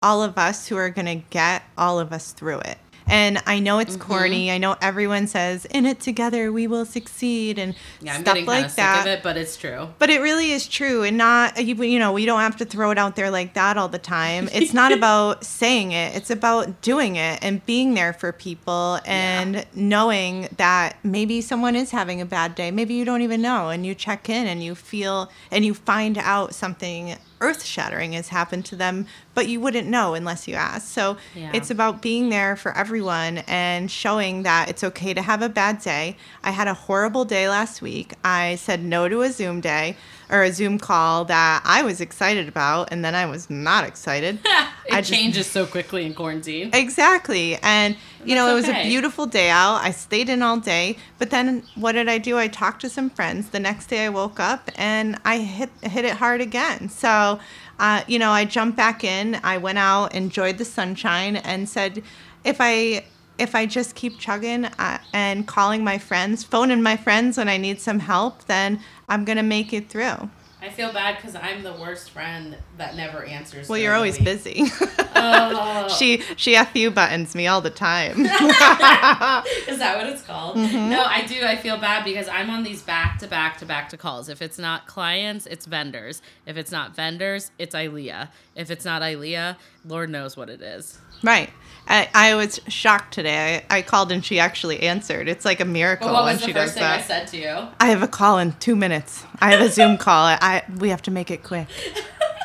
all 0.02 0.24
of 0.24 0.38
us 0.38 0.68
who 0.68 0.76
are 0.76 0.90
going 0.90 1.06
to 1.06 1.24
get 1.30 1.64
all 1.78 2.00
of 2.00 2.12
us 2.12 2.32
through 2.32 2.60
it 2.60 2.80
and 3.12 3.44
I 3.46 3.60
know 3.60 3.80
it's 3.80 3.98
mm-hmm. 3.98 4.12
corny. 4.12 4.52
I 4.52 4.58
know 4.58 4.78
everyone 4.82 5.28
says 5.28 5.66
"in 5.66 5.86
it 5.86 6.00
together 6.00 6.52
we 6.52 6.66
will 6.66 6.86
succeed" 6.86 7.60
and 7.60 7.76
yeah, 8.00 8.16
I'm 8.16 8.22
stuff 8.22 8.36
getting 8.36 8.48
like 8.48 8.74
that. 8.76 9.06
It, 9.06 9.22
but 9.22 9.36
it's 9.36 9.58
true. 9.58 9.90
But 10.00 10.10
it 10.10 10.22
really 10.22 10.52
is 10.52 10.66
true, 10.66 11.04
and 11.04 11.18
not 11.18 11.64
you, 11.64 11.76
you 11.76 12.00
know 12.00 12.14
we 12.14 12.26
don't 12.26 12.40
have 12.40 12.56
to 12.58 12.66
throw 12.66 12.90
it 12.90 12.98
out 12.98 13.18
there 13.18 13.30
like 13.30 13.54
that 13.54 13.78
all 13.78 13.90
the 13.90 14.00
time. 14.00 14.50
It's 14.54 14.74
not 14.74 14.94
about 14.98 15.44
saying 15.44 15.92
it; 15.92 16.16
it's 16.16 16.32
about 16.32 16.82
doing 16.82 17.18
it 17.18 17.40
and 17.44 17.64
being 17.66 17.94
there 17.94 18.14
for 18.14 18.32
people 18.32 19.00
and 19.06 19.56
yeah. 19.56 19.64
knowing 19.76 20.48
that 20.56 20.96
maybe 21.04 21.42
someone 21.42 21.76
is 21.76 21.92
having 21.92 22.22
a 22.22 22.26
bad 22.26 22.56
day. 22.56 22.72
Maybe 22.72 22.94
you 22.94 23.04
don't 23.04 23.22
even 23.22 23.42
know, 23.42 23.70
and 23.70 23.86
you 23.86 23.94
check 23.94 24.30
in 24.30 24.48
and 24.48 24.64
you 24.64 24.74
feel 24.74 25.30
and 25.52 25.66
you 25.66 25.74
find 25.74 26.18
out 26.18 26.56
something 26.56 27.18
earth 27.42 27.64
shattering 27.64 28.14
has 28.14 28.30
happened 28.30 28.66
to 28.66 28.76
them, 28.76 29.08
but 29.34 29.48
you 29.48 29.60
wouldn't 29.60 29.88
know 29.88 30.14
unless 30.14 30.48
you 30.48 30.56
asked. 30.56 30.90
So 30.90 31.18
yeah. 31.36 31.52
it's 31.54 31.70
about 31.70 32.02
being 32.02 32.30
there 32.30 32.56
for 32.56 32.76
everyone 32.78 33.40
and 33.40 33.90
showing 33.90 34.44
that 34.44 34.70
it's 34.70 34.84
okay 34.84 35.14
to 35.14 35.22
have 35.22 35.42
a 35.42 35.50
bad 35.50 35.80
day. 35.80 36.18
I 36.44 36.52
had 36.52 36.68
a 36.68 36.74
horrible 36.74 37.26
day 37.26 37.50
last 37.50 37.82
week. 37.82 38.14
I 38.24 38.56
said 38.56 38.84
no 38.84 39.10
to 39.10 39.22
a 39.22 39.32
Zoom 39.32 39.62
day 39.62 39.98
or 40.32 40.44
a 40.44 40.52
Zoom 40.52 40.80
call 40.80 41.26
that 41.26 41.62
I 41.66 41.84
was 41.84 42.00
excited 42.00 42.48
about, 42.48 42.88
and 42.92 43.04
then 43.04 43.14
I 43.14 43.26
was 43.26 43.50
not 43.50 43.84
excited. 43.84 44.40
it 44.86 44.94
I 44.94 45.02
changes 45.02 45.46
so 45.46 45.66
quickly 45.66 46.06
in 46.06 46.14
quarantine. 46.14 46.70
Exactly. 46.74 47.58
And, 47.62 47.98
you 48.24 48.36
know, 48.36 48.50
it 48.50 48.54
was 48.54 48.70
okay. 48.70 48.82
a 48.82 48.90
beautiful 48.90 49.26
day 49.26 49.50
out. 49.50 49.76
I 49.76 49.92
stayed 49.92 50.30
in 50.30 50.42
all 50.42 50.58
day. 50.58 50.98
But 51.20 51.30
then 51.32 51.64
what 51.76 51.92
did 51.92 52.08
I 52.08 52.18
do? 52.18 52.38
I 52.38 52.48
talked 52.48 52.82
to 52.82 52.90
some 52.90 53.10
friends. 53.10 53.50
The 53.50 53.60
next 53.60 53.88
day 53.88 54.06
I 54.06 54.10
woke 54.10 54.40
up 54.40 54.72
and 54.76 55.20
I 55.26 55.40
hit, 55.40 55.70
hit 55.84 56.06
it 56.06 56.16
hard 56.16 56.40
again. 56.40 56.88
So, 56.88 57.40
uh, 57.80 58.04
you 58.08 58.18
know, 58.18 58.32
I 58.32 58.46
jumped 58.46 58.78
back 58.78 59.04
in. 59.04 59.40
I 59.44 59.58
went 59.58 59.80
out, 59.80 60.16
enjoyed 60.16 60.58
the 60.58 60.66
sunshine, 60.66 61.36
and 61.36 61.68
said, 61.68 62.04
if 62.44 62.58
I 62.60 63.06
if 63.42 63.56
I 63.56 63.66
just 63.66 63.96
keep 63.96 64.20
chugging 64.20 64.66
uh, 64.66 65.00
and 65.14 65.48
calling 65.48 65.84
my 65.84 65.98
friends, 65.98 66.44
phoning 66.44 66.84
my 66.84 66.96
friends 66.96 67.38
when 67.38 67.50
I 67.50 67.58
need 67.58 67.82
some 67.82 68.00
help, 68.00 68.46
then 68.46 68.80
I'm 69.10 69.26
going 69.26 69.38
to 69.38 69.44
make 69.44 69.74
it 69.74 69.90
through. 69.90 70.30
I 70.64 70.70
feel 70.70 70.94
bad 70.94 71.16
because 71.16 71.34
I'm 71.36 71.64
the 71.64 71.74
worst 71.74 72.12
friend 72.12 72.56
that 72.78 72.96
never 72.96 73.24
answers. 73.24 73.68
Well, 73.68 73.80
you're 73.80 73.96
always 73.96 74.18
week. 74.18 74.26
busy. 74.26 74.64
Oh. 75.16 75.88
she 76.00 76.22
she 76.36 76.56
fu 76.66 76.92
buttons 76.92 77.34
me 77.34 77.48
all 77.48 77.62
the 77.62 77.72
time. 77.72 78.20
Is 78.26 78.30
that 79.80 79.96
what 79.98 80.06
it's 80.06 80.22
called? 80.22 80.58
Mm-hmm. 80.58 80.92
No, 80.92 81.04
I 81.04 81.26
do. 81.26 81.44
I 81.44 81.56
feel 81.56 81.80
bad 81.80 82.06
because 82.06 82.28
I'm 82.28 82.52
on 82.52 82.62
these 82.62 82.84
back 82.84 83.18
to 83.20 83.28
back 83.28 83.58
to 83.58 83.66
back 83.66 83.90
to 83.90 83.98
calls. 83.98 84.30
If 84.30 84.40
it's 84.40 84.60
not 84.60 84.86
clients, 84.86 85.48
it's 85.48 85.66
vendors. 85.66 86.22
If 86.46 86.58
it's 86.58 86.72
not 86.72 86.96
vendors, 86.96 87.50
it's 87.58 87.74
ILEA. 87.74 88.30
If 88.56 88.70
it's 88.70 88.86
not 88.86 89.02
ILEA, 89.02 89.58
Lord 89.84 90.12
knows 90.12 90.38
what 90.38 90.48
it 90.48 90.62
is. 90.62 91.00
right. 91.24 91.50
I, 91.92 92.10
I 92.14 92.36
was 92.36 92.62
shocked 92.70 93.14
today. 93.14 93.66
I, 93.70 93.80
I 93.80 93.82
called 93.82 94.14
and 94.14 94.24
she 94.24 94.40
actually 94.40 94.80
answered. 94.80 95.28
It's 95.28 95.44
like 95.44 95.60
a 95.60 95.66
miracle 95.66 96.12
what 96.12 96.24
when 96.24 96.36
was 96.36 96.42
the 96.42 96.48
she 96.48 96.54
first 96.54 96.68
does 96.68 96.74
thing 96.76 96.84
that. 96.84 97.00
I 97.00 97.02
said 97.04 97.28
to 97.28 97.38
you? 97.38 97.68
I 97.82 97.88
have 97.88 98.02
a 98.02 98.08
call 98.08 98.38
in 98.38 98.54
two 98.54 98.78
minutes. 98.78 99.26
I 99.42 99.52
have 99.52 99.60
a 99.60 99.70
Zoom 99.70 99.98
call. 100.06 100.24
I 100.26 100.64
we 100.78 100.88
have 100.88 101.02
to 101.04 101.12
make 101.12 101.30
it 101.30 101.44
quick. 101.44 101.68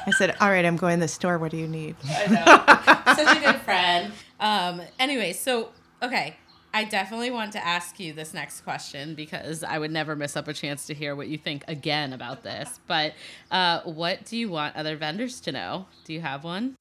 I 0.05 0.11
said, 0.11 0.34
"All 0.40 0.51
right, 0.51 0.64
I'm 0.64 0.76
going 0.76 0.99
to 0.99 1.05
the 1.05 1.09
store. 1.09 1.38
What 1.38 1.53
do 1.53 1.59
you 1.59 1.68
need?" 1.68 1.94
I 2.05 2.26
know. 2.26 3.14
Such 3.14 3.36
a 3.36 3.40
good 3.40 3.61
friend. 3.64 4.12
Um, 4.40 4.82
anyway, 4.99 5.32
so 5.32 5.70
okay. 6.03 6.36
I 6.74 6.84
definitely 6.84 7.30
want 7.30 7.53
to 7.53 7.64
ask 7.64 7.99
you 7.99 8.12
this 8.12 8.34
next 8.34 8.61
question 8.61 9.14
because 9.14 9.64
I 9.64 9.78
would 9.78 9.90
never 9.90 10.14
miss 10.14 10.36
up 10.36 10.47
a 10.47 10.53
chance 10.53 10.86
to 10.88 10.94
hear 10.94 11.16
what 11.16 11.26
you 11.26 11.38
think 11.38 11.64
again 11.68 12.12
about 12.12 12.42
this. 12.42 12.80
But 12.86 13.14
uh, 13.51 13.80
what 13.84 14.26
do 14.26 14.36
you 14.36 14.51
want 14.51 14.76
other 14.76 14.94
vendors 14.97 15.40
to 15.42 15.53
know? 15.53 15.86
Do 16.05 16.12
you 16.12 16.20
have 16.20 16.44
one? 16.44 16.76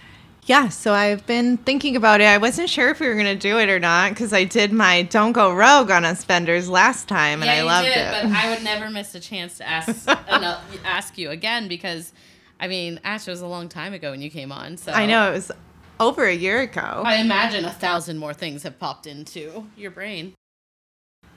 Yeah, 0.47 0.69
so 0.69 0.93
I've 0.93 1.25
been 1.25 1.57
thinking 1.57 1.95
about 1.95 2.21
it. 2.21 2.25
I 2.25 2.37
wasn't 2.37 2.69
sure 2.69 2.89
if 2.89 2.99
we 2.99 3.07
were 3.07 3.15
going 3.15 3.25
to 3.25 3.35
do 3.35 3.57
it 3.57 3.67
or 3.67 3.79
not 3.79 4.11
because 4.11 4.31
I 4.31 4.43
did 4.43 4.71
my 4.71 5.01
"Don't 5.01 5.31
Go 5.31 5.51
Rogue" 5.51 5.89
on 5.89 6.05
us 6.05 6.23
vendors 6.23 6.69
last 6.69 7.07
time, 7.07 7.41
and 7.41 7.49
I 7.49 7.59
you 7.59 7.63
loved 7.65 7.87
did, 7.87 7.97
it. 7.97 8.11
But 8.11 8.31
I 8.31 8.53
would 8.53 8.63
never 8.63 8.89
miss 8.91 9.15
a 9.15 9.19
chance 9.19 9.57
to 9.57 9.67
ask 9.67 10.07
ask 10.85 11.17
you 11.17 11.31
again 11.31 11.67
because, 11.67 12.13
I 12.59 12.67
mean, 12.67 12.99
Ash 13.03 13.25
was 13.25 13.41
a 13.41 13.47
long 13.47 13.69
time 13.69 13.93
ago 13.93 14.11
when 14.11 14.21
you 14.21 14.29
came 14.29 14.51
on. 14.51 14.77
So 14.77 14.91
I 14.91 15.07
know 15.07 15.29
it 15.31 15.33
was 15.33 15.51
over 15.99 16.25
a 16.25 16.35
year 16.35 16.61
ago. 16.61 17.01
I 17.03 17.15
imagine 17.15 17.65
a 17.65 17.71
thousand 17.71 18.19
more 18.19 18.33
things 18.35 18.61
have 18.63 18.77
popped 18.77 19.07
into 19.07 19.65
your 19.75 19.89
brain. 19.89 20.35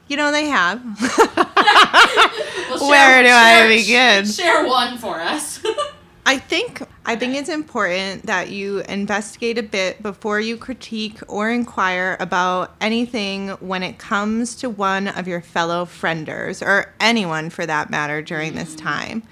you 0.09 0.19
know 0.19 0.31
they 0.31 0.47
have. 0.47 0.83
Well, 2.71 2.91
Where 2.91 3.23
do 3.23 3.31
I 3.31 3.67
begin? 3.67 4.27
Share 4.27 4.67
one 4.67 4.99
for 4.99 5.19
us. 5.21 5.65
I 6.29 6.37
think 6.37 6.83
I 7.07 7.17
think 7.17 7.37
it's 7.37 7.49
important 7.49 8.27
that 8.27 8.51
you 8.51 8.81
investigate 8.81 9.57
a 9.57 9.63
bit 9.63 10.03
before 10.03 10.39
you 10.39 10.59
critique 10.59 11.19
or 11.27 11.49
inquire 11.49 12.19
about 12.21 12.77
anything 12.83 13.49
when 13.61 13.83
it 13.83 13.97
comes 13.97 14.55
to 14.57 14.69
one 14.69 15.09
of 15.09 15.27
your 15.27 15.41
fellow 15.41 15.87
frienders 15.87 16.61
or 16.61 16.93
anyone 17.01 17.49
for 17.49 17.65
that 17.65 17.89
matter 17.89 18.21
during 18.21 18.55
this 18.55 18.75
mm. 18.75 18.83
time. 18.83 19.23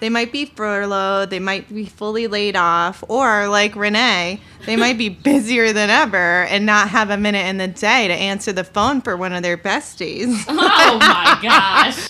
They 0.00 0.08
might 0.08 0.32
be 0.32 0.44
furloughed, 0.44 1.30
they 1.30 1.38
might 1.38 1.72
be 1.72 1.86
fully 1.86 2.26
laid 2.26 2.56
off, 2.56 3.04
or 3.06 3.46
like 3.46 3.76
Renee, 3.76 4.40
they 4.66 4.74
might 4.74 4.98
be 4.98 5.08
busier 5.28 5.72
than 5.72 5.88
ever 5.88 6.46
and 6.46 6.66
not 6.66 6.88
have 6.88 7.10
a 7.10 7.16
minute 7.16 7.46
in 7.46 7.58
the 7.58 7.68
day 7.68 8.08
to 8.08 8.14
answer 8.14 8.52
the 8.52 8.64
phone 8.64 9.02
for 9.02 9.16
one 9.16 9.32
of 9.32 9.44
their 9.44 9.56
besties. 9.56 10.44
oh 10.48 10.98
my 10.98 11.38
gosh. 11.42 12.08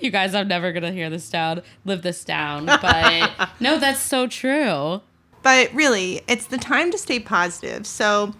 You 0.00 0.10
guys, 0.10 0.34
I'm 0.34 0.48
never 0.48 0.72
gonna 0.72 0.92
hear 0.92 1.10
this 1.10 1.28
down, 1.28 1.62
live 1.84 2.02
this 2.02 2.24
down. 2.24 2.66
But 2.66 3.50
no, 3.60 3.78
that's 3.78 4.00
so 4.00 4.26
true. 4.26 5.00
But 5.42 5.72
really, 5.72 6.22
it's 6.28 6.46
the 6.46 6.58
time 6.58 6.90
to 6.90 6.98
stay 6.98 7.20
positive. 7.20 7.86
So 7.86 8.34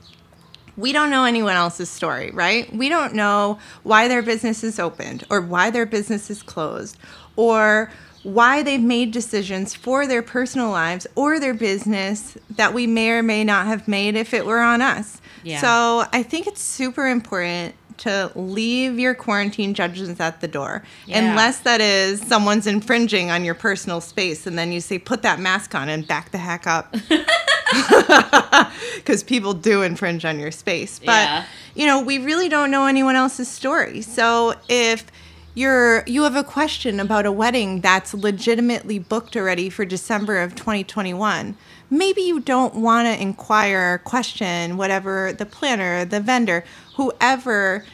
we 0.76 0.92
don't 0.92 1.10
know 1.10 1.24
anyone 1.24 1.56
else's 1.56 1.90
story, 1.90 2.30
right? 2.30 2.72
We 2.74 2.88
don't 2.88 3.14
know 3.14 3.58
why 3.82 4.08
their 4.08 4.22
business 4.22 4.62
is 4.62 4.78
opened 4.78 5.24
or 5.28 5.40
why 5.40 5.70
their 5.70 5.86
business 5.86 6.30
is 6.30 6.42
closed 6.42 6.96
or 7.34 7.90
why 8.22 8.62
they've 8.62 8.80
made 8.80 9.10
decisions 9.10 9.74
for 9.74 10.06
their 10.06 10.22
personal 10.22 10.70
lives 10.70 11.06
or 11.14 11.40
their 11.40 11.54
business 11.54 12.36
that 12.50 12.74
we 12.74 12.86
may 12.86 13.10
or 13.10 13.22
may 13.22 13.42
not 13.42 13.66
have 13.66 13.88
made 13.88 14.14
if 14.14 14.34
it 14.34 14.46
were 14.46 14.60
on 14.60 14.82
us. 14.82 15.20
Yeah. 15.42 15.60
So 15.60 16.04
I 16.12 16.22
think 16.22 16.46
it's 16.46 16.60
super 16.60 17.06
important 17.06 17.74
to 17.98 18.30
leave 18.34 18.98
your 18.98 19.14
quarantine 19.14 19.74
judgments 19.74 20.20
at 20.20 20.40
the 20.40 20.48
door 20.48 20.82
Yeah. 21.06 21.18
unless 21.30 21.60
that 21.60 21.80
is 21.80 22.20
someone's 22.20 22.66
infringing 22.66 23.30
on 23.30 23.44
your 23.44 23.54
personal 23.54 24.00
space 24.00 24.46
and 24.46 24.58
then 24.58 24.72
you 24.72 24.80
say 24.80 24.98
put 24.98 25.22
that 25.22 25.38
mask 25.40 25.74
on 25.74 25.88
and 25.88 26.06
back 26.06 26.30
the 26.30 26.38
heck 26.38 26.66
up 26.66 26.92
because 28.96 29.22
people 29.22 29.54
do 29.54 29.82
infringe 29.82 30.24
on 30.24 30.38
your 30.38 30.50
space 30.50 30.98
but 30.98 31.06
Yeah. 31.12 31.44
you 31.74 31.86
know 31.86 32.00
we 32.02 32.18
really 32.18 32.48
don't 32.48 32.70
know 32.70 32.86
anyone 32.86 33.16
else's 33.16 33.48
story 33.48 34.00
so 34.00 34.54
if 34.68 35.04
you're 35.54 36.04
you 36.06 36.22
have 36.22 36.36
a 36.36 36.44
question 36.44 37.00
about 37.00 37.26
a 37.26 37.32
wedding 37.32 37.80
that's 37.80 38.14
legitimately 38.14 38.98
booked 38.98 39.36
already 39.36 39.68
for 39.70 39.84
December 39.84 40.38
of 40.40 40.54
2021 40.54 41.56
maybe 41.90 42.20
you 42.22 42.40
don't 42.40 42.74
want 42.74 43.06
to 43.06 43.20
inquire 43.22 43.94
or 43.94 43.98
question 43.98 44.76
whatever 44.76 45.32
the 45.32 45.46
planner 45.46 46.04
the 46.04 46.20
vendor 46.20 46.64
whoever 46.96 47.84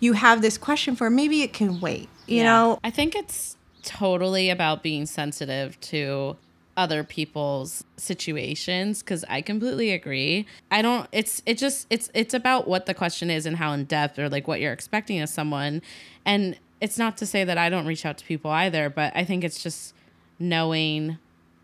you 0.00 0.12
have 0.14 0.42
this 0.42 0.58
question 0.58 0.96
for 0.96 1.08
maybe 1.10 1.42
it 1.42 1.52
can 1.52 1.80
wait 1.80 2.08
you 2.26 2.38
Yeah. 2.38 2.44
know 2.44 2.78
I 2.84 2.90
think 2.90 3.14
it's 3.14 3.56
totally 3.82 4.50
about 4.50 4.82
being 4.82 5.06
sensitive 5.06 5.78
to 5.80 6.36
other 6.76 7.02
people's 7.04 7.84
situations 7.96 9.00
because 9.02 9.24
I 9.30 9.40
completely 9.40 9.92
agree. 9.92 10.44
I 10.70 10.82
don't 10.82 11.08
it's 11.12 11.40
it 11.46 11.56
just 11.56 11.86
it's 11.88 12.10
it's 12.12 12.34
about 12.34 12.68
what 12.68 12.84
the 12.84 12.92
question 12.92 13.30
is 13.30 13.46
and 13.46 13.56
how 13.56 13.72
in 13.72 13.84
depth 13.84 14.18
or 14.18 14.28
like 14.28 14.46
what 14.46 14.60
you're 14.60 14.74
expecting 14.74 15.20
of 15.22 15.28
someone. 15.30 15.80
And 16.26 16.58
it's 16.82 16.98
not 16.98 17.16
to 17.18 17.26
say 17.26 17.44
that 17.44 17.56
I 17.56 17.70
don't 17.70 17.86
reach 17.86 18.04
out 18.04 18.18
to 18.18 18.24
people 18.26 18.50
either, 18.50 18.90
but 18.90 19.12
I 19.16 19.24
think 19.24 19.42
it's 19.42 19.62
just 19.62 19.94
knowing 20.38 21.16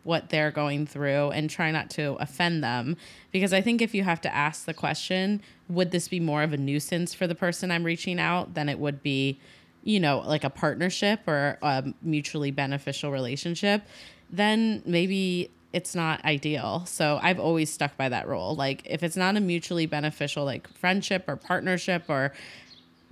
what 0.05 0.31
they're 0.31 0.51
going 0.51 0.87
through 0.87 1.31
and 1.31 1.49
try 1.49 1.71
not 1.71 1.89
to 1.91 2.17
offend 2.21 2.63
them 2.63 2.97
because 3.31 3.53
I 3.53 3.61
think 3.61 3.81
if 3.81 3.95
you 3.95 4.03
have 4.03 4.21
to 4.23 4.35
ask 4.35 4.65
the 4.65 4.75
question, 4.75 5.41
would 5.69 5.91
this 5.91 6.09
be 6.09 6.19
more 6.21 6.43
of 6.43 6.53
a 6.53 6.57
nuisance 6.57 7.15
for 7.15 7.27
the 7.27 7.35
person 7.35 7.71
I'm 7.71 7.85
reaching 7.85 8.19
out 8.19 8.55
than 8.55 8.69
it 8.69 8.79
would 8.79 9.03
be 9.03 9.39
you 9.85 10.01
know, 10.01 10.23
like 10.25 10.45
a 10.45 10.51
partnership 10.51 11.21
or 11.27 11.59
a 11.63 11.85
mutually 12.03 12.51
beneficial 12.51 13.11
relationship, 13.11 13.83
then 14.31 14.83
maybe 14.87 15.51
it's 15.73 15.95
not 15.95 16.25
ideal. 16.25 16.85
So 16.87 17.19
I've 17.23 17.41
always 17.41 17.71
stuck 17.71 17.97
by 17.97 18.09
that 18.11 18.29
rule. 18.29 18.55
Like 18.55 18.83
if 18.85 19.03
it's 19.03 19.17
not 19.17 19.37
a 19.37 19.41
mutually 19.41 19.87
beneficial 19.87 20.45
like 20.45 20.69
friendship 20.69 21.25
or 21.29 21.37
partnership 21.37 22.05
or 22.09 22.33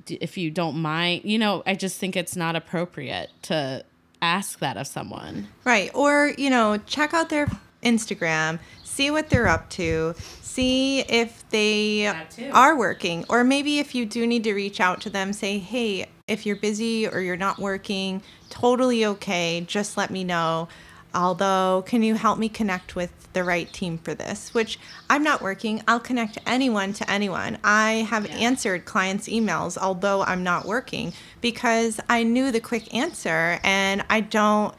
if 0.07 0.36
you 0.36 0.51
don't 0.51 0.76
mind, 0.76 1.24
you 1.24 1.38
know, 1.38 1.62
I 1.66 1.74
just 1.74 1.99
think 1.99 2.16
it's 2.16 2.36
not 2.36 2.57
appropriate 2.57 3.30
to 3.43 3.84
ask 4.22 4.58
that 4.58 4.76
of 4.76 4.86
someone. 4.86 5.48
Right. 5.64 5.90
Or, 5.94 6.32
you 6.36 6.50
know, 6.50 6.78
check 6.78 7.14
out 7.14 7.28
their 7.28 7.48
Instagram, 7.82 8.58
see 8.84 9.10
what 9.10 9.30
they're 9.30 9.48
up 9.48 9.70
to, 9.70 10.14
see 10.40 11.00
if 11.00 11.48
they 11.50 12.12
are 12.52 12.76
working. 12.76 13.24
Or 13.28 13.44
maybe 13.44 13.78
if 13.78 13.94
you 13.94 14.04
do 14.04 14.26
need 14.26 14.44
to 14.44 14.54
reach 14.54 14.80
out 14.80 15.00
to 15.02 15.10
them, 15.10 15.32
say, 15.32 15.58
hey, 15.58 16.08
if 16.28 16.44
you're 16.46 16.56
busy 16.56 17.08
or 17.08 17.20
you're 17.20 17.36
not 17.36 17.58
working, 17.58 18.22
totally 18.50 19.04
okay. 19.04 19.64
Just 19.66 19.96
let 19.96 20.10
me 20.10 20.24
know. 20.24 20.68
Although, 21.14 21.84
can 21.86 22.02
you 22.02 22.14
help 22.14 22.38
me 22.38 22.48
connect 22.48 22.94
with 22.94 23.11
the 23.32 23.44
right 23.44 23.72
team 23.72 23.98
for 23.98 24.14
this? 24.14 24.52
Which 24.54 24.78
I'm 25.08 25.22
not 25.22 25.40
working. 25.42 25.82
I'll 25.86 26.00
connect 26.00 26.38
anyone 26.46 26.92
to 26.94 27.11
anyone. 27.11 27.58
I 27.62 28.06
have 28.11 28.28
Yeah. 28.28 28.36
answered 28.36 28.84
clients' 28.84 29.28
emails, 29.28 29.76
although 29.78 30.22
I'm 30.24 30.42
not 30.42 30.66
working, 30.66 31.12
because 31.40 32.00
I 32.08 32.22
knew 32.22 32.50
the 32.50 32.61
quick 32.61 32.92
answer 32.94 33.61
and 33.62 34.04
I 34.11 34.20
don't 34.20 34.74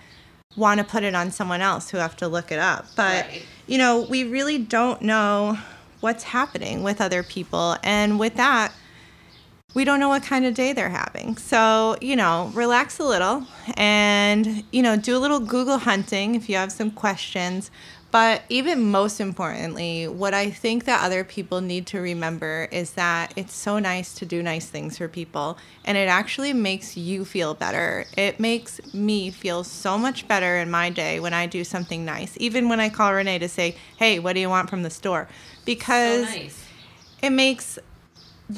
want 0.58 0.80
to 0.80 0.84
put 0.84 1.04
it 1.04 1.16
on 1.16 1.32
someone 1.32 1.62
else 1.62 1.90
who 1.90 1.98
have 1.98 2.16
to 2.18 2.28
look 2.28 2.52
it 2.52 2.60
up. 2.60 2.86
But, 2.96 3.26
Right. 3.26 3.46
you 3.68 3.78
know, 3.78 4.02
we 4.02 4.24
really 4.24 4.58
don't 4.58 5.02
know 5.02 5.58
what's 6.02 6.24
happening 6.24 6.84
with 6.84 7.00
other 7.00 7.24
people. 7.24 7.78
And 7.84 8.20
with 8.20 8.36
that, 8.36 8.74
we 9.74 9.86
don't 9.86 10.00
know 10.00 10.10
what 10.10 10.24
kind 10.24 10.46
of 10.46 10.54
day 10.54 10.74
they're 10.74 10.90
having. 10.90 11.38
So, 11.38 11.98
you 12.02 12.16
know, 12.16 12.52
relax 12.54 13.00
a 13.00 13.04
little 13.04 13.46
and, 13.76 14.64
you 14.72 14.82
know, 14.82 14.98
do 14.98 15.16
a 15.16 15.20
little 15.20 15.40
Google 15.40 15.78
hunting 15.78 16.36
if 16.36 16.50
you 16.50 16.56
have 16.56 16.72
some 16.72 16.92
questions. 16.92 17.72
But 18.12 18.42
even 18.50 18.92
most 18.92 19.22
importantly, 19.22 20.06
what 20.06 20.34
I 20.34 20.50
think 20.52 20.84
that 20.84 21.02
other 21.02 21.24
people 21.24 21.62
need 21.62 21.88
to 21.88 22.02
remember 22.02 22.68
is 22.70 22.92
that 22.94 23.32
it's 23.38 23.54
so 23.54 23.80
nice 23.80 24.14
to 24.16 24.26
do 24.26 24.44
nice 24.44 24.66
things 24.66 24.98
for 24.98 25.08
people 25.08 25.58
and 25.86 25.98
it 25.98 26.10
actually 26.10 26.52
makes 26.52 26.98
you 26.98 27.24
feel 27.24 27.54
better. 27.54 28.06
It 28.18 28.38
makes 28.38 28.94
me 28.94 29.32
feel 29.32 29.64
so 29.64 29.98
much 29.98 30.28
better 30.28 30.58
in 30.58 30.70
my 30.70 30.90
day 30.90 31.22
when 31.22 31.34
I 31.34 31.46
do 31.46 31.64
something 31.64 32.04
nice, 32.04 32.36
even 32.38 32.68
when 32.68 32.82
I 32.82 32.90
call 32.90 33.14
Renee 33.14 33.40
to 33.40 33.48
say, 33.48 33.78
hey, 33.96 34.20
what 34.20 34.34
do 34.34 34.42
you 34.42 34.50
want 34.50 34.70
from 34.70 34.84
the 34.84 34.90
store? 34.90 35.30
Because 35.64 36.28
it 37.24 37.30
makes 37.30 37.80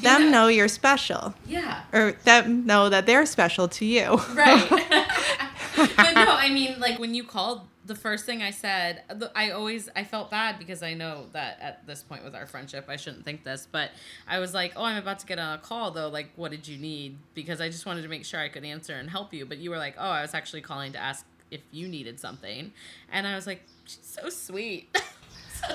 them 0.02 0.22
Yeah. 0.24 0.30
know 0.30 0.48
you're 0.48 0.68
special 0.68 1.34
Yeah. 1.46 1.82
or 1.92 2.12
them 2.24 2.66
know 2.66 2.88
that 2.88 3.06
they're 3.06 3.26
special 3.26 3.68
to 3.68 3.84
you. 3.84 4.16
Right. 4.34 4.68
but 5.76 6.12
no, 6.14 6.26
I 6.36 6.48
mean, 6.50 6.78
like 6.80 6.98
when 6.98 7.14
you 7.14 7.24
called, 7.24 7.62
the 7.86 7.94
first 7.94 8.24
thing 8.24 8.40
I 8.42 8.50
said, 8.50 9.02
I 9.34 9.50
always 9.50 9.90
I 9.94 10.04
felt 10.04 10.30
bad 10.30 10.58
because 10.58 10.82
I 10.82 10.94
know 10.94 11.26
that 11.32 11.58
at 11.60 11.86
this 11.86 12.02
point 12.02 12.24
with 12.24 12.34
our 12.34 12.46
friendship, 12.46 12.86
I 12.88 12.96
shouldn't 12.96 13.24
think 13.24 13.44
this, 13.44 13.68
but 13.70 13.90
I 14.26 14.38
was 14.38 14.54
like, 14.54 14.72
"Oh, 14.74 14.84
I'm 14.84 14.96
about 14.96 15.18
to 15.18 15.26
get 15.26 15.38
on 15.38 15.58
a 15.58 15.58
call 15.60 15.90
though. 15.90 16.08
Like, 16.08 16.30
what 16.36 16.50
did 16.50 16.66
you 16.66 16.78
need?" 16.78 17.18
Because 17.34 17.60
I 17.60 17.68
just 17.68 17.84
wanted 17.84 18.00
to 18.02 18.08
make 18.08 18.24
sure 18.24 18.40
I 18.40 18.48
could 18.48 18.64
answer 18.64 18.94
and 18.94 19.10
help 19.10 19.34
you. 19.34 19.44
But 19.44 19.58
you 19.58 19.68
were 19.70 19.76
like, 19.76 19.96
"Oh, 19.98 20.08
I 20.08 20.22
was 20.22 20.32
actually 20.32 20.62
calling 20.62 20.92
to 20.92 20.98
ask 20.98 21.26
if 21.50 21.60
you 21.72 21.86
needed 21.86 22.18
something," 22.20 22.72
and 23.12 23.26
I 23.26 23.34
was 23.34 23.46
like, 23.46 23.60
"She's 23.84 24.00
so 24.02 24.28
sweet." 24.30 24.88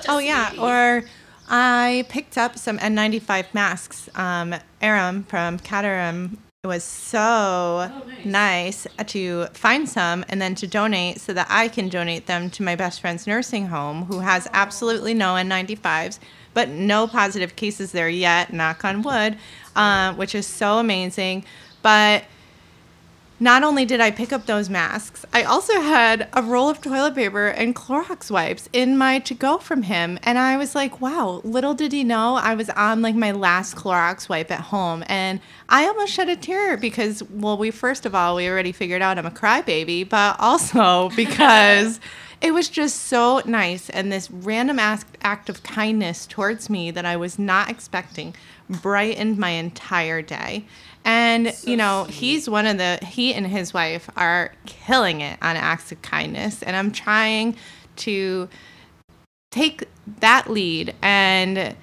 Oh 0.08 0.18
yeah, 0.18 0.52
or 0.58 1.02
I 1.48 2.04
picked 2.08 2.38
up 2.38 2.58
some 2.58 2.78
N95 2.78 3.52
masks. 3.54 4.08
Um, 4.14 4.54
Aram 4.80 5.24
from 5.24 5.58
Caterham 5.58 6.38
was 6.64 6.84
so 6.84 7.18
Oh, 7.20 8.02
nice. 8.24 8.86
nice 8.86 9.06
to 9.06 9.46
find 9.54 9.88
some 9.88 10.24
and 10.28 10.40
then 10.42 10.54
to 10.56 10.66
donate 10.66 11.18
so 11.20 11.32
that 11.32 11.46
I 11.48 11.68
can 11.68 11.88
donate 11.88 12.26
them 12.26 12.50
to 12.50 12.62
my 12.62 12.76
best 12.76 13.00
friend's 13.00 13.26
nursing 13.26 13.68
home, 13.68 14.04
who 14.04 14.20
has 14.20 14.46
absolutely 14.52 15.14
no 15.14 15.34
N95s, 15.34 16.18
but 16.52 16.68
no 16.68 17.06
positive 17.06 17.56
cases 17.56 17.92
there 17.92 18.10
yet. 18.10 18.52
Knock 18.52 18.84
on 18.84 19.02
wood, 19.02 19.38
uh, 19.74 20.12
which 20.14 20.34
is 20.34 20.46
so 20.46 20.78
amazing. 20.78 21.44
But 21.82 22.24
not 23.40 23.62
only 23.64 23.86
did 23.86 24.02
I 24.02 24.10
pick 24.10 24.34
up 24.34 24.44
those 24.44 24.68
masks, 24.68 25.24
I 25.32 25.44
also 25.44 25.80
had 25.80 26.28
a 26.34 26.42
roll 26.42 26.68
of 26.68 26.82
toilet 26.82 27.14
paper 27.14 27.48
and 27.48 27.74
Clorox 27.74 28.30
wipes 28.30 28.68
in 28.74 28.98
my 28.98 29.18
to 29.20 29.34
go 29.34 29.56
from 29.56 29.82
him. 29.82 30.18
And 30.22 30.38
I 30.38 30.58
was 30.58 30.74
like, 30.74 31.00
wow, 31.00 31.40
little 31.42 31.72
did 31.72 31.92
he 31.92 32.04
know 32.04 32.34
I 32.34 32.54
was 32.54 32.68
on 32.70 33.00
like 33.00 33.14
my 33.14 33.32
last 33.32 33.76
Clorox 33.76 34.28
wipe 34.28 34.50
at 34.50 34.60
home. 34.60 35.02
And 35.06 35.40
I 35.70 35.86
almost 35.86 36.12
shed 36.12 36.28
a 36.28 36.36
tear 36.36 36.76
because, 36.76 37.22
well, 37.22 37.56
we 37.56 37.70
first 37.70 38.04
of 38.04 38.14
all, 38.14 38.36
we 38.36 38.46
already 38.46 38.72
figured 38.72 39.00
out 39.00 39.18
I'm 39.18 39.24
a 39.24 39.30
crybaby, 39.30 40.06
but 40.06 40.36
also 40.38 41.08
because 41.16 41.98
it 42.40 42.52
was 42.52 42.68
just 42.68 43.04
so 43.04 43.42
nice. 43.44 43.90
And 43.90 44.10
this 44.10 44.30
random 44.30 44.78
act, 44.78 45.18
act 45.22 45.48
of 45.48 45.62
kindness 45.62 46.26
towards 46.26 46.70
me 46.70 46.90
that 46.90 47.04
I 47.04 47.16
was 47.16 47.38
not 47.38 47.70
expecting 47.70 48.34
brightened 48.68 49.38
my 49.38 49.50
entire 49.50 50.22
day. 50.22 50.64
And, 51.04 51.54
you 51.64 51.76
know, 51.76 52.04
he's 52.04 52.48
one 52.48 52.66
of 52.66 52.78
the, 52.78 52.98
he 53.02 53.34
and 53.34 53.46
his 53.46 53.74
wife 53.74 54.08
are 54.16 54.52
killing 54.66 55.20
it 55.20 55.38
on 55.42 55.56
acts 55.56 55.92
of 55.92 56.00
kindness. 56.02 56.62
And 56.62 56.76
I'm 56.76 56.92
trying 56.92 57.56
to 57.96 58.48
take 59.50 59.84
that 60.20 60.48
lead 60.48 60.94
and 61.02 61.74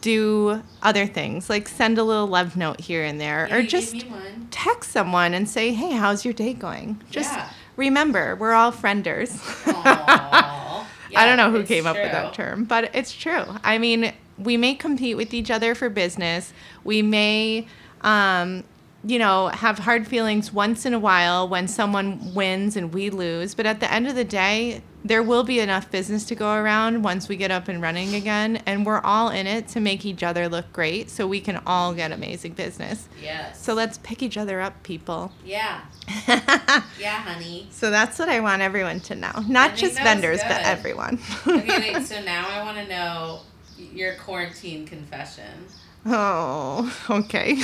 do 0.00 0.62
other 0.82 1.06
things 1.06 1.50
like 1.50 1.68
send 1.68 1.98
a 1.98 2.04
little 2.04 2.26
love 2.26 2.56
note 2.56 2.80
here 2.80 3.04
and 3.04 3.20
there 3.20 3.46
Yeah, 3.50 3.58
or 3.58 3.62
just 3.62 4.04
text 4.50 4.92
someone 4.92 5.34
and 5.34 5.48
say, 5.48 5.72
hey, 5.72 5.92
how's 5.92 6.24
your 6.24 6.34
day 6.34 6.54
going? 6.54 7.02
Just 7.10 7.32
Yeah. 7.32 7.48
Remember, 7.76 8.36
we're 8.36 8.52
all 8.52 8.72
frienders. 8.72 9.38
Aw. 9.66 10.88
I 11.16 11.26
don't 11.26 11.36
know 11.36 11.50
who 11.50 11.62
came 11.64 11.86
up 11.86 11.96
with 11.96 12.10
that 12.10 12.34
term, 12.34 12.64
but 12.64 12.94
it's 12.94 13.12
true. 13.12 13.44
I 13.62 13.78
mean, 13.78 14.12
we 14.38 14.56
may 14.56 14.74
compete 14.74 15.16
with 15.16 15.32
each 15.32 15.50
other 15.50 15.74
for 15.74 15.88
business. 15.88 16.52
We 16.82 17.02
may, 17.02 17.66
um, 18.00 18.64
you 19.06 19.18
know, 19.18 19.48
have 19.48 19.78
hard 19.80 20.06
feelings 20.06 20.52
once 20.52 20.86
in 20.86 20.94
a 20.94 20.98
while 20.98 21.46
when 21.48 21.68
someone 21.68 22.32
wins 22.34 22.76
and 22.76 22.92
we 22.92 23.10
lose. 23.10 23.54
But 23.54 23.66
at 23.66 23.80
the 23.80 23.92
end 23.92 24.06
of 24.06 24.14
the 24.14 24.24
day, 24.24 24.82
there 25.04 25.22
will 25.22 25.42
be 25.44 25.60
enough 25.60 25.90
business 25.90 26.24
to 26.24 26.34
go 26.34 26.54
around 26.54 27.02
once 27.02 27.28
we 27.28 27.36
get 27.36 27.50
up 27.50 27.68
and 27.68 27.82
running 27.82 28.14
again. 28.14 28.62
And 28.64 28.86
we're 28.86 29.00
all 29.00 29.28
in 29.28 29.46
it 29.46 29.68
to 29.68 29.80
make 29.80 30.06
each 30.06 30.22
other 30.22 30.48
look 30.48 30.72
great 30.72 31.10
so 31.10 31.26
we 31.26 31.40
can 31.40 31.60
all 31.66 31.92
get 31.92 32.12
amazing 32.12 32.54
business. 32.54 33.06
Yes. 33.22 33.62
So 33.62 33.74
let's 33.74 33.98
pick 33.98 34.22
each 34.22 34.38
other 34.38 34.60
up, 34.62 34.82
people. 34.82 35.32
yeah. 35.44 35.82
Yeah, 36.98 37.20
honey. 37.22 37.68
So 37.70 37.90
that's 37.90 38.18
what 38.18 38.28
I 38.30 38.40
want 38.40 38.62
everyone 38.62 39.00
to 39.00 39.14
know. 39.14 39.32
Not 39.48 39.76
just 39.76 39.96
vendors, 39.96 40.40
but 40.42 40.62
everyone. 40.62 41.18
Okay, 41.46 41.94
wait. 41.94 42.06
So 42.06 42.22
now 42.22 42.48
I 42.48 42.62
want 42.62 42.78
to 42.78 42.88
know 42.88 43.40
your 43.76 44.14
quarantine 44.14 44.86
confession. 44.86 45.66
Oh, 46.06 46.94
okay. 47.10 47.58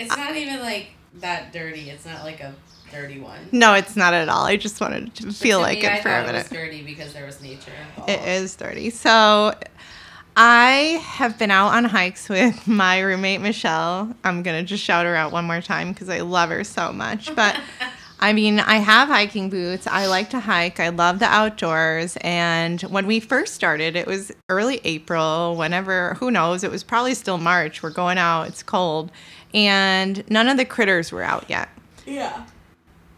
It's 0.00 0.16
not 0.16 0.34
even 0.36 0.60
like 0.60 0.88
that 1.20 1.52
dirty. 1.52 1.90
It's 1.90 2.04
not 2.06 2.24
like 2.24 2.40
a 2.40 2.54
dirty 2.92 3.20
one. 3.20 3.38
no, 3.52 3.74
it's 3.74 3.94
not 3.96 4.14
at 4.14 4.28
all. 4.28 4.44
I 4.44 4.56
just 4.56 4.80
wanted 4.80 5.14
to 5.16 5.32
feel 5.32 5.58
to 5.58 5.62
like 5.62 5.78
me, 5.80 5.86
it 5.86 5.92
I 5.92 6.00
for 6.00 6.08
a 6.08 6.12
thought 6.12 6.22
It 6.22 6.26
minute. 6.26 6.50
was 6.50 6.58
dirty 6.58 6.82
because 6.82 7.12
there 7.12 7.24
was 7.26 7.40
nature 7.40 7.72
involved. 7.90 8.10
It 8.10 8.20
is 8.26 8.56
dirty. 8.56 8.90
So 8.90 9.54
I 10.36 11.00
have 11.04 11.38
been 11.38 11.50
out 11.50 11.68
on 11.74 11.84
hikes 11.84 12.28
with 12.28 12.66
my 12.66 13.00
roommate 13.00 13.40
Michelle. 13.40 14.14
I'm 14.24 14.42
going 14.42 14.56
to 14.60 14.66
just 14.66 14.82
shout 14.82 15.06
her 15.06 15.14
out 15.14 15.32
one 15.32 15.44
more 15.44 15.60
time 15.60 15.92
because 15.92 16.08
I 16.08 16.20
love 16.20 16.50
her 16.50 16.64
so 16.64 16.92
much. 16.92 17.34
But 17.34 17.58
I 18.20 18.32
mean, 18.32 18.60
I 18.60 18.76
have 18.76 19.08
hiking 19.08 19.48
boots. 19.50 19.86
I 19.86 20.06
like 20.06 20.30
to 20.30 20.40
hike. 20.40 20.78
I 20.78 20.90
love 20.90 21.18
the 21.20 21.26
outdoors. 21.26 22.16
And 22.20 22.80
when 22.82 23.06
we 23.06 23.18
first 23.18 23.54
started, 23.54 23.96
it 23.96 24.06
was 24.06 24.30
early 24.48 24.80
April, 24.84 25.56
whenever, 25.56 26.14
who 26.14 26.30
knows, 26.30 26.62
it 26.62 26.70
was 26.70 26.84
probably 26.84 27.14
still 27.14 27.38
March. 27.38 27.82
We're 27.82 27.90
going 27.90 28.18
out, 28.18 28.48
it's 28.48 28.62
cold. 28.62 29.10
And 29.54 30.28
none 30.30 30.48
of 30.48 30.56
the 30.56 30.64
critters 30.64 31.12
were 31.12 31.22
out 31.22 31.44
yet. 31.48 31.68
Yeah. 32.06 32.46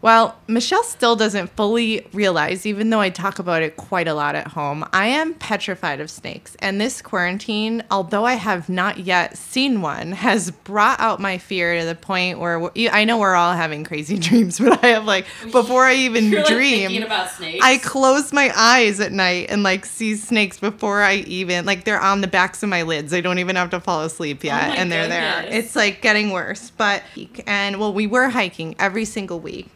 Well, 0.03 0.37
Michelle 0.49 0.83
still 0.83 1.15
doesn't 1.15 1.55
fully 1.55 2.05
realize, 2.11 2.65
even 2.65 2.89
though 2.89 2.99
I 2.99 3.09
talk 3.09 3.39
about 3.39 3.61
it 3.61 3.77
quite 3.77 4.05
a 4.05 4.13
lot 4.13 4.35
at 4.35 4.47
home, 4.47 4.85
I 4.91 5.07
am 5.07 5.33
petrified 5.33 6.01
of 6.01 6.11
snakes. 6.11 6.57
And 6.59 6.79
this 6.79 7.01
quarantine, 7.01 7.85
although 7.89 8.25
I 8.25 8.33
have 8.33 8.67
not 8.67 8.97
yet 8.97 9.37
seen 9.37 9.81
one, 9.81 10.11
has 10.23 10.51
brought 10.51 10.99
out 10.99 11.21
my 11.21 11.37
fear 11.37 11.79
to 11.79 11.85
the 11.85 11.95
point 11.95 12.39
where 12.39 12.69
I 12.91 13.05
know 13.05 13.17
we're 13.17 13.35
all 13.35 13.53
having 13.53 13.85
crazy 13.85 14.17
dreams, 14.19 14.59
but 14.59 14.83
I 14.83 14.87
have 14.87 15.05
like, 15.05 15.25
before 15.53 15.85
I 15.85 15.93
even 15.93 16.25
You're 16.25 16.43
dream, 16.43 16.89
snakes. 17.37 17.63
I 17.63 17.77
close 17.77 18.33
my 18.33 18.51
eyes 18.53 18.99
at 18.99 19.13
night 19.13 19.51
and 19.51 19.63
like 19.63 19.85
see 19.85 20.17
snakes 20.17 20.59
before 20.59 21.01
I 21.01 21.15
even 21.27 21.65
like 21.65 21.85
they're 21.85 22.01
on 22.01 22.19
the 22.19 22.27
backs 22.27 22.61
of 22.61 22.67
my 22.67 22.81
lids. 22.81 23.13
I 23.13 23.21
don't 23.21 23.39
even 23.39 23.55
have 23.55 23.69
to 23.69 23.79
fall 23.79 24.03
asleep 24.03 24.39
oh 24.43 24.47
yet, 24.47 24.71
Oh 24.71 24.73
and 24.73 24.91
they're 24.91 25.07
there. 25.07 25.45
It's 25.47 25.77
like 25.77 26.01
getting 26.01 26.31
worse. 26.31 26.71
But 26.71 27.03
and 27.47 27.79
well, 27.79 27.93
we 27.93 28.05
were 28.05 28.27
hiking 28.27 28.75
every 28.79 29.05
single 29.05 29.39
week, 29.39 29.69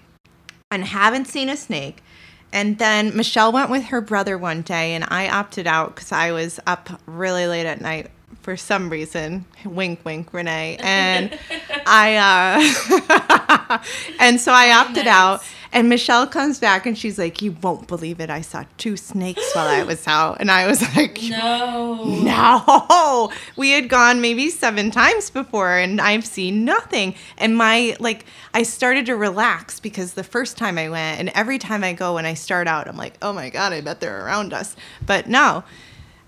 and 0.72 0.84
haven't 0.84 1.28
seen 1.28 1.49
a 1.49 1.57
snake. 1.57 2.03
And 2.51 2.78
then 2.78 3.15
Michelle 3.15 3.51
went 3.51 3.70
with 3.70 3.86
her 3.86 4.01
brother 4.01 4.38
one 4.38 4.61
day, 4.61 4.93
and 4.93 5.05
I 5.07 5.30
opted 5.30 5.68
out 5.68 5.95
because 5.95 6.11
I 6.11 6.32
was 6.32 6.59
up 6.65 7.01
really 7.05 7.45
late 7.47 7.65
at 7.65 7.82
night 7.82 8.09
for 8.42 8.56
some 8.56 8.90
reason. 8.90 9.46
Wink, 9.66 10.04
wink, 10.06 10.34
Renee. 10.34 10.78
And 10.84 11.38
I, 11.86 12.16
uh, 13.70 13.78
and 14.20 14.40
so 14.40 14.52
I 14.52 14.72
opted 14.72 15.06
nice. 15.06 15.08
out. 15.08 15.44
And 15.74 15.90
Michelle 15.90 16.26
comes 16.26 16.60
back 16.60 16.86
and 16.86 16.98
she's 16.98 17.20
like, 17.20 17.42
You 17.42 17.58
won't 17.62 17.88
believe 17.88 18.20
it. 18.20 18.30
I 18.30 18.42
saw 18.42 18.64
two 18.78 18.96
snakes 18.96 19.54
while 19.54 19.68
I 19.68 19.84
was 19.84 20.08
out. 20.08 20.38
And 20.40 20.50
I 20.50 20.66
was 20.66 20.82
like, 20.96 21.22
no. 21.24 22.04
no, 22.06 23.32
we 23.58 23.72
had 23.72 23.90
gone 23.90 24.22
maybe 24.22 24.50
seven 24.50 24.92
times 24.92 25.30
before 25.30 25.78
and 25.78 26.00
I've 26.00 26.26
seen 26.26 26.64
nothing. 26.64 27.16
And 27.38 27.58
my, 27.58 27.98
like, 28.00 28.26
I 28.54 28.64
started 28.64 29.06
to 29.08 29.16
relax 29.16 29.80
because 29.80 30.14
the 30.14 30.24
first 30.24 30.58
time 30.58 30.78
I 30.78 30.90
went, 30.90 31.20
and 31.20 31.30
every 31.36 31.60
time 31.60 31.84
I 31.84 31.94
go 31.94 32.16
when 32.16 32.26
I 32.26 32.34
start 32.34 32.68
out, 32.68 32.88
I'm 32.88 32.98
like, 32.98 33.18
oh 33.22 33.34
my 33.34 33.50
God, 33.50 33.74
I 33.74 33.82
bet 33.82 34.00
they're 34.00 34.26
around 34.26 34.54
us. 34.54 34.76
But 35.06 35.28
no, 35.28 35.64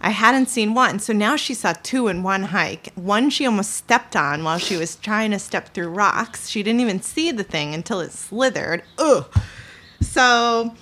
I 0.02 0.12
hadn't 0.12 0.48
seen 0.50 0.74
one. 0.74 1.00
So 1.00 1.14
now 1.14 1.36
she 1.36 1.54
saw 1.54 1.74
two 1.74 2.08
in 2.08 2.24
one 2.24 2.44
hike. 2.44 2.92
One 2.96 3.30
she 3.30 3.46
almost 3.46 3.72
stepped 3.72 4.16
on 4.16 4.44
while 4.44 4.58
she 4.58 4.78
was 4.78 4.96
trying 4.96 5.32
to 5.32 5.40
step 5.40 5.74
through 5.74 5.90
rocks. 5.90 6.50
She 6.50 6.64
didn't 6.64 6.82
even 6.82 7.02
see 7.02 7.32
the 7.32 7.44
thing 7.44 7.74
until 7.74 8.00
it 8.00 8.12
slithered. 8.12 8.84
Ugh. 8.98 9.26
So 10.02 10.74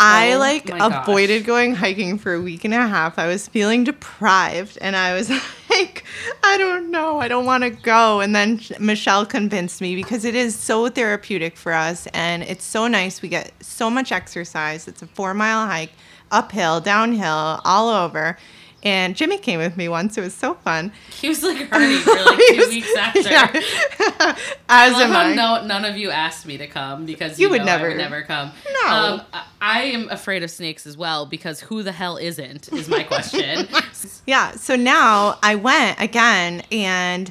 I 0.00 0.32
Oh 0.32 0.38
like 0.38 0.68
my 0.70 0.78
gosh. 0.78 1.08
avoided 1.08 1.44
going 1.44 1.74
hiking 1.74 2.18
for 2.18 2.34
a 2.34 2.40
week 2.40 2.64
and 2.64 2.74
a 2.74 2.86
half. 2.86 3.18
I 3.18 3.26
was 3.26 3.46
feeling 3.48 3.84
deprived 3.84 4.78
and 4.80 4.96
I 4.96 5.14
was 5.14 5.30
like, 5.70 6.04
I 6.42 6.56
don't 6.58 6.90
know, 6.90 7.20
I 7.20 7.28
don't 7.28 7.44
want 7.44 7.64
to 7.64 7.70
go. 7.70 8.20
And 8.20 8.34
then 8.34 8.60
Michelle 8.78 9.26
convinced 9.26 9.80
me 9.80 9.94
because 9.96 10.24
it 10.24 10.34
is 10.34 10.58
so 10.58 10.88
therapeutic 10.88 11.56
for 11.56 11.72
us 11.72 12.06
and 12.08 12.42
it's 12.42 12.64
so 12.64 12.88
nice. 12.88 13.22
We 13.22 13.28
get 13.28 13.52
so 13.62 13.90
much 13.90 14.10
exercise. 14.12 14.88
It's 14.88 15.02
a 15.02 15.06
four 15.06 15.34
mile 15.34 15.66
hike, 15.66 15.92
uphill, 16.30 16.80
downhill, 16.80 17.60
all 17.64 17.88
over. 17.90 18.38
And 18.82 19.14
Jimmy 19.14 19.36
came 19.38 19.58
with 19.58 19.76
me 19.76 19.88
once. 19.88 20.16
It 20.16 20.22
was 20.22 20.32
so 20.34 20.54
fun. 20.54 20.90
He 21.20 21.28
was 21.28 21.42
like 21.42 21.58
hurting 21.68 21.98
for 21.98 22.12
like 22.12 22.38
two 22.48 22.56
was- 22.56 22.68
weeks 22.68 22.96
after. 22.96 23.20
Yeah. 23.30 23.46
As 24.68 24.94
I 24.94 25.02
am 25.02 25.12
I. 25.14 25.34
no, 25.34 25.66
none 25.66 25.84
of 25.84 25.96
you 25.96 26.10
asked 26.10 26.46
me 26.46 26.56
to 26.58 26.66
come 26.66 27.04
because 27.04 27.38
You 27.38 27.46
you, 27.46 27.50
would 27.50 27.64
never. 27.64 27.88
would 27.88 27.96
never 27.98 28.22
come. 28.22 28.52
No. 28.84 28.88
Um, 28.90 29.22
I, 29.32 29.44
I 29.60 29.82
am 29.82 30.08
afraid 30.08 30.42
of 30.42 30.50
snakes 30.50 30.86
as 30.86 30.96
well 30.96 31.26
because 31.26 31.60
who 31.60 31.82
the 31.82 31.92
hell 31.92 32.16
isn't 32.16 32.72
is 32.72 32.88
my 32.88 33.02
question. 33.02 33.68
Yeah. 34.26 34.52
So 34.52 34.76
now 34.76 35.38
I 35.42 35.56
went 35.56 36.00
again 36.00 36.62
and 36.72 37.30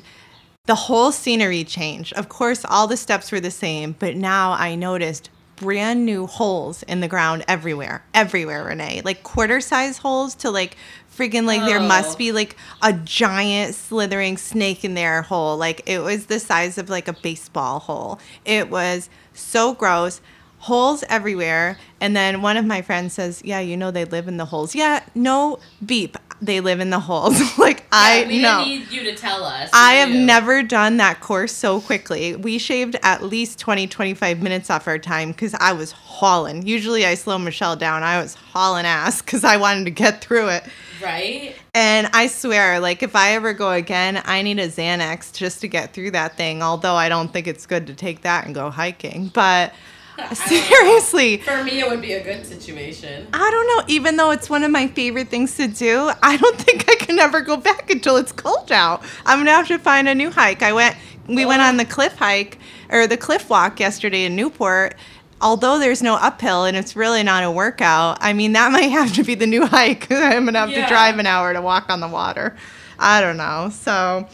the 0.65 0.75
whole 0.75 1.11
scenery 1.11 1.63
changed. 1.63 2.13
Of 2.13 2.29
course, 2.29 2.63
all 2.65 2.85
the 2.85 2.97
steps 2.97 3.31
were 3.31 3.39
the 3.39 3.49
same, 3.51 3.95
but 3.97 4.15
now 4.15 4.51
I 4.51 4.75
noticed 4.75 5.29
brand 5.55 6.05
new 6.05 6.25
holes 6.27 6.83
in 6.83 6.99
the 7.01 7.07
ground 7.07 7.43
everywhere. 7.47 8.03
Everywhere, 8.13 8.63
Renee. 8.65 9.01
Like 9.03 9.23
quarter 9.23 9.59
size 9.61 9.97
holes 9.97 10.35
to 10.35 10.51
like 10.51 10.77
friggin' 11.19 11.45
like 11.45 11.61
there 11.65 11.79
Oh. 11.79 11.87
must 11.87 12.17
be 12.17 12.31
like 12.31 12.55
a 12.81 12.93
giant 12.93 13.75
slithering 13.75 14.37
snake 14.37 14.85
in 14.85 14.93
their 14.93 15.21
hole. 15.23 15.57
Like 15.57 15.81
it 15.85 15.99
was 15.99 16.27
the 16.27 16.39
size 16.39 16.77
of 16.77 16.89
like 16.89 17.07
a 17.07 17.13
baseball 17.13 17.79
hole. 17.79 18.19
It 18.45 18.69
was 18.69 19.09
so 19.33 19.73
gross. 19.73 20.21
holes 20.63 21.05
everywhere. 21.07 21.77
And 22.01 22.13
then 22.17 22.41
one 22.41 22.57
of 22.57 22.65
my 22.65 22.81
friends 22.81 23.13
says, 23.13 23.41
"Yeah, 23.45 23.61
you 23.61 23.77
know 23.77 23.91
they 23.91 24.03
live 24.03 24.27
in 24.27 24.35
the 24.35 24.43
holes." 24.43 24.75
Yeah, 24.75 25.01
no 25.15 25.57
beep. 25.85 26.17
They 26.41 26.59
live 26.59 26.81
in 26.81 26.89
the 26.89 26.99
holes. 26.99 27.39
like 27.57 27.85
I 27.93 28.25
we 28.27 28.41
know. 28.41 28.65
need 28.65 28.91
you 28.91 29.03
to 29.03 29.15
tell 29.15 29.45
us. 29.45 29.69
I 29.71 29.93
have 29.93 30.09
never 30.09 30.61
done 30.61 30.97
that 30.97 31.21
course 31.21 31.53
so 31.53 31.79
quickly. 31.79 32.35
We 32.35 32.57
shaved 32.57 32.97
at 33.03 33.23
least 33.23 33.57
20, 33.59 33.87
25 33.87 34.41
minutes 34.41 34.69
off 34.69 34.85
our 34.87 34.99
time 34.99 35.31
because 35.31 35.53
I 35.53 35.71
was 35.71 35.93
hauling. 35.93 36.67
Usually 36.67 37.05
I 37.05 37.15
slow 37.15 37.37
Michelle 37.37 37.77
down. 37.77 38.03
I 38.03 38.21
was 38.21 38.35
hauling 38.35 38.85
ass 38.85 39.21
because 39.21 39.45
I 39.45 39.55
wanted 39.55 39.85
to 39.85 39.91
get 39.91 40.19
through 40.21 40.49
it. 40.49 40.63
Right. 41.01 41.55
And 41.73 42.09
I 42.13 42.27
swear, 42.27 42.79
like, 42.79 43.03
if 43.03 43.15
I 43.15 43.33
ever 43.33 43.53
go 43.53 43.71
again, 43.71 44.21
I 44.25 44.41
need 44.41 44.59
a 44.59 44.67
Xanax 44.67 45.33
just 45.33 45.61
to 45.61 45.67
get 45.67 45.93
through 45.93 46.11
that 46.11 46.37
thing. 46.37 46.61
Although 46.61 46.95
I 46.95 47.09
don't 47.09 47.31
think 47.31 47.47
it's 47.47 47.65
good 47.65 47.87
to 47.87 47.93
take 47.93 48.21
that 48.21 48.45
and 48.45 48.55
go 48.55 48.69
hiking. 48.69 49.27
But 49.27 49.73
seriously, 50.33 51.37
For 51.37 51.63
me, 51.63 51.79
it 51.79 51.87
would 51.87 52.01
be 52.01 52.13
a 52.13 52.23
good 52.23 52.45
situation. 52.45 53.27
I 53.33 53.51
don't 53.51 53.67
know. 53.67 53.93
Even 53.93 54.17
though 54.17 54.31
it's 54.31 54.49
one 54.49 54.63
of 54.63 54.71
my 54.71 54.87
favorite 54.87 55.29
things 55.29 55.55
to 55.57 55.67
do, 55.67 56.11
I 56.21 56.37
don't 56.37 56.57
think 56.61 56.89
I 56.89 56.95
can 56.95 57.19
ever 57.19 57.41
go 57.41 57.57
back 57.57 57.89
until 57.89 58.17
it's 58.17 58.31
cold 58.31 58.71
out. 58.71 59.03
I'm 59.25 59.39
gonna 59.39 59.51
have 59.51 59.67
to 59.67 59.77
find 59.79 60.07
a 60.07 60.15
new 60.15 60.29
hike. 60.31 60.61
I 60.61 60.73
went. 60.73 60.95
We 61.27 61.45
went 61.45 61.61
on 61.61 61.77
the 61.77 61.85
cliff 61.85 62.15
hike 62.15 62.57
or 62.89 63.05
the 63.05 63.15
cliff 63.15 63.51
walk 63.51 63.79
yesterday 63.79 64.25
in 64.25 64.35
Newport. 64.35 64.95
Although 65.41 65.79
there's 65.79 66.01
no 66.01 66.15
uphill 66.15 66.65
and 66.65 66.75
it's 66.75 66.95
really 66.95 67.23
not 67.23 67.43
a 67.43 67.51
workout, 67.51 68.17
I 68.21 68.33
mean 68.33 68.53
that 68.53 68.71
might 68.73 68.89
have 68.91 69.13
to 69.13 69.23
be 69.23 69.35
the 69.35 69.47
new 69.47 69.65
hike. 69.65 70.11
I'm 70.11 70.45
gonna 70.45 70.59
have 70.59 70.69
Yeah. 70.69 70.83
to 70.83 70.87
drive 70.87 71.17
an 71.19 71.25
hour 71.25 71.53
to 71.53 71.61
walk 71.61 71.89
on 71.89 71.99
the 71.99 72.07
water. 72.07 72.55
I 72.97 73.21
don't 73.21 73.37
know. 73.37 73.69
So 73.71 74.27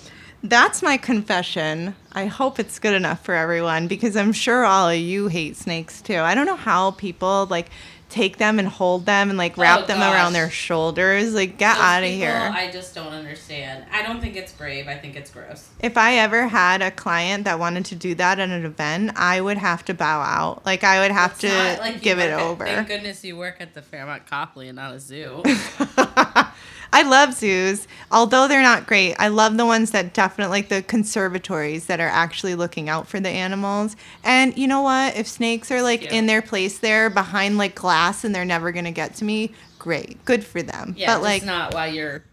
that's 0.43 0.82
my 0.82 0.97
confession. 0.97 1.95
I 2.14 2.26
hope 2.26 2.60
it's 2.60 2.80
good 2.80 2.93
enough 2.93 3.24
for 3.24 3.34
everyone 3.36 3.88
because 3.88 4.16
I'm 4.16 4.32
sure 4.32 4.64
all 4.66 4.89
of 4.89 4.97
you 4.97 5.28
hate 5.28 5.58
snakes 5.58 6.01
too. 6.01 6.18
I 6.18 6.34
don't 6.36 6.45
know 6.45 6.56
how 6.56 6.91
people 6.91 7.47
like 7.49 7.70
take 8.10 8.38
them 8.38 8.60
and 8.60 8.68
hold 8.68 9.06
them 9.06 9.30
and 9.30 9.38
like 9.38 9.58
wrap 9.58 9.82
Oh, 9.84 9.86
them 9.88 9.99
around 9.99 10.34
their 10.34 10.49
shoulders. 10.49 11.34
Like 11.34 11.58
get 11.58 11.78
out 11.78 12.03
of 12.03 12.10
here. 12.10 12.51
I 12.53 12.72
just 12.72 12.93
don't 12.95 13.14
understand. 13.14 13.86
I 13.91 14.03
don't 14.03 14.22
think 14.22 14.36
it's 14.36 14.51
brave. 14.53 14.88
I 14.88 14.95
think 14.95 15.16
it's 15.16 15.30
gross. 15.32 15.68
if 15.80 15.97
I 15.97 16.16
ever 16.18 16.47
had 16.47 16.82
a 16.82 16.91
client 16.91 17.43
that 17.45 17.60
wanted 17.60 17.86
to 17.86 17.95
do 17.95 18.16
that 18.16 18.39
at 18.39 18.49
an 18.49 18.64
event, 18.66 19.12
I 19.16 19.41
would 19.41 19.58
have 19.58 19.84
to 19.86 19.93
bow 19.93 20.22
out. 20.22 20.66
Like 20.66 20.84
I 20.84 21.01
would 21.01 21.12
have 21.12 21.32
It's 21.32 21.41
to 21.41 21.47
not 21.49 21.80
like 21.80 22.01
give 22.01 22.20
it 22.20 22.30
at- 22.32 22.39
over. 22.39 22.66
thank 22.66 22.88
goodness 22.88 23.24
you 23.24 23.36
work 23.38 23.58
at 23.60 23.74
the 23.74 23.82
Fairmont 23.82 24.28
Copley 24.28 24.68
and 24.70 24.76
not 24.78 24.93
a 24.93 24.99
zoo. 24.99 25.41
I 26.96 27.02
love 27.02 27.34
zoos, 27.34 27.88
although 28.10 28.48
they're 28.48 28.62
not 28.62 28.88
great. 28.88 29.16
I 29.20 29.28
love 29.28 29.58
the 29.58 29.66
ones 29.66 29.91
that 29.91 30.14
definitely 30.14 30.60
like 30.60 30.70
the 30.70 30.82
conservatories 30.82 31.88
that 31.88 32.00
are 32.00 32.08
actually 32.08 32.56
looking 32.56 32.88
out 32.88 33.08
for 33.08 33.20
the 33.20 33.28
animals. 33.30 33.96
And 34.24 34.58
you 34.58 34.68
know 34.68 34.82
what? 34.82 35.18
If 35.18 35.28
snakes 35.28 35.72
are 35.72 35.82
like 35.82 36.04
Yeah. 36.04 36.14
in 36.14 36.26
their 36.26 36.41
place 36.41 36.78
there 36.80 37.10
behind 37.10 37.58
like 37.58 37.76
glass 37.76 38.24
and 38.24 38.34
they're 38.34 38.46
never 38.46 38.72
gonna 38.72 38.91
get 38.93 39.14
to 39.16 39.26
me, 39.26 39.52
great, 39.78 40.24
good 40.26 40.43
for 40.46 40.62
them. 40.64 40.96
Yeah, 40.98 41.16
but 41.16 41.22
like, 41.24 41.43
not 41.43 41.74
why 41.74 41.88
you're. 41.88 42.24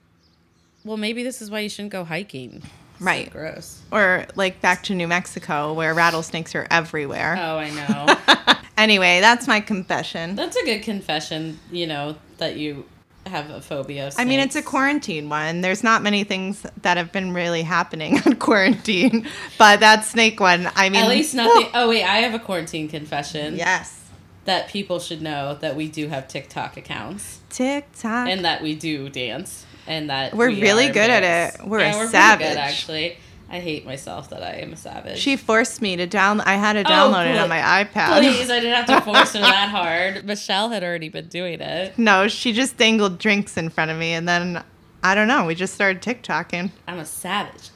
Well, 0.84 0.96
maybe 0.96 1.22
this 1.24 1.42
is 1.42 1.50
why 1.50 1.60
you 1.60 1.68
shouldn't 1.68 1.92
go 1.92 2.04
hiking. 2.04 2.56
It's 2.56 2.64
so 2.64 3.04
Right. 3.04 3.30
gross. 3.30 3.80
or 3.90 4.26
like 4.36 4.60
back 4.60 4.84
to 4.84 4.94
New 4.94 5.08
Mexico 5.08 5.72
where 5.72 5.92
rattlesnakes 5.92 6.54
are 6.54 6.68
everywhere. 6.70 7.36
Oh, 7.38 7.58
I 7.58 7.70
know. 7.70 8.54
Anyway, 8.78 9.20
that's 9.20 9.46
my 9.46 9.60
confession. 9.60 10.34
That's 10.34 10.56
a 10.56 10.64
good 10.64 10.82
confession. 10.82 11.60
You 11.70 11.86
know 11.86 12.16
that 12.38 12.56
you 12.56 12.86
have 13.26 13.50
a 13.50 13.60
phobia. 13.60 14.08
Of 14.08 14.14
I 14.18 14.24
mean, 14.24 14.40
it's 14.40 14.56
a 14.56 14.62
quarantine 14.62 15.28
one. 15.28 15.60
There's 15.60 15.82
not 15.82 16.02
many 16.02 16.24
things 16.24 16.64
that 16.82 16.96
have 16.96 17.12
been 17.12 17.32
really 17.32 17.62
happening 17.62 18.20
on 18.26 18.36
quarantine, 18.36 19.26
but 19.58 19.80
that 19.80 20.04
snake 20.04 20.40
one, 20.40 20.68
I 20.74 20.88
mean, 20.88 21.02
At 21.02 21.08
least 21.08 21.34
nothing. 21.34 21.68
Oh 21.74 21.88
wait, 21.88 22.04
I 22.04 22.18
have 22.18 22.34
a 22.34 22.38
quarantine 22.38 22.88
confession. 22.88 23.56
Yes. 23.56 23.98
That 24.44 24.68
people 24.68 24.98
should 24.98 25.22
know 25.22 25.54
that 25.60 25.76
we 25.76 25.86
do 25.88 26.08
have 26.08 26.26
TikTok 26.26 26.76
accounts 26.76 27.38
TikTok. 27.50 28.28
and 28.28 28.44
that 28.44 28.60
we 28.60 28.74
do 28.74 29.08
dance 29.08 29.64
and 29.86 30.10
that 30.10 30.34
We're 30.34 30.48
we 30.50 30.60
really 30.60 30.88
good 30.88 31.10
at 31.10 31.22
it. 31.54 31.64
We're 31.64 31.78
a 31.78 31.82
yeah, 31.82 31.92
we're 31.92 31.98
pretty 31.98 32.10
savage. 32.12 32.48
good 32.48 32.56
actually. 32.58 33.18
I 33.52 33.60
hate 33.60 33.84
myself 33.84 34.30
that 34.30 34.42
I 34.42 34.60
am 34.60 34.72
a 34.72 34.76
savage. 34.76 35.18
She 35.18 35.36
forced 35.36 35.82
me 35.82 35.94
to 35.96 36.06
download. 36.06 36.44
I 36.46 36.54
had 36.54 36.72
to 36.72 36.80
oh, 36.80 36.84
download 36.84 37.26
it 37.26 37.36
on 37.36 37.50
my 37.50 37.84
iPad. 37.84 38.20
Please, 38.20 38.48
I 38.48 38.60
didn't 38.60 38.74
have 38.74 38.86
to 38.86 39.00
force 39.02 39.34
her 39.34 39.40
that 39.40 39.68
hard. 39.70 40.24
Michelle 40.24 40.70
had 40.70 40.82
already 40.82 41.10
been 41.10 41.28
doing 41.28 41.60
it. 41.60 41.98
No, 41.98 42.28
she 42.28 42.54
just 42.54 42.78
dangled 42.78 43.18
drinks 43.18 43.58
in 43.58 43.68
front 43.68 43.90
of 43.90 43.98
me, 43.98 44.14
and 44.14 44.26
then 44.26 44.64
I 45.02 45.14
don't 45.14 45.28
know. 45.28 45.44
We 45.44 45.54
just 45.54 45.74
started 45.74 46.00
TikToking. 46.00 46.70
I'm 46.88 46.98
a 46.98 47.04
savage. 47.04 47.68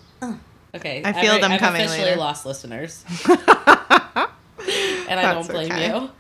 Okay, 0.75 1.03
I 1.05 1.13
feel 1.13 1.33
I've, 1.33 1.41
them 1.43 1.53
I've 1.53 1.61
coming 1.61 1.83
officially 1.83 2.07
later. 2.07 2.21
lost 2.21 2.45
listeners, 2.45 3.05
and 3.29 3.39
I 3.39 5.33
don't 5.35 5.49
blame 5.49 5.73
okay. 5.73 5.89
you. 5.89 6.11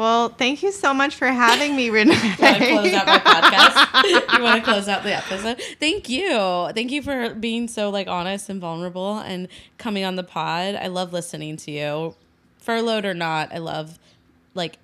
Well, 0.00 0.30
thank 0.30 0.62
you 0.62 0.72
so 0.72 0.94
much 0.94 1.14
for 1.14 1.26
having 1.26 1.76
me, 1.76 1.90
Renee. 1.90 2.14
You 2.14 2.42
want 2.42 2.58
to 2.58 2.68
close 2.70 2.94
out 2.94 3.06
my 3.06 3.18
podcast? 3.18 4.32
you 4.38 4.42
want 4.42 4.64
to 4.64 4.70
close 4.70 4.88
out 4.88 5.02
the 5.02 5.14
episode? 5.14 5.60
Thank 5.78 6.08
you. 6.08 6.70
Thank 6.74 6.90
you 6.90 7.02
for 7.02 7.34
being 7.34 7.68
so 7.68 7.90
like 7.90 8.08
honest 8.08 8.48
and 8.48 8.62
vulnerable 8.62 9.18
and 9.18 9.46
coming 9.76 10.02
on 10.04 10.16
the 10.16 10.22
pod. 10.22 10.74
I 10.74 10.86
love 10.86 11.12
listening 11.12 11.58
to 11.58 11.70
you. 11.70 12.14
Furloughed 12.60 13.04
or 13.04 13.12
not, 13.12 13.52
I 13.52 13.58
love 13.58 13.98
like 14.54 14.78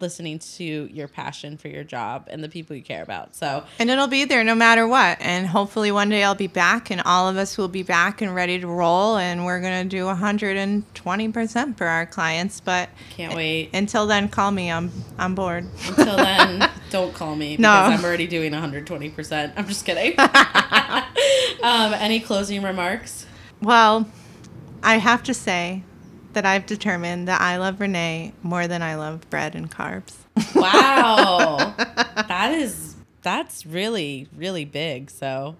listening 0.00 0.38
to 0.38 0.64
your 0.92 1.08
passion 1.08 1.56
for 1.56 1.68
your 1.68 1.84
job 1.84 2.26
and 2.30 2.42
the 2.42 2.48
people 2.48 2.74
you 2.76 2.82
care 2.82 3.02
about. 3.02 3.34
So 3.34 3.64
And 3.78 3.90
it'll 3.90 4.06
be 4.08 4.24
there 4.24 4.42
no 4.44 4.54
matter 4.54 4.86
what. 4.86 5.18
And 5.20 5.46
hopefully 5.46 5.90
one 5.92 6.08
day 6.08 6.24
I'll 6.24 6.34
be 6.34 6.46
back 6.46 6.90
and 6.90 7.00
all 7.04 7.28
of 7.28 7.36
us 7.36 7.56
will 7.58 7.68
be 7.68 7.82
back 7.82 8.20
and 8.22 8.34
ready 8.34 8.58
to 8.60 8.66
roll. 8.66 9.16
And 9.16 9.44
we're 9.44 9.60
going 9.60 9.82
to 9.82 9.88
do 9.88 10.04
120% 10.04 11.76
for 11.76 11.86
our 11.86 12.06
clients. 12.06 12.60
But 12.60 12.88
can't 13.10 13.34
wait. 13.34 13.70
until 13.74 14.06
then, 14.06 14.28
call 14.28 14.50
me. 14.50 14.70
I'm, 14.70 14.90
I'm 15.18 15.34
bored. 15.34 15.66
Until 15.88 16.16
then, 16.16 16.70
don't 16.90 17.14
call 17.14 17.36
me 17.36 17.56
because 17.56 17.62
No. 17.62 17.70
I'm 17.70 18.04
already 18.04 18.26
doing 18.26 18.52
120%. 18.52 19.52
I'm 19.56 19.66
just 19.66 19.84
kidding. 19.84 20.18
um, 21.62 21.94
any 21.94 22.20
closing 22.20 22.62
remarks? 22.62 23.26
Well, 23.60 24.08
I 24.82 24.96
have 24.96 25.22
to 25.24 25.34
say 25.34 25.82
that 26.32 26.46
I've 26.46 26.66
determined 26.66 27.28
that 27.28 27.40
I 27.40 27.56
love 27.56 27.80
Renee 27.80 28.32
more 28.42 28.66
than 28.66 28.82
I 28.82 28.96
love 28.96 29.28
bread 29.30 29.54
and 29.54 29.70
carbs. 29.70 30.14
Wow. 30.54 31.74
that 32.28 32.52
is 32.52 32.96
that's 33.22 33.66
really 33.66 34.28
really 34.36 34.64
big. 34.64 35.10
So 35.10 35.56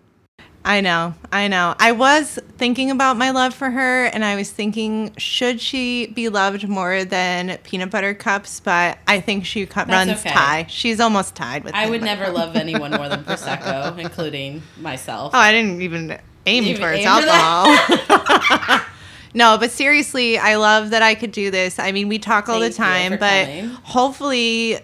I 0.64 0.82
know, 0.82 1.14
I 1.32 1.48
know. 1.48 1.74
I 1.78 1.92
was 1.92 2.38
thinking 2.58 2.90
about 2.90 3.16
my 3.16 3.30
love 3.30 3.54
for 3.54 3.70
her, 3.70 4.04
and 4.04 4.22
I 4.22 4.36
was 4.36 4.50
thinking, 4.50 5.14
should 5.16 5.58
she 5.58 6.08
be 6.08 6.28
loved 6.28 6.68
more 6.68 7.02
than 7.04 7.56
peanut 7.62 7.90
butter 7.90 8.12
cups? 8.12 8.60
But 8.60 8.98
I 9.06 9.20
think 9.20 9.46
she 9.46 9.64
cu- 9.64 9.84
runs 9.84 10.20
okay. 10.20 10.30
tie. 10.30 10.66
She's 10.68 11.00
almost 11.00 11.34
tied 11.34 11.64
with. 11.64 11.74
I 11.74 11.88
would 11.88 12.02
never 12.02 12.30
love 12.30 12.56
anyone 12.56 12.90
more 12.90 13.08
than 13.08 13.24
prosecco, 13.24 13.96
including 13.98 14.62
myself. 14.78 15.32
Oh, 15.34 15.38
I 15.38 15.50
didn't 15.50 15.80
even 15.80 16.18
aim 16.44 16.64
even 16.64 16.80
towards 16.80 17.04
that? 17.04 17.96
alcohol. 18.06 18.86
no, 19.34 19.56
but 19.58 19.70
seriously, 19.70 20.38
I 20.38 20.56
love 20.56 20.90
that 20.90 21.02
I 21.02 21.14
could 21.14 21.32
do 21.32 21.50
this. 21.50 21.78
I 21.78 21.92
mean, 21.92 22.08
we 22.08 22.18
talk 22.18 22.48
all 22.48 22.60
Thank 22.60 22.72
the 22.72 22.76
time, 22.76 23.10
but 23.12 23.46
coming. 23.46 23.68
hopefully 23.68 24.80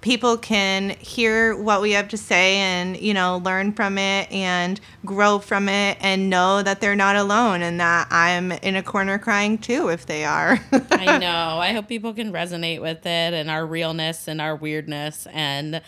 people 0.00 0.36
can 0.36 0.90
hear 0.90 1.56
what 1.56 1.82
we 1.82 1.92
have 1.92 2.08
to 2.08 2.16
say 2.16 2.56
and, 2.56 2.96
you 2.96 3.12
know, 3.12 3.38
learn 3.38 3.72
from 3.72 3.98
it 3.98 4.30
and 4.30 4.80
grow 5.04 5.38
from 5.38 5.68
it 5.68 5.98
and 6.00 6.30
know 6.30 6.62
that 6.62 6.80
they're 6.80 6.96
not 6.96 7.16
alone 7.16 7.62
and 7.62 7.80
that 7.80 8.06
I'm 8.10 8.52
in 8.52 8.76
a 8.76 8.82
corner 8.82 9.18
crying 9.18 9.58
too 9.58 9.88
if 9.88 10.06
they 10.06 10.24
are. 10.24 10.60
I 10.92 11.18
know. 11.18 11.58
I 11.58 11.72
hope 11.72 11.88
people 11.88 12.14
can 12.14 12.32
resonate 12.32 12.80
with 12.80 13.04
it 13.06 13.34
and 13.34 13.50
our 13.50 13.66
realness 13.66 14.28
and 14.28 14.40
our 14.40 14.54
weirdness 14.54 15.26
and 15.32 15.82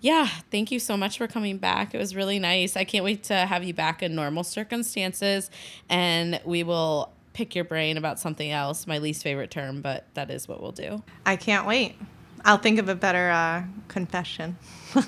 yeah, 0.00 0.26
thank 0.50 0.70
you 0.70 0.78
so 0.78 0.98
much 0.98 1.16
for 1.16 1.26
coming 1.26 1.56
back. 1.56 1.94
It 1.94 1.98
was 1.98 2.14
really 2.14 2.38
nice. 2.38 2.76
I 2.76 2.84
can't 2.84 3.06
wait 3.06 3.22
to 3.24 3.34
have 3.34 3.64
you 3.64 3.72
back 3.72 4.02
in 4.02 4.14
normal 4.14 4.44
circumstances 4.44 5.50
and 5.88 6.38
we 6.44 6.62
will 6.62 7.10
pick 7.34 7.54
your 7.54 7.64
brain 7.64 7.98
about 7.98 8.18
something 8.18 8.50
else, 8.50 8.86
my 8.86 8.98
least 8.98 9.22
favorite 9.22 9.50
term, 9.50 9.82
but 9.82 10.06
that 10.14 10.30
is 10.30 10.48
what 10.48 10.62
we'll 10.62 10.72
do. 10.72 11.02
I 11.26 11.36
can't 11.36 11.66
wait. 11.66 11.96
I'll 12.46 12.58
think 12.58 12.78
of 12.78 12.88
a 12.88 12.94
better 12.94 13.30
uh, 13.30 13.64
confession. 13.88 14.56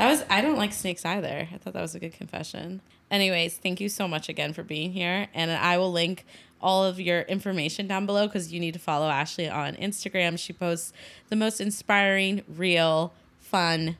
That 0.00 0.08
was 0.08 0.24
I 0.30 0.40
don't 0.40 0.56
like 0.56 0.72
snakes 0.72 1.04
either. 1.04 1.46
I 1.52 1.58
thought 1.58 1.74
that 1.74 1.82
was 1.82 1.94
a 1.94 1.98
good 1.98 2.14
confession. 2.14 2.80
Anyways, 3.10 3.58
thank 3.58 3.82
you 3.82 3.90
so 3.90 4.08
much 4.08 4.30
again 4.30 4.54
for 4.54 4.62
being 4.62 4.92
here 4.92 5.28
and 5.34 5.50
I 5.50 5.76
will 5.76 5.92
link 5.92 6.24
all 6.58 6.86
of 6.86 6.98
your 6.98 7.20
information 7.22 7.86
down 7.86 8.06
below 8.06 8.26
cuz 8.26 8.50
you 8.50 8.60
need 8.60 8.72
to 8.72 8.78
follow 8.78 9.10
Ashley 9.10 9.46
on 9.50 9.74
Instagram. 9.74 10.38
She 10.38 10.54
posts 10.54 10.94
the 11.28 11.36
most 11.36 11.60
inspiring, 11.60 12.44
real, 12.48 13.12
fun. 13.40 13.98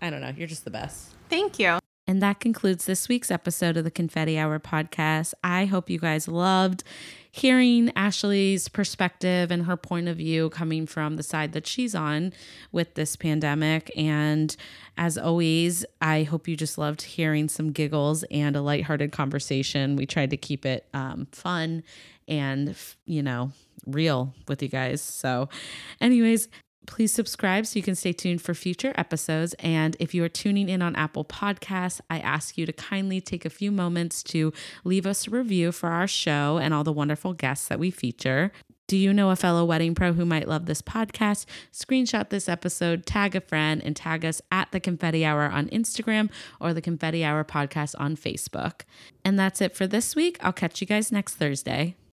I 0.00 0.08
don't 0.08 0.22
know, 0.22 0.32
you're 0.34 0.48
just 0.48 0.64
the 0.64 0.70
best. 0.70 1.10
Thank 1.28 1.58
you. 1.58 1.79
And 2.10 2.20
that 2.22 2.40
concludes 2.40 2.86
this 2.86 3.08
week's 3.08 3.30
episode 3.30 3.76
of 3.76 3.84
the 3.84 3.90
Confetti 3.92 4.36
Hour 4.36 4.58
podcast. 4.58 5.32
I 5.44 5.66
hope 5.66 5.88
you 5.88 6.00
guys 6.00 6.26
loved 6.26 6.82
hearing 7.30 7.92
Ashley's 7.94 8.66
perspective 8.66 9.52
and 9.52 9.66
her 9.66 9.76
point 9.76 10.08
of 10.08 10.16
view 10.16 10.50
coming 10.50 10.86
from 10.86 11.14
the 11.14 11.22
side 11.22 11.52
that 11.52 11.68
she's 11.68 11.94
on 11.94 12.32
with 12.72 12.94
this 12.94 13.14
pandemic. 13.14 13.92
And 13.96 14.56
as 14.98 15.16
always, 15.16 15.84
I 16.00 16.24
hope 16.24 16.48
you 16.48 16.56
just 16.56 16.78
loved 16.78 17.02
hearing 17.02 17.48
some 17.48 17.70
giggles 17.70 18.24
and 18.24 18.56
a 18.56 18.60
lighthearted 18.60 19.12
conversation. 19.12 19.94
We 19.94 20.04
tried 20.04 20.30
to 20.30 20.36
keep 20.36 20.66
it 20.66 20.88
um, 20.92 21.28
fun 21.30 21.84
and, 22.26 22.74
you 23.06 23.22
know, 23.22 23.52
real 23.86 24.34
with 24.48 24.64
you 24.64 24.68
guys. 24.68 25.00
So, 25.00 25.48
anyways, 26.00 26.48
Please 26.90 27.12
subscribe 27.12 27.66
so 27.66 27.78
you 27.78 27.84
can 27.84 27.94
stay 27.94 28.12
tuned 28.12 28.42
for 28.42 28.52
future 28.52 28.92
episodes. 28.96 29.54
And 29.60 29.96
if 30.00 30.12
you 30.12 30.24
are 30.24 30.28
tuning 30.28 30.68
in 30.68 30.82
on 30.82 30.96
Apple 30.96 31.24
Podcasts, 31.24 32.00
I 32.10 32.18
ask 32.18 32.58
you 32.58 32.66
to 32.66 32.72
kindly 32.72 33.20
take 33.20 33.44
a 33.44 33.50
few 33.50 33.70
moments 33.70 34.24
to 34.24 34.52
leave 34.82 35.06
us 35.06 35.28
a 35.28 35.30
review 35.30 35.70
for 35.70 35.88
our 35.88 36.08
show 36.08 36.58
and 36.60 36.74
all 36.74 36.82
the 36.82 36.92
wonderful 36.92 37.32
guests 37.32 37.68
that 37.68 37.78
we 37.78 37.92
feature. 37.92 38.50
Do 38.88 38.96
you 38.96 39.14
know 39.14 39.30
a 39.30 39.36
fellow 39.36 39.64
wedding 39.64 39.94
pro 39.94 40.14
who 40.14 40.26
might 40.26 40.48
love 40.48 40.66
this 40.66 40.82
podcast? 40.82 41.46
Screenshot 41.72 42.28
this 42.28 42.48
episode, 42.48 43.06
tag 43.06 43.36
a 43.36 43.40
friend, 43.40 43.80
and 43.84 43.94
tag 43.94 44.24
us 44.24 44.42
at 44.50 44.72
the 44.72 44.80
Confetti 44.80 45.24
Hour 45.24 45.44
on 45.44 45.68
Instagram 45.68 46.28
or 46.60 46.74
the 46.74 46.82
Confetti 46.82 47.24
Hour 47.24 47.44
podcast 47.44 47.94
on 47.98 48.16
Facebook. 48.16 48.80
And 49.24 49.38
that's 49.38 49.60
it 49.60 49.76
for 49.76 49.86
this 49.86 50.16
week. 50.16 50.38
I'll 50.40 50.52
catch 50.52 50.80
you 50.80 50.88
guys 50.88 51.12
next 51.12 51.36
Thursday. 51.36 51.94